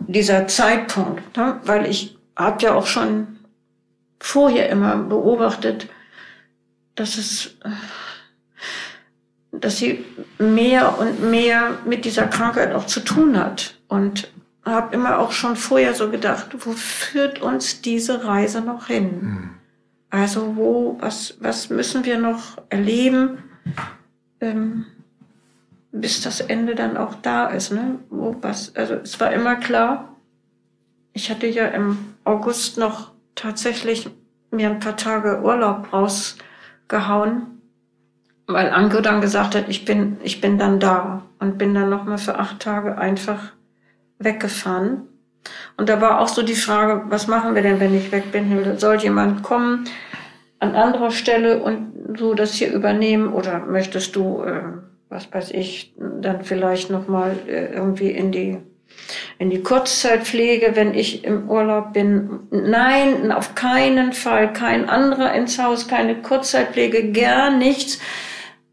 dieser 0.00 0.48
Zeitpunkt, 0.48 1.36
ne? 1.36 1.60
weil 1.64 1.84
ich 1.84 2.16
habe 2.34 2.62
ja 2.62 2.72
auch 2.72 2.86
schon 2.86 3.40
vorher 4.18 4.70
immer 4.70 4.96
beobachtet, 4.96 5.88
dass 6.94 7.18
es, 7.18 7.58
dass 9.52 9.76
sie 9.76 10.02
mehr 10.38 10.98
und 10.98 11.30
mehr 11.30 11.78
mit 11.84 12.06
dieser 12.06 12.26
Krankheit 12.26 12.72
auch 12.72 12.86
zu 12.86 13.00
tun 13.00 13.38
hat. 13.38 13.74
Und 13.88 14.32
habe 14.64 14.94
immer 14.94 15.18
auch 15.18 15.32
schon 15.32 15.56
vorher 15.56 15.92
so 15.92 16.10
gedacht, 16.10 16.46
wo 16.60 16.72
führt 16.72 17.42
uns 17.42 17.82
diese 17.82 18.24
Reise 18.24 18.62
noch 18.62 18.86
hin? 18.86 19.18
Mhm. 19.20 19.50
Also 20.08 20.56
wo, 20.56 20.96
was, 21.00 21.36
was 21.40 21.68
müssen 21.68 22.06
wir 22.06 22.18
noch 22.18 22.56
erleben? 22.70 23.43
Ähm, 24.40 24.86
bis 25.92 26.20
das 26.20 26.40
Ende 26.40 26.74
dann 26.74 26.96
auch 26.96 27.14
da 27.14 27.46
ist. 27.46 27.72
Ne? 27.72 27.98
Wo 28.10 28.36
was, 28.40 28.74
also 28.76 28.94
es 28.94 29.18
war 29.20 29.32
immer 29.32 29.56
klar, 29.56 30.16
ich 31.12 31.30
hatte 31.30 31.46
ja 31.46 31.66
im 31.66 31.98
August 32.24 32.78
noch 32.78 33.12
tatsächlich 33.34 34.08
mir 34.50 34.70
ein 34.70 34.80
paar 34.80 34.96
Tage 34.96 35.42
Urlaub 35.42 35.92
rausgehauen, 35.92 37.60
weil 38.46 38.70
Anke 38.70 39.02
dann 39.02 39.20
gesagt 39.20 39.54
hat, 39.54 39.68
ich 39.68 39.84
bin, 39.84 40.18
ich 40.22 40.40
bin 40.40 40.58
dann 40.58 40.80
da 40.80 41.22
und 41.38 41.58
bin 41.58 41.74
dann 41.74 41.90
nochmal 41.90 42.18
für 42.18 42.38
acht 42.38 42.60
Tage 42.60 42.98
einfach 42.98 43.52
weggefahren. 44.18 45.02
Und 45.76 45.88
da 45.88 46.00
war 46.00 46.20
auch 46.20 46.28
so 46.28 46.42
die 46.42 46.54
Frage, 46.54 47.04
was 47.10 47.26
machen 47.26 47.54
wir 47.54 47.62
denn, 47.62 47.78
wenn 47.78 47.94
ich 47.94 48.10
weg 48.10 48.32
bin? 48.32 48.78
Soll 48.78 48.96
jemand 48.96 49.42
kommen 49.42 49.86
an 50.64 50.74
anderer 50.74 51.10
Stelle 51.10 51.62
und 51.62 51.92
du 52.08 52.34
das 52.34 52.54
hier 52.54 52.72
übernehmen 52.72 53.32
oder 53.32 53.60
möchtest 53.60 54.16
du, 54.16 54.42
äh, 54.42 54.62
was 55.10 55.32
weiß 55.32 55.50
ich, 55.50 55.94
dann 55.98 56.42
vielleicht 56.44 56.90
nochmal 56.90 57.36
äh, 57.46 57.74
irgendwie 57.74 58.10
in 58.10 58.32
die 58.32 58.58
in 59.38 59.50
die 59.50 59.62
Kurzzeitpflege, 59.62 60.76
wenn 60.76 60.94
ich 60.94 61.24
im 61.24 61.50
Urlaub 61.50 61.92
bin. 61.92 62.40
Nein, 62.50 63.32
auf 63.32 63.56
keinen 63.56 64.12
Fall, 64.12 64.52
kein 64.52 64.88
anderer 64.88 65.32
ins 65.34 65.58
Haus, 65.58 65.88
keine 65.88 66.22
Kurzzeitpflege, 66.22 67.10
gar 67.10 67.50
nichts. 67.50 67.98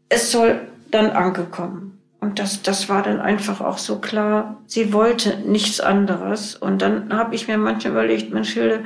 Es 0.08 0.30
soll 0.30 0.60
dann 0.92 1.10
angekommen. 1.10 1.98
Und 2.20 2.38
das, 2.38 2.62
das 2.62 2.88
war 2.88 3.02
dann 3.02 3.20
einfach 3.20 3.60
auch 3.60 3.78
so 3.78 3.98
klar. 3.98 4.62
Sie 4.66 4.92
wollte 4.92 5.38
nichts 5.44 5.80
anderes. 5.80 6.54
Und 6.54 6.80
dann 6.80 7.12
habe 7.12 7.34
ich 7.34 7.48
mir 7.48 7.58
manchmal 7.58 7.94
überlegt, 7.94 8.32
Mensch, 8.32 8.52
Hilde, 8.52 8.84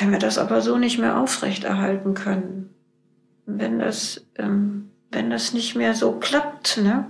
wenn 0.00 0.10
wir 0.12 0.18
das 0.18 0.38
aber 0.38 0.60
so 0.60 0.78
nicht 0.78 0.98
mehr 0.98 1.18
aufrechterhalten 1.18 2.14
können, 2.14 2.74
wenn 3.46 3.78
das, 3.78 4.26
ähm, 4.36 4.90
wenn 5.10 5.30
das 5.30 5.52
nicht 5.52 5.74
mehr 5.74 5.94
so 5.94 6.12
klappt, 6.12 6.78
ne? 6.78 7.06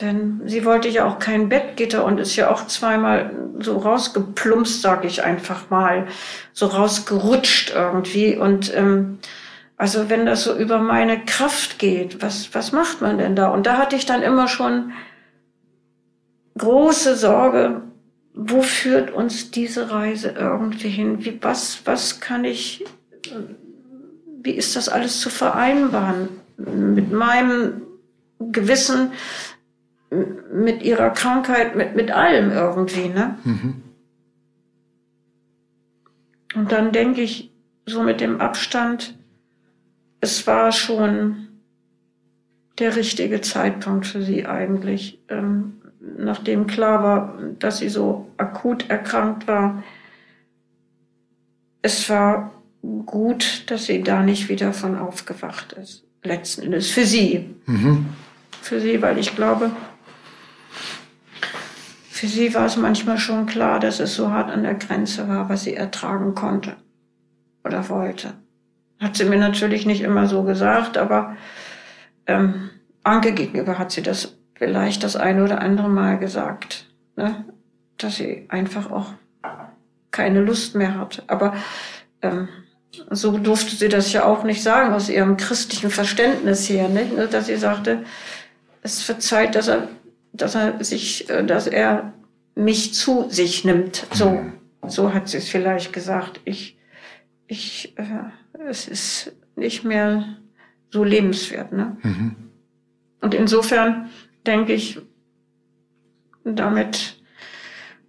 Denn 0.00 0.42
sie 0.44 0.64
wollte 0.64 0.88
ja 0.88 1.04
auch 1.06 1.20
kein 1.20 1.48
Bettgitter 1.48 2.04
und 2.04 2.18
ist 2.18 2.34
ja 2.34 2.50
auch 2.50 2.66
zweimal 2.66 3.30
so 3.60 3.78
rausgeplumpst, 3.78 4.82
sag 4.82 5.04
ich 5.04 5.22
einfach 5.22 5.70
mal, 5.70 6.08
so 6.52 6.66
rausgerutscht 6.66 7.72
irgendwie. 7.72 8.36
Und 8.36 8.74
ähm, 8.74 9.18
also 9.76 10.10
wenn 10.10 10.26
das 10.26 10.42
so 10.42 10.56
über 10.56 10.78
meine 10.78 11.24
Kraft 11.24 11.78
geht, 11.78 12.20
was, 12.22 12.52
was 12.54 12.72
macht 12.72 13.02
man 13.02 13.18
denn 13.18 13.36
da? 13.36 13.48
Und 13.48 13.66
da 13.66 13.78
hatte 13.78 13.94
ich 13.94 14.04
dann 14.04 14.22
immer 14.22 14.48
schon 14.48 14.92
große 16.58 17.16
Sorge, 17.16 17.82
wo 18.34 18.62
führt 18.62 19.12
uns 19.12 19.50
diese 19.52 19.90
Reise 19.90 20.30
irgendwie 20.30 20.88
hin? 20.88 21.24
Wie, 21.24 21.40
was, 21.40 21.86
was 21.86 22.20
kann 22.20 22.44
ich, 22.44 22.84
wie 24.42 24.50
ist 24.50 24.76
das 24.76 24.88
alles 24.88 25.20
zu 25.20 25.30
vereinbaren 25.30 26.28
mit 26.56 27.12
meinem 27.12 27.82
Gewissen, 28.40 29.12
mit 30.52 30.82
ihrer 30.82 31.10
Krankheit, 31.10 31.76
mit, 31.76 31.94
mit 31.94 32.10
allem 32.10 32.50
irgendwie, 32.50 33.08
ne? 33.08 33.38
Mhm. 33.44 33.82
Und 36.54 36.70
dann 36.70 36.92
denke 36.92 37.22
ich, 37.22 37.50
so 37.86 38.02
mit 38.02 38.20
dem 38.20 38.40
Abstand, 38.40 39.16
es 40.20 40.46
war 40.46 40.72
schon 40.72 41.48
der 42.78 42.96
richtige 42.96 43.40
Zeitpunkt 43.40 44.06
für 44.06 44.22
sie 44.22 44.46
eigentlich, 44.46 45.20
ähm, 45.28 45.82
nachdem 46.16 46.66
klar 46.66 47.02
war, 47.02 47.38
dass 47.58 47.78
sie 47.78 47.88
so 47.88 48.30
akut 48.36 48.90
erkrankt 48.90 49.46
war. 49.46 49.82
Es 51.82 52.08
war 52.08 52.52
gut, 53.06 53.70
dass 53.70 53.86
sie 53.86 54.02
da 54.02 54.22
nicht 54.22 54.48
wieder 54.48 54.72
von 54.72 54.96
aufgewacht 54.96 55.72
ist. 55.72 56.04
Letzten 56.22 56.62
Endes 56.62 56.90
für 56.90 57.04
sie. 57.04 57.54
Mhm. 57.66 58.06
Für 58.62 58.80
sie, 58.80 59.00
weil 59.02 59.18
ich 59.18 59.34
glaube, 59.36 59.70
für 62.10 62.26
sie 62.26 62.54
war 62.54 62.66
es 62.66 62.76
manchmal 62.76 63.18
schon 63.18 63.46
klar, 63.46 63.80
dass 63.80 64.00
es 64.00 64.14
so 64.14 64.30
hart 64.30 64.50
an 64.50 64.62
der 64.62 64.74
Grenze 64.74 65.28
war, 65.28 65.48
was 65.48 65.64
sie 65.64 65.74
ertragen 65.74 66.34
konnte 66.34 66.76
oder 67.64 67.88
wollte. 67.88 68.34
Hat 69.00 69.16
sie 69.16 69.24
mir 69.24 69.38
natürlich 69.38 69.84
nicht 69.84 70.00
immer 70.00 70.26
so 70.26 70.44
gesagt, 70.44 70.96
aber 70.96 71.36
ähm, 72.26 72.70
Anke 73.02 73.32
gegenüber 73.32 73.78
hat 73.78 73.92
sie 73.92 74.02
das 74.02 74.38
vielleicht 74.64 75.04
das 75.04 75.14
eine 75.14 75.44
oder 75.44 75.60
andere 75.60 75.88
Mal 75.88 76.18
gesagt, 76.18 76.86
ne? 77.16 77.44
dass 77.98 78.16
sie 78.16 78.46
einfach 78.48 78.90
auch 78.90 79.12
keine 80.10 80.40
Lust 80.40 80.74
mehr 80.74 80.98
hat. 80.98 81.22
Aber 81.26 81.54
ähm, 82.22 82.48
so 83.10 83.36
durfte 83.36 83.76
sie 83.76 83.88
das 83.88 84.12
ja 84.12 84.24
auch 84.24 84.44
nicht 84.44 84.62
sagen 84.62 84.94
aus 84.94 85.10
ihrem 85.10 85.36
christlichen 85.36 85.90
Verständnis 85.90 86.68
her, 86.70 86.88
nicht? 86.88 87.12
Dass 87.32 87.46
sie 87.46 87.56
sagte, 87.56 88.04
es 88.82 89.06
wird 89.06 89.22
Zeit, 89.22 89.54
dass 89.54 89.68
er 89.68 89.88
dass 90.34 90.54
er 90.54 90.82
sich, 90.84 91.30
äh, 91.30 91.44
dass 91.44 91.66
er 91.66 92.12
mich 92.54 92.94
zu 92.94 93.28
sich 93.30 93.64
nimmt. 93.64 94.06
So, 94.12 94.30
mhm. 94.30 94.52
so 94.86 95.14
hat 95.14 95.28
sie 95.28 95.38
es 95.38 95.48
vielleicht 95.48 95.92
gesagt. 95.92 96.40
Ich, 96.44 96.76
ich, 97.46 97.94
äh, 97.96 98.64
es 98.68 98.88
ist 98.88 99.32
nicht 99.56 99.84
mehr 99.84 100.36
so 100.90 101.04
lebenswert. 101.04 101.72
Ne? 101.72 101.96
Mhm. 102.02 102.36
Und 103.20 103.34
insofern 103.34 104.10
denke 104.46 104.72
ich, 104.72 105.00
damit 106.44 107.22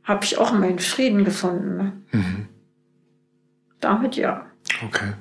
habe 0.04 0.24
ich 0.26 0.38
auch 0.38 0.52
meinen 0.54 0.80
Frieden 0.80 1.26
gefunden. 1.26 1.78
Ne? 1.78 2.02
Mhm. 2.12 2.48
Damit 3.80 4.16
ja. 4.16 4.46
Okay. 4.84 5.14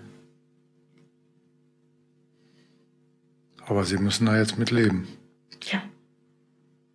Aber 3.66 3.84
Sie 3.84 3.96
müssen 3.96 4.26
da 4.26 4.38
jetzt 4.38 4.58
mit 4.58 4.70
leben. 4.70 5.08
Ja. 5.62 5.82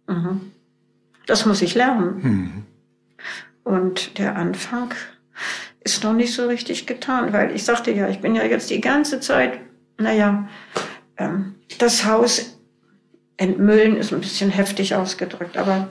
Mhm. 0.08 0.52
Das 1.26 1.46
muss 1.46 1.62
ich 1.62 1.76
lernen. 1.76 2.22
Mhm. 2.22 2.66
Und 3.64 4.18
der 4.18 4.36
Anfang 4.36 4.94
ist 5.82 6.04
noch 6.04 6.14
nicht 6.14 6.34
so 6.34 6.48
richtig 6.48 6.86
getan, 6.86 7.34
weil 7.34 7.56
ich 7.56 7.64
sagte 7.64 7.92
ja, 7.92 8.08
ich 8.10 8.20
bin 8.20 8.36
ja 8.36 8.44
jetzt 8.44 8.70
die 8.70 8.82
ganze 8.82 9.20
Zeit, 9.20 9.60
naja, 9.98 10.48
ähm, 11.18 11.56
das 11.78 12.06
Haus 12.06 12.59
entmüllen 13.40 13.96
ist 13.96 14.14
ein 14.14 14.20
bisschen 14.20 14.50
heftig 14.50 14.96
ausgedrückt, 14.96 15.58
aber 15.58 15.88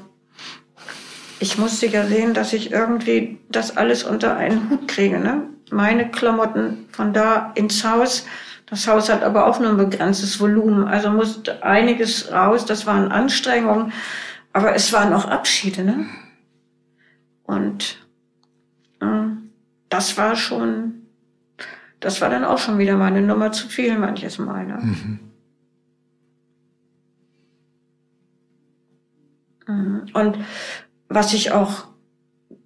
ich 1.41 1.57
musste 1.57 1.87
ja 1.87 2.07
sehen, 2.07 2.35
dass 2.35 2.53
ich 2.53 2.73
irgendwie 2.73 3.39
das 3.49 3.77
alles 3.77 4.05
unter 4.05 4.37
einen 4.37 4.69
Hut 4.69 4.87
kriege. 4.87 5.19
Ne? 5.19 5.45
Meine 5.71 6.11
Klamotten 6.11 6.87
von 6.93 7.13
da 7.13 7.53
ins 7.55 7.85
Haus. 7.85 8.27
Das 8.67 8.87
Haus 8.87 9.09
hat 9.09 9.23
aber 9.23 9.47
auch 9.47 9.61
nur 9.61 9.71
ein 9.71 9.77
begrenztes 9.79 10.41
Volumen, 10.41 10.87
also 10.87 11.11
musste 11.11 11.63
einiges 11.63 12.31
raus. 12.31 12.67
Das 12.67 12.85
waren 12.85 13.11
Anstrengungen. 13.11 13.93
Aber 14.53 14.75
es 14.75 14.93
waren 14.93 15.13
auch 15.15 15.25
Abschiede, 15.25 15.85
ne? 15.85 16.07
Und 17.45 17.99
äh, 19.01 19.07
das 19.89 20.19
war 20.19 20.37
schon, 20.37 21.07
das 22.01 22.21
war 22.21 22.29
dann 22.29 22.45
auch 22.45 22.59
schon 22.59 22.79
wieder 22.79 22.97
meine 22.97 23.23
Nummer 23.23 23.53
zu 23.53 23.69
viel 23.69 23.97
manches 23.99 24.39
Mal. 24.39 24.67
Ne? 24.67 24.79
Mhm. 24.83 25.28
Und 29.69 30.39
was 31.09 31.35
ich 31.35 31.53
auch 31.53 31.87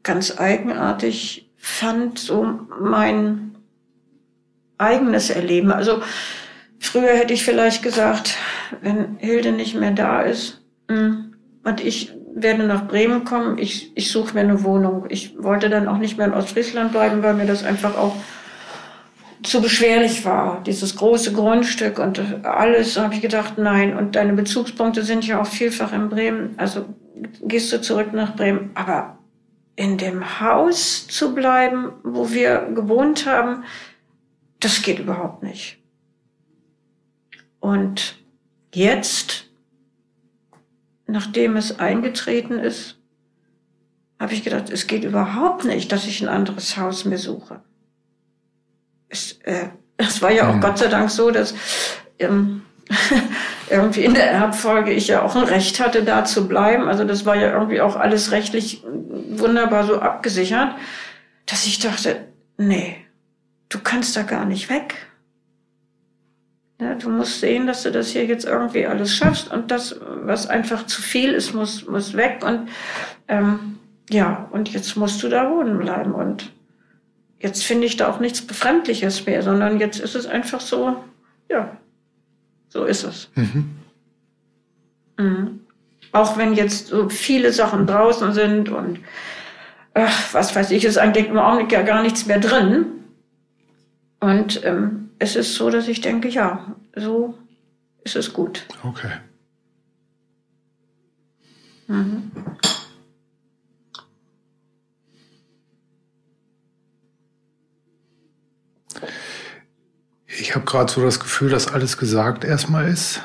ganz 0.03 0.39
eigenartig 0.39 1.51
fand, 1.57 2.19
so 2.19 2.61
mein 2.81 3.57
eigenes 4.79 5.31
Erleben. 5.31 5.71
Also 5.71 6.03
früher 6.79 7.15
hätte 7.15 7.35
ich 7.35 7.45
vielleicht 7.45 7.83
gesagt, 7.83 8.37
wenn 8.81 9.17
Hilde 9.19 9.53
nicht 9.53 9.75
mehr 9.75 9.93
da 9.93 10.23
ist, 10.23 10.61
mh, 10.89 10.97
hm, 10.97 11.29
und 11.65 11.81
ich 11.81 12.13
werde 12.35 12.65
nach 12.65 12.89
Bremen 12.89 13.25
kommen. 13.25 13.59
Ich, 13.59 13.93
ich 13.97 14.11
suche 14.11 14.35
mir 14.35 14.41
eine 14.41 14.65
Wohnung. 14.65 15.07
Ich 15.09 15.41
wollte 15.41 15.71
dann 15.71 15.87
auch 15.87 15.99
nicht 15.99 16.19
mehr 16.19 16.27
in 16.27 16.35
Ostfriesland 16.35 16.91
bleiben, 16.91 17.23
weil 17.23 17.35
mir 17.35 17.47
das 17.47 17.63
einfach 17.63 17.97
auch 17.97 18.17
zu 19.43 19.61
beschwerlich 19.61 20.25
war. 20.25 20.63
Dieses 20.65 20.97
große 20.97 21.33
Grundstück 21.33 21.99
und 21.99 22.21
alles. 22.45 22.99
Habe 22.99 23.15
ich 23.15 23.21
gedacht, 23.21 23.59
nein. 23.59 23.97
Und 23.97 24.17
deine 24.17 24.33
Bezugspunkte 24.33 25.03
sind 25.03 25.27
ja 25.27 25.41
auch 25.41 25.47
vielfach 25.47 25.93
in 25.93 26.09
Bremen. 26.09 26.55
Also 26.57 26.87
gehst 27.43 27.73
du 27.73 27.81
zurück 27.81 28.13
nach 28.13 28.37
Bremen. 28.37 28.71
Aber 28.75 29.19
in 29.77 29.99
dem 29.99 30.41
Haus 30.41 31.07
zu 31.07 31.35
bleiben, 31.35 31.93
wo 32.05 32.31
wir 32.31 32.69
gewohnt 32.75 33.27
haben, 33.27 33.65
das 34.61 34.83
geht 34.83 34.99
überhaupt 34.99 35.43
nicht. 35.43 35.79
Und 37.61 38.17
jetzt 38.75 39.47
nachdem 41.13 41.57
es 41.57 41.79
eingetreten 41.79 42.59
ist, 42.59 42.99
habe 44.19 44.35
ich 44.35 44.43
gedacht, 44.43 44.71
es 44.71 44.87
geht 44.87 45.05
überhaupt 45.05 45.65
nicht, 45.65 45.93
dass 45.93 46.07
ich 46.07 46.23
ein 46.23 46.29
anderes 46.29 46.77
Haus 46.77 47.05
mir 47.05 47.19
suche. 47.19 47.61
Es, 49.13 49.39
äh, 49.45 49.69
es 49.99 50.23
war 50.23 50.33
ja 50.33 50.49
auch 50.49 50.55
mhm. 50.55 50.61
Gott 50.61 50.79
sei 50.79 50.89
Dank 50.89 51.11
so, 51.11 51.31
dass 51.31 51.55
ähm, 52.19 52.63
irgendwie 53.71 54.05
in 54.05 54.15
der 54.15 54.31
Erbfolge 54.31 54.93
ich 54.93 55.09
ja 55.09 55.23
auch 55.23 55.37
ein 55.37 55.45
Recht 55.45 55.81
hatte, 55.81 56.03
da 56.03 56.25
zu 56.25 56.49
bleiben. 56.49 56.89
Also 56.89 57.05
das 57.05 57.25
war 57.25 57.37
ja 57.37 57.53
irgendwie 57.53 57.81
auch 57.81 57.97
alles 57.97 58.33
rechtlich 58.33 58.83
wunderbar 58.85 59.85
so 59.85 60.01
abgesichert, 60.01 60.75
dass 61.47 61.67
ich 61.67 61.79
dachte, 61.79 62.29
nee, 62.57 62.97
du 63.69 63.79
kannst 63.79 64.17
da 64.17 64.23
gar 64.23 64.45
nicht 64.45 64.71
weg. 64.71 64.95
Ja, 66.81 66.95
du 66.95 67.11
musst 67.11 67.41
sehen, 67.41 67.67
dass 67.67 67.85
du 67.85 67.93
das 67.93 68.09
hier 68.09 68.27
jetzt 68.27 68.45
irgendwie 68.45 68.87
alles 68.87 69.15
schaffst 69.15 69.53
und 69.53 69.71
das, 69.71 70.01
was 70.01 70.49
einfach 70.49 70.87
zu 70.87 71.01
viel 71.01 71.33
ist, 71.33 71.55
muss, 71.55 71.87
muss 71.87 72.15
weg 72.15 72.41
und 72.45 72.69
ähm, 73.29 73.79
ja, 74.11 74.49
und 74.51 74.73
jetzt 74.73 74.97
musst 74.97 75.23
du 75.23 75.29
da 75.29 75.49
wohnen 75.49 75.79
bleiben 75.79 76.13
und 76.13 76.51
jetzt 77.43 77.65
finde 77.65 77.87
ich 77.87 77.97
da 77.97 78.09
auch 78.09 78.21
nichts 78.21 78.41
Befremdliches 78.41 79.27
mehr, 79.27 79.43
sondern 79.43 79.81
jetzt 79.81 80.01
ist 80.01 80.15
es 80.15 80.27
einfach 80.27 80.61
so, 80.61 81.03
ja, 81.49 81.77
so 82.69 82.85
ist 82.85 83.03
es. 83.03 83.29
Mhm. 83.35 83.77
Mhm. 85.19 85.61
Auch 86.13 86.37
wenn 86.39 86.55
jetzt 86.55 86.89
so 86.89 87.09
viele 87.09 87.53
Sachen 87.53 87.87
draußen 87.87 88.33
sind 88.33 88.69
und 88.69 89.01
ach, 89.95 90.35
was 90.35 90.55
weiß 90.55 90.71
ich, 90.71 90.85
ist 90.85 90.99
eigentlich 90.99 91.29
im 91.29 91.39
Augenblick 91.39 91.73
ja 91.73 91.83
gar 91.83 92.03
nichts 92.03 92.27
mehr 92.27 92.39
drin. 92.39 92.87
Und 94.21 94.65
ähm, 94.65 95.11
es 95.19 95.35
ist 95.35 95.55
so, 95.55 95.69
dass 95.69 95.89
ich 95.89 96.01
denke, 96.01 96.29
ja, 96.29 96.77
so 96.95 97.37
ist 98.05 98.17
es 98.17 98.33
gut. 98.33 98.67
Okay. 98.85 99.13
Mhm. 101.89 102.31
Ich 110.53 110.57
habe 110.57 110.67
gerade 110.67 110.93
so 110.93 111.03
das 111.03 111.19
Gefühl, 111.19 111.49
dass 111.49 111.73
alles 111.73 111.97
gesagt 111.97 112.45
erstmal 112.45 112.87
ist. 112.87 113.23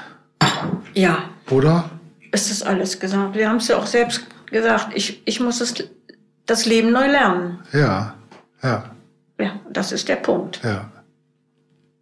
Ja. 0.93 1.25
Oder? 1.49 1.89
Es 2.32 2.49
ist 2.49 2.65
alles 2.65 3.01
gesagt. 3.01 3.36
Wir 3.36 3.49
haben 3.49 3.57
es 3.57 3.67
ja 3.67 3.75
auch 3.75 3.86
selbst 3.86 4.21
gesagt. 4.45 4.93
Ich, 4.95 5.23
ich 5.25 5.41
muss 5.41 5.59
es, 5.59 5.73
das 6.45 6.65
Leben 6.65 6.93
neu 6.93 7.05
lernen. 7.05 7.59
Ja, 7.73 8.13
ja. 8.63 8.91
Ja, 9.38 9.59
das 9.69 9.91
ist 9.91 10.07
der 10.07 10.15
Punkt. 10.15 10.61
Ja. 10.63 10.89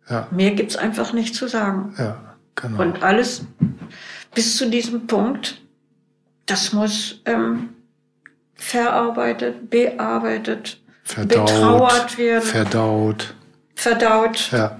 Ja. 0.07 0.27
Mehr 0.29 0.51
gibt's 0.51 0.75
einfach 0.75 1.11
nicht 1.11 1.33
zu 1.33 1.47
sagen. 1.47 1.95
Ja, 1.97 2.35
genau. 2.53 2.83
Und 2.83 3.01
alles 3.01 3.45
bis 4.35 4.57
zu 4.57 4.69
diesem 4.69 5.07
Punkt, 5.07 5.59
das 6.45 6.71
muss 6.71 7.23
ähm, 7.25 7.69
verarbeitet, 8.53 9.71
bearbeitet, 9.71 10.79
verdaut, 11.03 11.47
betrauert 11.47 12.15
werden. 12.19 12.43
Verdaut. 12.43 13.33
Verdaut. 13.73 14.51
Ja. 14.51 14.77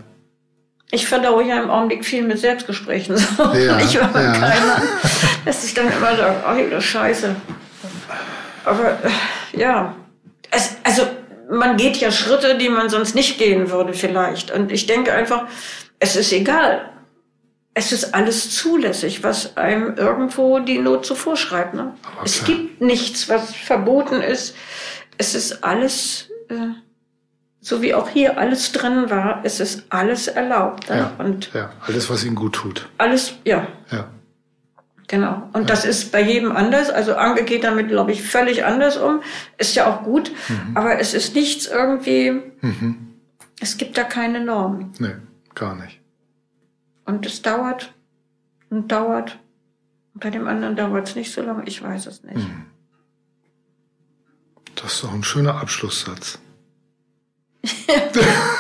Ich 0.96 1.08
verdaue 1.08 1.44
ja 1.44 1.62
im 1.62 1.70
Augenblick 1.70 2.06
viel 2.06 2.24
mit 2.24 2.40
Selbstgesprächen. 2.40 3.18
So. 3.38 3.44
Ja, 3.54 3.78
ich 3.80 4.00
war 4.00 4.22
ja. 4.22 4.32
keiner, 4.32 4.82
dass 5.44 5.66
ich 5.66 5.74
dann 5.74 5.92
immer 5.92 6.16
sage, 6.16 6.36
ach, 6.46 6.56
das 6.72 6.84
Scheiße. 6.86 7.36
Aber 8.64 8.92
äh, 8.92 9.60
ja, 9.60 9.94
es, 10.52 10.78
also 10.84 11.06
man 11.50 11.76
geht 11.76 11.98
ja 11.98 12.12
Schritte, 12.12 12.58
die 12.58 12.70
man 12.70 12.90
sonst 12.90 13.14
nicht 13.14 13.38
gehen 13.38 13.70
würde 13.70 13.94
vielleicht. 13.94 14.52
Und 14.52 14.72
ich 14.72 14.88
denke 14.88 15.12
einfach, 15.12 15.48
es 16.00 16.16
ist 16.16 16.32
egal. 16.32 16.90
Es 17.74 17.92
ist 17.92 18.16
alles 18.16 18.56
zulässig, 18.56 19.22
was 19.22 19.58
einem 19.58 19.98
irgendwo 19.98 20.60
die 20.60 20.78
Not 20.78 21.06
so 21.06 21.14
vorschreibt. 21.14 21.74
Ne? 21.74 21.94
Aber 22.04 22.26
Es 22.26 22.46
gibt 22.46 22.80
nichts, 22.80 23.28
was 23.28 23.54
verboten 23.54 24.22
ist. 24.22 24.56
Es 25.18 25.36
ist 25.36 25.62
alles, 25.62 26.30
äh, 26.50 26.74
so 27.66 27.82
wie 27.82 27.96
auch 27.96 28.08
hier 28.10 28.38
alles 28.38 28.72
drin 28.74 29.10
war, 29.10 29.42
es 29.44 29.60
ist 29.60 29.86
alles 29.90 30.28
erlaubt. 30.28 30.88
Ne? 30.88 30.98
Ja. 30.98 31.12
Und 31.18 31.52
ja. 31.54 31.72
Alles, 31.88 32.12
was 32.12 32.24
ihnen 32.24 32.36
gut 32.36 32.54
tut. 32.54 32.88
alles, 33.00 33.34
ja, 33.44 33.68
Ja. 33.92 34.08
Genau. 35.08 35.50
Und 35.54 35.70
das 35.70 35.86
ist 35.86 36.12
bei 36.12 36.20
jedem 36.22 36.52
anders. 36.52 36.90
Also 36.90 37.16
Anke 37.16 37.44
geht 37.44 37.64
damit, 37.64 37.90
glaube 37.90 38.12
ich, 38.12 38.24
völlig 38.24 38.66
anders 38.66 38.98
um. 38.98 39.22
Ist 39.60 39.76
ja 39.76 39.86
auch 39.88 40.04
gut. 40.04 40.32
Aber 40.74 41.00
es 41.00 41.14
ist 41.14 41.36
nichts 41.36 41.68
irgendwie, 41.68 42.42
Mhm. 42.62 43.14
es 43.60 43.78
gibt 43.78 43.98
da 44.00 44.04
keine 44.04 44.44
Norm. 44.44 44.94
Nee, 44.98 45.14
gar 45.54 45.76
nicht. 45.76 46.00
Und 47.06 47.24
es 47.28 47.44
dauert 47.44 47.94
und 48.72 48.92
dauert. 48.92 49.38
Und 50.16 50.24
bei 50.24 50.32
dem 50.32 50.48
anderen 50.48 50.76
dauert 50.76 51.08
es 51.10 51.16
nicht 51.16 51.32
so 51.32 51.42
lange. 51.44 51.66
Ich 51.68 51.84
weiß 51.84 52.08
es 52.08 52.24
nicht. 52.24 52.38
Mhm. 52.38 52.66
Das 54.76 54.94
ist 54.94 55.04
doch 55.04 55.14
ein 55.14 55.24
schöner 55.24 55.62
Abschlusssatz. 55.62 56.40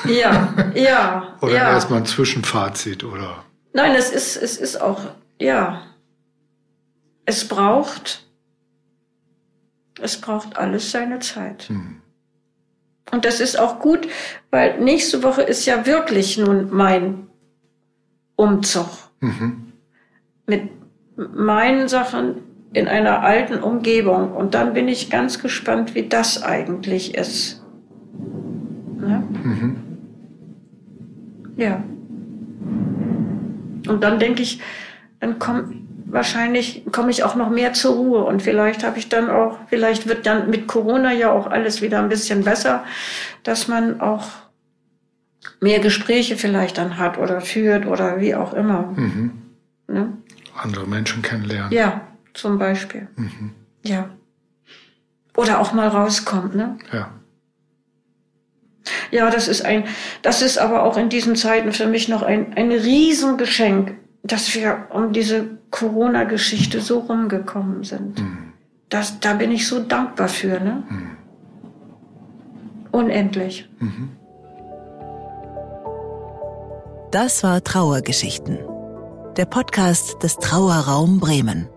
Ja, 0.07 0.53
ja. 0.75 1.37
Oder 1.41 1.53
ja. 1.53 1.71
erstmal 1.71 1.99
ein 1.99 2.05
Zwischenfazit, 2.05 3.03
oder? 3.03 3.43
Nein, 3.73 3.95
es 3.95 4.11
ist, 4.11 4.35
es 4.37 4.57
ist 4.57 4.79
auch, 4.79 5.01
ja. 5.39 5.81
Es 7.25 7.47
braucht, 7.47 8.25
es 9.99 10.21
braucht 10.21 10.57
alles 10.57 10.91
seine 10.91 11.19
Zeit. 11.19 11.69
Mhm. 11.69 12.01
Und 13.11 13.25
das 13.25 13.39
ist 13.39 13.59
auch 13.59 13.79
gut, 13.79 14.07
weil 14.51 14.79
nächste 14.79 15.23
Woche 15.23 15.41
ist 15.41 15.65
ja 15.65 15.85
wirklich 15.85 16.37
nun 16.37 16.69
mein 16.71 17.27
Umzug 18.35 18.87
Mhm. 19.21 19.73
mit 20.45 20.69
meinen 21.15 21.87
Sachen 21.87 22.43
in 22.73 22.87
einer 22.87 23.21
alten 23.21 23.63
Umgebung. 23.63 24.33
Und 24.33 24.53
dann 24.53 24.73
bin 24.73 24.87
ich 24.87 25.09
ganz 25.09 25.39
gespannt, 25.39 25.95
wie 25.95 26.07
das 26.09 26.43
eigentlich 26.43 27.15
ist. 27.15 27.64
Ne? 28.97 29.23
Mhm. 29.43 29.75
Ja. 31.57 31.83
Und 33.87 34.03
dann 34.03 34.19
denke 34.19 34.41
ich, 34.41 34.61
dann 35.19 35.39
komm, 35.39 35.85
wahrscheinlich 36.05 36.83
komme 36.91 37.11
ich 37.11 37.23
auch 37.23 37.35
noch 37.35 37.49
mehr 37.49 37.73
zur 37.73 37.95
Ruhe 37.95 38.23
und 38.23 38.41
vielleicht 38.41 38.83
habe 38.83 38.97
ich 38.97 39.09
dann 39.09 39.29
auch, 39.29 39.59
vielleicht 39.67 40.07
wird 40.07 40.25
dann 40.25 40.49
mit 40.49 40.67
Corona 40.67 41.13
ja 41.13 41.31
auch 41.31 41.47
alles 41.47 41.81
wieder 41.81 41.99
ein 41.99 42.09
bisschen 42.09 42.43
besser, 42.43 42.83
dass 43.43 43.67
man 43.67 44.01
auch 44.01 44.27
mehr 45.61 45.79
Gespräche 45.79 46.37
vielleicht 46.37 46.77
dann 46.77 46.97
hat 46.97 47.17
oder 47.17 47.41
führt 47.41 47.85
oder 47.85 48.19
wie 48.19 48.35
auch 48.35 48.53
immer. 48.53 48.93
Mhm. 48.95 49.31
Ne? 49.87 50.13
Andere 50.55 50.87
Menschen 50.87 51.21
kennenlernen. 51.21 51.71
Ja, 51.71 52.01
zum 52.33 52.57
Beispiel. 52.57 53.07
Mhm. 53.15 53.51
Ja. 53.83 54.09
Oder 55.35 55.59
auch 55.59 55.73
mal 55.73 55.87
rauskommt, 55.87 56.55
ne? 56.55 56.77
Ja. 56.91 57.09
Ja, 59.11 59.29
das 59.29 59.47
ist 59.47 59.63
ein, 59.65 59.86
das 60.21 60.41
ist 60.41 60.57
aber 60.57 60.83
auch 60.83 60.97
in 60.97 61.09
diesen 61.09 61.36
Zeiten 61.36 61.71
für 61.71 61.88
mich 61.88 62.09
noch 62.09 62.21
ein, 62.21 62.53
ein 62.55 62.71
Riesengeschenk, 62.71 63.95
dass 64.23 64.53
wir 64.55 64.88
um 64.89 65.13
diese 65.13 65.57
Corona-Geschichte 65.71 66.81
so 66.81 66.99
rumgekommen 66.99 67.83
sind. 67.83 68.19
Mhm. 68.19 68.53
Das, 68.89 69.19
da 69.19 69.33
bin 69.33 69.51
ich 69.51 69.67
so 69.67 69.79
dankbar 69.79 70.27
für, 70.27 70.59
ne? 70.59 70.83
Mhm. 70.89 71.17
Unendlich. 72.91 73.69
Mhm. 73.79 74.11
Das 77.11 77.43
war 77.43 77.63
Trauergeschichten. 77.63 78.59
Der 79.38 79.45
Podcast 79.45 80.21
des 80.23 80.38
Trauerraum 80.38 81.19
Bremen. 81.19 81.67